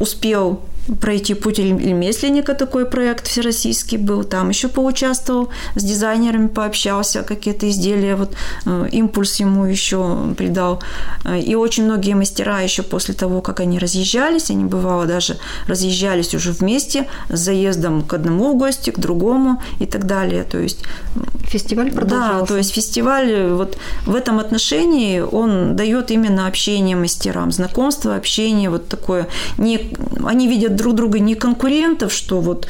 успел 0.00 0.60
пройти 1.00 1.34
путь 1.34 1.58
ремесленника, 1.58 2.54
такой 2.54 2.84
проект 2.86 3.26
всероссийский 3.26 3.98
был, 3.98 4.24
там 4.24 4.50
еще 4.50 4.68
поучаствовал, 4.68 5.48
с 5.76 5.82
дизайнерами 5.82 6.48
пообщался, 6.48 7.22
какие-то 7.22 7.68
изделия, 7.68 8.16
вот 8.16 8.34
э, 8.66 8.88
импульс 8.92 9.40
ему 9.40 9.64
еще 9.64 10.34
придал. 10.36 10.82
Э, 11.24 11.40
И 11.40 11.54
очень 11.54 11.84
многие 11.84 12.14
мастера 12.14 12.60
еще 12.60 12.82
после 12.82 13.14
того, 13.14 13.40
как 13.40 13.60
они 13.60 13.78
разъезжались, 13.78 14.50
они 14.50 14.64
бывало 14.64 15.06
даже 15.06 15.36
разъезжались 15.66 16.34
уже 16.34 16.52
вместе 16.52 17.06
с 17.28 17.38
заездом 17.38 18.02
к 18.02 18.14
одному 18.14 18.52
в 18.52 18.58
гости, 18.58 18.90
к 18.90 18.98
другому 18.98 19.62
и 19.80 19.86
так 19.86 20.06
далее. 20.06 20.44
То 20.44 20.58
есть 20.58 20.84
фестиваль 21.48 21.90
продолжался. 21.90 22.40
да, 22.40 22.46
то 22.46 22.56
есть 22.56 22.72
фестиваль 22.74 23.48
вот 23.52 23.78
в 24.06 24.14
этом 24.14 24.38
отношении 24.38 25.20
он 25.20 25.76
дает 25.76 26.10
именно 26.10 26.46
общение 26.46 26.96
мастерам, 26.96 27.52
знакомство, 27.52 28.16
общение 28.16 28.70
вот 28.70 28.88
такое. 28.88 29.26
Не, 29.58 29.80
они 30.24 30.48
видят 30.48 30.73
друг 30.74 30.94
друга 30.94 31.18
не 31.18 31.34
конкурентов, 31.34 32.12
что 32.12 32.40
вот 32.40 32.68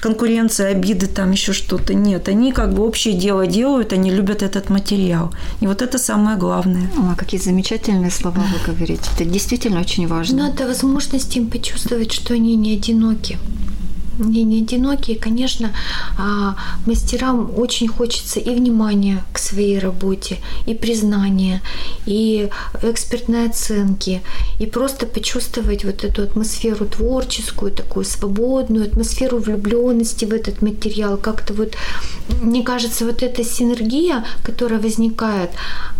конкуренция, 0.00 0.68
обиды, 0.68 1.06
там 1.06 1.32
еще 1.32 1.52
что-то. 1.52 1.94
Нет, 1.94 2.28
они 2.28 2.52
как 2.52 2.74
бы 2.74 2.82
общее 2.82 3.14
дело 3.14 3.46
делают, 3.46 3.92
они 3.92 4.10
любят 4.10 4.42
этот 4.42 4.70
материал. 4.70 5.32
И 5.60 5.66
вот 5.66 5.82
это 5.82 5.98
самое 5.98 6.36
главное. 6.36 6.90
О, 6.96 7.14
какие 7.16 7.40
замечательные 7.40 8.10
слова 8.10 8.42
вы 8.42 8.72
говорите. 8.72 9.10
Это 9.14 9.24
действительно 9.24 9.80
очень 9.80 10.06
важно. 10.06 10.38
Но 10.44 10.48
это 10.48 10.66
возможность 10.66 11.36
им 11.36 11.48
почувствовать, 11.48 12.12
что 12.12 12.34
они 12.34 12.56
не 12.56 12.74
одиноки. 12.74 13.38
Не 14.20 14.62
одиноки, 14.62 15.12
и, 15.12 15.18
конечно, 15.18 15.72
а, 16.18 16.56
мастерам 16.86 17.50
очень 17.56 17.88
хочется 17.88 18.40
и 18.40 18.54
внимания 18.54 19.24
к 19.32 19.38
своей 19.38 19.78
работе, 19.78 20.38
и 20.66 20.74
признания, 20.74 21.62
и 22.06 22.48
экспертной 22.82 23.48
оценки, 23.48 24.22
и 24.60 24.66
просто 24.66 25.06
почувствовать 25.06 25.84
вот 25.84 26.04
эту 26.04 26.22
атмосферу 26.22 26.86
творческую, 26.86 27.72
такую 27.72 28.04
свободную, 28.04 28.84
атмосферу 28.84 29.38
влюбленности 29.38 30.26
в 30.26 30.32
этот 30.32 30.62
материал. 30.62 31.16
Как-то 31.16 31.54
вот, 31.54 31.74
мне 32.42 32.62
кажется, 32.62 33.04
вот 33.04 33.22
эта 33.22 33.44
синергия, 33.44 34.24
которая 34.44 34.80
возникает, 34.80 35.50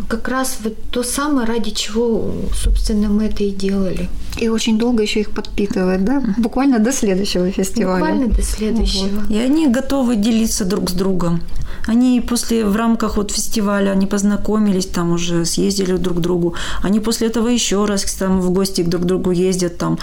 как 0.08 0.28
раз 0.28 0.58
вот 0.64 0.74
то 0.90 1.02
самое, 1.02 1.46
ради 1.46 1.70
чего, 1.70 2.34
собственно, 2.54 3.08
мы 3.08 3.24
это 3.24 3.44
и 3.44 3.50
делали. 3.50 4.08
И 4.40 4.48
очень 4.48 4.78
долго 4.78 5.02
еще 5.02 5.20
их 5.20 5.30
подпитывает, 5.30 6.04
да? 6.04 6.22
Буквально 6.38 6.78
до 6.78 6.92
следующего 6.92 7.50
фестиваля. 7.50 7.98
Буквально 7.98 8.09
до 8.14 8.42
следующего. 8.42 9.22
И 9.28 9.36
они 9.36 9.68
готовы 9.68 10.16
делиться 10.16 10.64
друг 10.64 10.90
с 10.90 10.92
другом. 10.92 11.40
Они 11.86 12.20
после, 12.20 12.64
в 12.64 12.76
рамках 12.76 13.16
вот 13.16 13.32
фестиваля, 13.32 13.90
они 13.90 14.06
познакомились, 14.06 14.86
там 14.86 15.12
уже 15.12 15.44
съездили 15.44 15.96
друг 15.96 16.18
к 16.18 16.20
другу. 16.20 16.54
Они 16.82 17.00
после 17.00 17.28
этого 17.28 17.48
еще 17.48 17.84
раз 17.86 18.04
там 18.04 18.40
в 18.40 18.50
гости 18.50 18.82
друг 18.82 19.02
к 19.02 19.06
другу 19.06 19.30
ездят, 19.30 19.78
там 19.78 19.98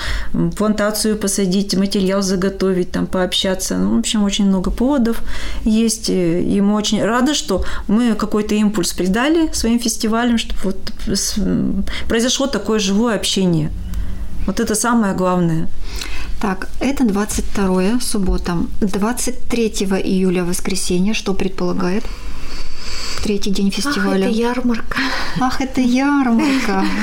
плантацию 0.57 1.17
посадить, 1.17 1.75
материал 1.75 2.21
заготовить, 2.21 2.91
там 2.91 3.05
пообщаться. 3.05 3.77
Ну, 3.77 3.95
в 3.95 3.99
общем, 3.99 4.23
очень 4.23 4.47
много 4.47 4.71
поводов 4.71 5.21
есть. 5.65 6.09
И 6.09 6.61
мы 6.61 6.73
очень 6.73 7.03
рады, 7.03 7.33
что 7.35 7.63
мы 7.87 8.15
какой-то 8.15 8.55
импульс 8.55 8.93
придали 8.93 9.49
своим 9.53 9.79
фестивалям, 9.79 10.37
чтобы 10.37 10.59
вот 10.63 10.77
произошло 12.07 12.47
такое 12.47 12.79
живое 12.79 13.15
общение. 13.15 13.71
Вот 14.47 14.59
это 14.59 14.75
самое 14.75 15.13
главное. 15.13 15.67
Так, 16.41 16.69
это 16.79 17.03
22 17.03 17.99
суббота. 17.99 18.57
23 18.81 19.67
июля 20.03 20.43
воскресенье. 20.43 21.13
Что 21.13 21.33
предполагает? 21.33 22.03
Третий 23.23 23.51
день 23.51 23.67
Ах, 23.67 23.73
фестиваля. 23.73 24.27
это 24.27 24.37
ярмарка. 24.37 24.99
Ах, 25.39 25.61
это 25.61 25.81
ярмарка. 25.81 26.85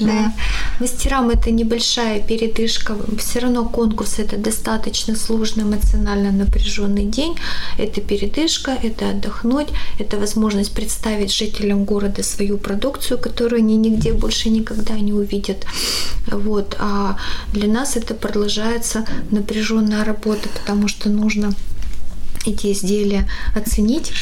Да. 0.00 0.32
Мастерам 0.78 1.30
это 1.30 1.50
небольшая 1.50 2.20
передышка. 2.20 2.96
Все 3.18 3.40
равно 3.40 3.64
конкурс 3.68 4.18
это 4.18 4.36
достаточно 4.36 5.14
сложный, 5.16 5.64
эмоционально 5.64 6.32
напряженный 6.32 7.04
день. 7.04 7.36
Это 7.78 8.00
передышка, 8.00 8.76
это 8.82 9.10
отдохнуть, 9.10 9.68
это 9.98 10.16
возможность 10.16 10.72
представить 10.72 11.32
жителям 11.32 11.84
города 11.84 12.22
свою 12.22 12.56
продукцию, 12.58 13.18
которую 13.18 13.58
они 13.58 13.76
нигде 13.76 14.12
больше 14.12 14.48
никогда 14.48 14.94
не 14.94 15.12
увидят. 15.12 15.66
Вот. 16.26 16.76
А 16.78 17.16
для 17.52 17.68
нас 17.68 17.96
это 17.96 18.14
продолжается 18.14 19.04
напряженная 19.30 20.04
работа, 20.04 20.48
потому 20.48 20.88
что 20.88 21.08
нужно 21.08 21.52
эти 22.46 22.72
изделия 22.72 23.28
оценить, 23.54 24.12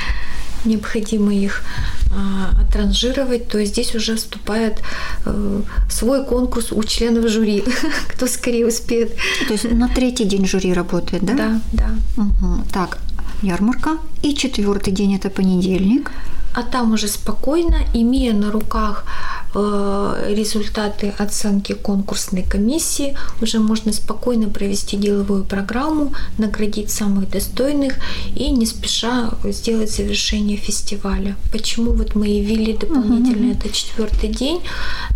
необходимо 0.64 1.34
их 1.34 1.62
а, 2.10 2.60
отранжировать, 2.62 3.48
то 3.48 3.64
здесь 3.64 3.94
уже 3.94 4.16
вступает 4.16 4.82
э, 5.24 5.60
свой 5.90 6.24
конкурс 6.24 6.72
у 6.72 6.82
членов 6.82 7.28
жюри, 7.28 7.64
кто 8.08 8.26
скорее 8.26 8.66
успеет. 8.66 9.16
То 9.46 9.52
есть 9.52 9.70
на 9.70 9.88
третий 9.88 10.24
день 10.24 10.46
жюри 10.46 10.72
работает, 10.72 11.24
да? 11.24 11.34
Да, 11.34 11.60
да. 11.72 11.88
Мгм. 12.16 12.64
Так, 12.72 12.98
ярмарка. 13.42 13.98
И 14.22 14.34
четвертый 14.34 14.92
день 14.92 15.14
это 15.14 15.30
понедельник. 15.30 16.10
А 16.54 16.62
там 16.62 16.92
уже 16.92 17.06
спокойно, 17.06 17.76
имея 17.92 18.32
на 18.32 18.50
руках 18.50 19.04
результаты 20.28 21.14
оценки 21.18 21.72
конкурсной 21.72 22.42
комиссии, 22.42 23.16
уже 23.40 23.58
можно 23.58 23.92
спокойно 23.92 24.48
провести 24.48 24.96
деловую 24.96 25.44
программу, 25.44 26.12
наградить 26.38 26.90
самых 26.90 27.30
достойных 27.30 27.94
и 28.34 28.50
не 28.50 28.66
спеша 28.66 29.30
сделать 29.44 29.90
завершение 29.90 30.56
фестиваля. 30.56 31.36
Почему 31.52 31.92
вот 31.92 32.14
мы 32.14 32.28
и 32.28 32.44
ввели 32.44 32.72
дополнительно 32.72 33.52
uh-huh. 33.52 33.58
это 33.58 33.74
четвертый 33.74 34.28
день 34.28 34.60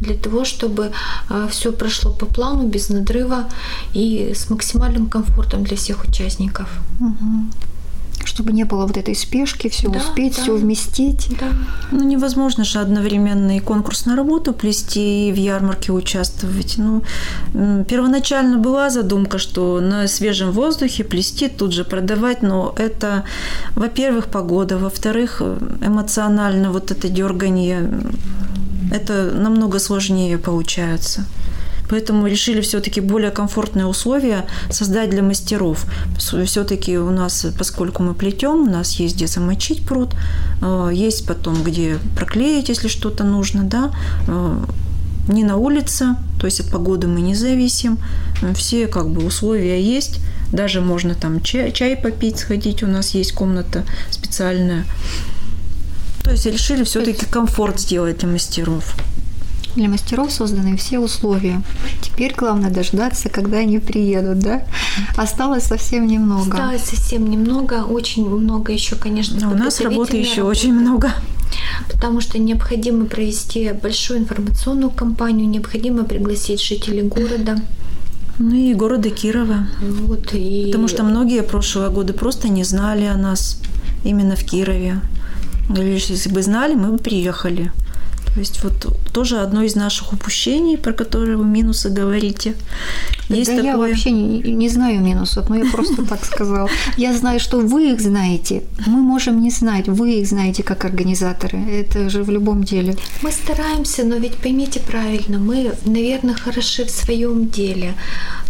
для 0.01 0.15
того, 0.15 0.45
чтобы 0.45 0.93
э, 1.29 1.49
все 1.51 1.73
прошло 1.73 2.13
по 2.13 2.27
плану 2.27 2.69
без 2.69 2.89
надрыва 2.89 3.49
и 3.95 4.33
с 4.35 4.51
максимальным 4.51 5.09
комфортом 5.09 5.65
для 5.65 5.77
всех 5.77 6.05
участников. 6.05 6.69
Uh-huh 7.01 7.70
чтобы 8.25 8.53
не 8.53 8.65
было 8.65 8.87
вот 8.87 8.97
этой 8.97 9.15
спешки, 9.15 9.69
все 9.69 9.89
да, 9.89 9.99
успеть, 9.99 10.37
да. 10.37 10.43
все 10.43 10.55
вместить. 10.55 11.29
Да. 11.39 11.47
Ну, 11.91 12.05
невозможно 12.05 12.65
же 12.65 12.79
одновременно 12.79 13.57
и 13.57 13.61
конкурс 13.61 14.07
на 14.07 14.17
работу 14.17 14.53
плести, 14.53 15.29
и 15.29 15.33
в 15.33 15.37
ярмарке 15.37 15.93
участвовать. 15.93 16.75
Ну, 16.79 17.03
первоначально 17.85 18.59
была 18.59 18.91
задумка, 18.91 19.39
что 19.39 19.81
на 19.81 20.09
свежем 20.09 20.53
воздухе 20.53 21.05
плести, 21.05 21.49
тут 21.49 21.73
же 21.73 21.85
продавать, 21.85 22.43
но 22.43 22.75
это, 22.77 23.25
во-первых, 23.75 24.27
погода, 24.27 24.79
во-вторых, 24.79 25.41
эмоционально 25.41 26.73
вот 26.73 26.91
это 26.91 27.09
дергание, 27.09 27.91
это 28.93 29.31
намного 29.35 29.79
сложнее 29.79 30.39
получается. 30.39 31.25
Поэтому 31.91 32.27
решили 32.29 32.61
все-таки 32.61 33.01
более 33.01 33.31
комфортные 33.31 33.87
условия 33.87 34.47
создать 34.71 35.11
для 35.11 35.23
мастеров. 35.23 35.87
Все-таки 36.17 36.97
у 36.99 37.11
нас, 37.11 37.47
поскольку 37.59 38.03
мы 38.03 38.15
плетем, 38.15 38.69
у 38.69 38.71
нас 38.71 38.93
есть 39.01 39.17
где 39.17 39.27
замочить 39.27 39.85
пруд, 39.85 40.15
э, 40.63 40.91
есть 40.93 41.27
потом 41.27 41.63
где 41.65 41.99
проклеить, 42.17 42.69
если 42.69 42.89
что-то 42.89 43.25
нужно, 43.25 43.65
да, 43.65 43.91
э, 44.29 44.65
не 45.29 45.45
на 45.45 45.57
улице, 45.57 46.17
то 46.39 46.47
есть 46.47 46.61
от 46.61 46.71
погоды 46.71 47.07
мы 47.07 47.21
не 47.21 47.35
зависим, 47.35 47.99
все 48.55 48.87
как 48.87 49.09
бы 49.11 49.25
условия 49.25 49.83
есть, 49.83 50.21
даже 50.53 50.81
можно 50.81 51.15
там 51.15 51.41
чай, 51.43 51.73
чай 51.73 51.97
попить, 51.97 52.39
сходить, 52.39 52.83
у 52.83 52.87
нас 52.87 53.15
есть 53.15 53.33
комната 53.33 53.85
специальная. 54.11 54.85
То 56.23 56.31
есть 56.33 56.47
решили 56.47 56.85
все-таки 56.85 57.27
комфорт 57.27 57.81
сделать 57.81 58.19
для 58.19 58.29
мастеров. 58.29 58.95
Для 59.77 59.89
мастеров 59.89 60.33
созданы 60.33 60.77
все 60.77 60.99
условия. 60.99 61.63
Теперь 62.03 62.35
главное 62.35 62.71
дождаться, 62.71 63.29
когда 63.29 63.59
они 63.59 63.79
приедут, 63.79 64.41
да? 64.41 64.63
Осталось 65.17 65.65
совсем 65.65 66.07
немного. 66.07 66.53
Осталось 66.53 66.83
совсем 66.83 67.29
немного, 67.31 67.85
очень 67.85 68.29
много 68.29 68.73
еще, 68.73 68.97
конечно. 68.97 69.39
Но 69.41 69.53
у 69.53 69.55
нас 69.55 69.81
работы 69.81 70.17
еще 70.17 70.43
очень 70.43 70.73
много 70.73 71.13
потому 71.89 72.21
что 72.21 72.39
необходимо 72.39 73.07
провести 73.07 73.73
большую 73.73 74.21
информационную 74.21 74.91
кампанию, 74.91 75.49
необходимо 75.49 76.05
пригласить 76.05 76.63
жителей 76.63 77.03
города. 77.03 77.61
Ну 78.39 78.55
и 78.55 78.73
города 78.73 79.11
Кирова. 79.11 79.67
Вот, 79.83 80.33
и... 80.33 80.67
Потому 80.67 80.89
что 80.89 81.03
многие 81.03 81.43
прошлые 81.43 81.91
годы 81.91 82.15
просто 82.15 82.49
не 82.49 82.65
знали 82.65 83.05
о 83.05 83.17
нас 83.17 83.61
именно 84.03 84.35
в 84.35 84.45
Кирове. 84.45 85.01
Говорили, 85.69 86.03
если 86.09 86.31
бы 86.31 86.43
знали, 86.43 86.75
мы 86.75 86.93
бы 86.93 86.99
приехали. 86.99 87.71
То 88.33 88.41
есть 88.41 88.65
вот 88.65 88.97
тоже 89.13 89.41
одно 89.41 89.63
из 89.63 89.75
наших 89.75 90.13
упущений, 90.13 90.77
про 90.77 90.93
которые 90.93 91.37
вы 91.37 91.45
минусы 91.45 91.91
говорите. 91.91 92.55
Есть 93.29 93.51
да 93.51 93.57
такое... 93.57 93.71
я 93.71 93.77
вообще 93.77 94.11
не, 94.11 94.41
не 94.41 94.69
знаю 94.69 95.01
минусов, 95.01 95.49
но 95.49 95.57
я 95.57 95.71
просто 95.71 96.05
так 96.05 96.25
сказала. 96.25 96.69
Я 96.97 97.15
знаю, 97.15 97.41
что 97.41 97.61
вы 97.61 97.93
их 97.93 98.01
знаете. 98.01 98.63
Мы 98.87 99.01
можем 99.01 99.41
не 99.41 99.51
знать, 99.51 99.89
вы 99.89 100.21
их 100.21 100.27
знаете 100.27 100.63
как 100.63 100.85
организаторы. 100.85 101.59
Это 101.59 102.11
же 102.11 102.23
в 102.23 102.31
любом 102.31 102.65
деле. 102.65 102.97
Мы 103.23 103.33
стараемся, 103.33 104.05
но 104.05 104.17
ведь 104.17 104.37
поймите 104.37 104.81
правильно, 104.81 105.39
мы, 105.39 105.75
наверное, 105.85 106.35
хороши 106.35 106.85
в 106.85 106.91
своем 106.91 107.49
деле, 107.49 107.95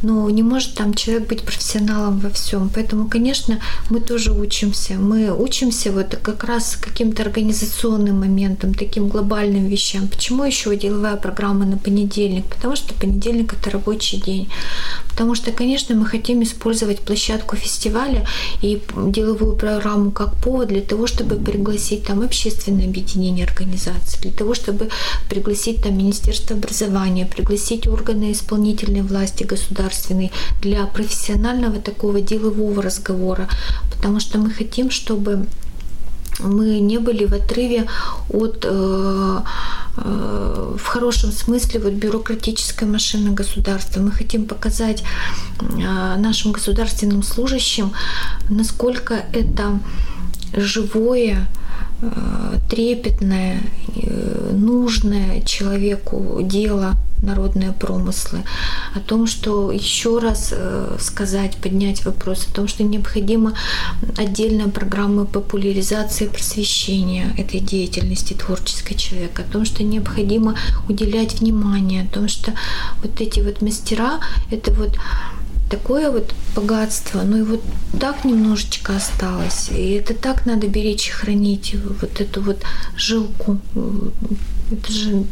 но 0.03 0.31
не 0.31 0.43
может 0.43 0.75
там 0.75 0.95
человек 0.95 1.29
быть 1.29 1.43
профессионалом 1.43 2.19
во 2.19 2.31
всем. 2.31 2.71
Поэтому, 2.75 3.09
конечно, 3.09 3.59
мы 3.91 4.01
тоже 4.01 4.33
учимся. 4.33 4.95
Мы 4.95 5.31
учимся 5.31 5.93
вот 5.93 6.19
как 6.23 6.45
раз 6.45 6.77
каким-то 6.81 7.23
организационным 7.23 8.21
моментом, 8.21 8.75
таким 8.75 9.09
глобальным 9.09 9.67
вещам. 9.67 10.09
Почему 10.09 10.45
еще 10.51 10.77
деловая 10.77 11.17
программа 11.17 11.65
на 11.67 11.77
понедельник? 11.77 12.47
Потому 12.47 12.77
что 12.77 12.95
понедельник 12.95 13.53
это 13.53 13.71
рабочий 13.71 14.19
день. 14.19 14.49
Потому 15.09 15.35
что, 15.35 15.53
конечно, 15.53 15.95
мы 15.95 16.07
хотим 16.07 16.43
использовать 16.43 17.01
площадку 17.01 17.57
фестиваля 17.57 18.27
и 18.63 18.81
деловую 18.97 19.57
программу 19.57 20.11
как 20.11 20.35
повод 20.35 20.69
для 20.69 20.81
того, 20.81 21.07
чтобы 21.07 21.37
пригласить 21.37 22.05
там 22.05 22.23
общественное 22.23 22.87
объединение 22.87 23.47
организаций, 23.47 24.21
для 24.23 24.33
того, 24.33 24.55
чтобы 24.55 24.89
пригласить 25.29 25.83
там 25.83 25.97
Министерство 25.99 26.57
образования, 26.57 27.27
пригласить 27.27 27.87
органы 27.87 28.33
исполнительной 28.33 29.03
власти 29.03 29.45
государственной 29.45 30.33
для 30.63 30.87
профессионального 30.87 31.81
такого 31.81 32.21
делового 32.21 32.83
разговора. 32.83 33.49
Потому 33.95 34.21
что 34.21 34.39
мы 34.39 34.51
хотим, 34.51 34.91
чтобы 34.91 35.47
мы 36.39 36.79
не 36.81 36.99
были 36.99 37.25
в 37.25 37.35
отрыве 37.35 37.87
от, 38.31 38.65
э, 38.65 39.41
э, 39.97 40.77
в 40.79 40.87
хорошем 40.87 41.33
смысле, 41.33 41.81
вот 41.81 41.93
бюрократической 41.93 42.85
машины 42.85 43.33
государства. 43.33 44.01
Мы 44.01 44.13
хотим 44.13 44.47
показать 44.47 45.03
э, 45.61 46.17
нашим 46.17 46.53
государственным 46.53 47.23
служащим, 47.23 47.93
насколько 48.49 49.15
это 49.33 49.81
живое, 50.55 51.47
Э, 52.03 52.59
трепетное, 52.71 53.61
э, 53.95 54.53
нужное 54.55 55.43
человеку 55.43 56.39
дело 56.43 56.95
народные 57.23 57.73
промыслы, 57.73 58.45
о 58.95 59.01
том, 59.01 59.27
что 59.27 59.71
еще 59.71 60.19
раз 60.19 60.51
э, 60.53 60.97
сказать, 61.01 61.57
поднять 61.57 62.05
вопрос 62.05 62.47
о 62.47 62.55
том, 62.55 62.69
что 62.69 62.83
необходима 62.83 63.55
отдельная 64.17 64.69
программа 64.69 65.27
популяризации 65.27 66.27
просвещения 66.27 67.35
этой 67.37 67.61
деятельности 67.61 68.35
творческой 68.35 68.95
человека, 68.95 69.43
о 69.43 69.53
том, 69.53 69.65
что 69.65 69.83
необходимо 69.83 70.57
уделять 70.89 71.41
внимание, 71.41 72.03
о 72.03 72.13
том, 72.13 72.29
что 72.29 72.53
вот 73.03 73.21
эти 73.21 73.41
вот 73.41 73.63
мастера, 73.63 74.21
это 74.51 74.73
вот 74.73 74.97
такое 75.71 76.11
вот 76.11 76.35
богатство, 76.57 77.23
но 77.23 77.39
и 77.39 77.43
вот 77.43 77.63
так 78.01 78.25
немножечко 78.25 78.97
осталось. 78.97 79.69
И 79.71 79.93
это 79.93 80.15
так 80.15 80.45
надо 80.45 80.67
беречь 80.67 81.09
и 81.09 81.13
хранить, 81.13 81.77
вот 82.01 82.21
эту 82.21 82.43
вот 82.43 82.63
жилку. 82.97 83.59
Это 84.73 84.93
же 84.93 85.25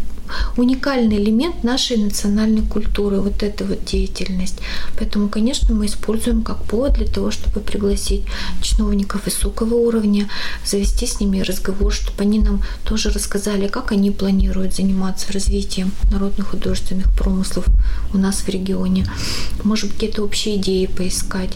уникальный 0.57 1.17
элемент 1.17 1.65
нашей 1.65 1.97
национальной 1.97 2.63
культуры, 2.63 3.21
вот 3.21 3.43
эта 3.43 3.65
вот 3.65 3.85
деятельность. 3.85 4.59
Поэтому, 4.99 5.29
конечно, 5.29 5.75
мы 5.75 5.87
используем 5.87 6.43
как 6.43 6.63
повод 6.65 6.95
для 6.95 7.07
того, 7.07 7.31
чтобы 7.31 7.61
пригласить 7.61 8.23
чиновников 8.63 9.25
высокого 9.25 9.75
уровня, 9.75 10.29
завести 10.65 11.07
с 11.07 11.21
ними 11.21 11.41
разговор, 11.41 11.93
чтобы 11.93 12.23
они 12.23 12.39
нам 12.39 12.63
тоже 12.85 13.11
рассказали, 13.11 13.69
как 13.69 13.93
они 13.93 14.11
планируют 14.11 14.75
заниматься 14.75 15.33
развитием 15.33 15.93
народных 16.11 16.49
художественных 16.49 17.11
промыслов 17.13 17.67
у 18.13 18.19
нас 18.19 18.37
в 18.37 18.49
регионе. 18.49 19.07
Может, 19.65 19.93
какие-то 19.93 20.23
общие 20.23 20.57
идеи 20.57 20.87
поискать, 20.87 21.53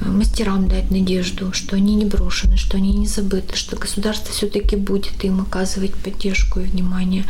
мастерам 0.00 0.68
дать 0.68 0.90
надежду, 0.90 1.52
что 1.52 1.76
они 1.76 1.94
не 1.94 2.04
брошены, 2.04 2.56
что 2.56 2.76
они 2.76 2.92
не 2.92 3.06
забыты, 3.06 3.56
что 3.56 3.76
государство 3.76 4.32
все-таки 4.32 4.76
будет 4.76 5.24
им 5.24 5.40
оказывать 5.40 5.94
поддержку 5.94 6.60
и 6.60 6.64
внимание. 6.64 7.24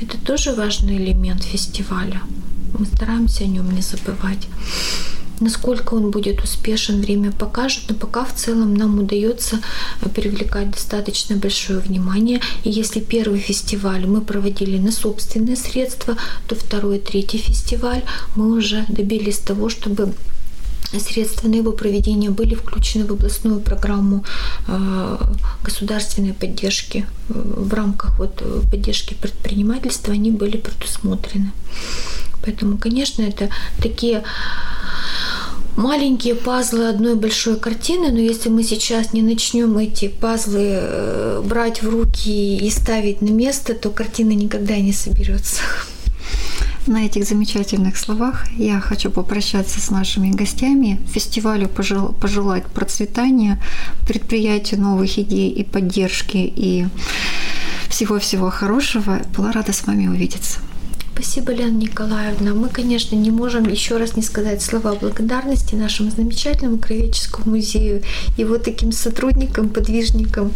Это 0.00 0.18
тоже 0.24 0.52
важный 0.52 0.96
элемент 0.98 1.42
фестиваля. 1.42 2.22
Мы 2.78 2.86
стараемся 2.86 3.44
о 3.44 3.48
нем 3.48 3.70
не 3.70 3.82
забывать. 3.82 4.46
Насколько 5.40 5.94
он 5.94 6.12
будет 6.12 6.40
успешен, 6.44 7.00
время 7.00 7.32
покажет, 7.32 7.82
но 7.88 7.96
пока 7.96 8.24
в 8.24 8.32
целом 8.32 8.74
нам 8.74 9.00
удается 9.00 9.58
привлекать 10.14 10.70
достаточно 10.70 11.36
большое 11.36 11.80
внимание. 11.80 12.40
И 12.62 12.70
если 12.70 13.00
первый 13.00 13.40
фестиваль 13.40 14.06
мы 14.06 14.20
проводили 14.20 14.78
на 14.78 14.92
собственные 14.92 15.56
средства, 15.56 16.16
то 16.46 16.54
второй 16.54 17.00
третий 17.00 17.38
фестиваль 17.38 18.02
мы 18.36 18.56
уже 18.56 18.84
добились 18.88 19.38
того, 19.38 19.68
чтобы 19.68 20.12
средства 21.00 21.48
на 21.48 21.56
его 21.56 21.72
проведение 21.72 22.30
были 22.30 22.54
включены 22.54 23.04
в 23.04 23.12
областную 23.12 23.60
программу 23.60 24.24
э, 24.68 25.18
государственной 25.64 26.34
поддержки. 26.34 27.06
В 27.28 27.72
рамках 27.74 28.18
вот 28.18 28.40
э, 28.40 28.60
поддержки 28.70 29.14
предпринимательства 29.14 30.12
они 30.12 30.30
были 30.30 30.56
предусмотрены. 30.56 31.52
Поэтому, 32.44 32.76
конечно, 32.76 33.22
это 33.22 33.50
такие 33.80 34.22
маленькие 35.76 36.34
пазлы 36.34 36.88
одной 36.88 37.14
большой 37.14 37.58
картины, 37.58 38.10
но 38.10 38.18
если 38.18 38.48
мы 38.48 38.62
сейчас 38.62 39.12
не 39.12 39.22
начнем 39.22 39.76
эти 39.78 40.08
пазлы 40.08 40.68
э, 40.72 41.42
брать 41.44 41.82
в 41.82 41.88
руки 41.88 42.56
и 42.56 42.70
ставить 42.70 43.22
на 43.22 43.30
место, 43.30 43.74
то 43.74 43.90
картина 43.90 44.32
никогда 44.32 44.76
не 44.76 44.92
соберется. 44.92 45.62
На 46.86 47.06
этих 47.06 47.24
замечательных 47.24 47.96
словах 47.96 48.50
я 48.56 48.80
хочу 48.80 49.08
попрощаться 49.08 49.80
с 49.80 49.90
нашими 49.90 50.30
гостями, 50.30 51.00
фестивалю 51.06 51.68
пожел, 51.68 52.08
пожелать 52.12 52.66
процветания, 52.66 53.62
предприятию 54.04 54.80
новых 54.80 55.16
идей 55.16 55.50
и 55.50 55.62
поддержки, 55.62 56.38
и 56.38 56.86
Всего-всего 57.88 58.50
хорошего. 58.50 59.20
Была 59.36 59.52
рада 59.52 59.72
с 59.72 59.86
вами 59.86 60.08
увидеться. 60.08 60.58
Спасибо, 61.14 61.52
Лена 61.52 61.76
Николаевна. 61.76 62.54
Мы, 62.54 62.68
конечно, 62.68 63.14
не 63.14 63.30
можем 63.30 63.68
еще 63.68 63.98
раз 63.98 64.16
не 64.16 64.22
сказать 64.22 64.60
слова 64.60 64.94
благодарности 64.94 65.76
нашему 65.76 66.10
замечательному 66.10 66.78
краеведческому 66.78 67.50
музею, 67.56 68.02
его 68.36 68.58
таким 68.58 68.90
сотрудникам, 68.90 69.68
подвижникам. 69.68 70.52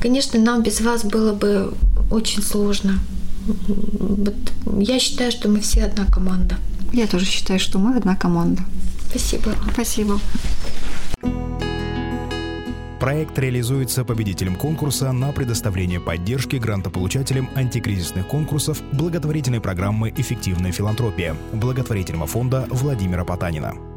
Конечно, 0.00 0.40
нам 0.40 0.62
без 0.62 0.80
вас 0.80 1.04
было 1.04 1.34
бы 1.34 1.74
очень 2.10 2.42
сложно. 2.42 3.00
Вот 3.46 4.52
я 4.78 4.98
считаю, 4.98 5.30
что 5.30 5.48
мы 5.48 5.60
все 5.60 5.84
одна 5.84 6.06
команда. 6.06 6.56
Я 6.92 7.06
тоже 7.06 7.24
считаю, 7.24 7.58
что 7.58 7.78
мы 7.78 7.96
одна 7.96 8.16
команда. 8.16 8.62
Спасибо. 9.08 9.54
Спасибо. 9.72 10.20
Проект 13.02 13.36
реализуется 13.36 14.04
победителем 14.04 14.54
конкурса 14.54 15.10
на 15.10 15.32
предоставление 15.32 15.98
поддержки 15.98 16.54
грантополучателям 16.54 17.50
антикризисных 17.56 18.28
конкурсов 18.28 18.80
благотворительной 18.92 19.60
программы 19.60 20.12
«Эффективная 20.16 20.70
филантропия» 20.70 21.34
благотворительного 21.52 22.28
фонда 22.28 22.68
Владимира 22.70 23.24
Потанина. 23.24 23.91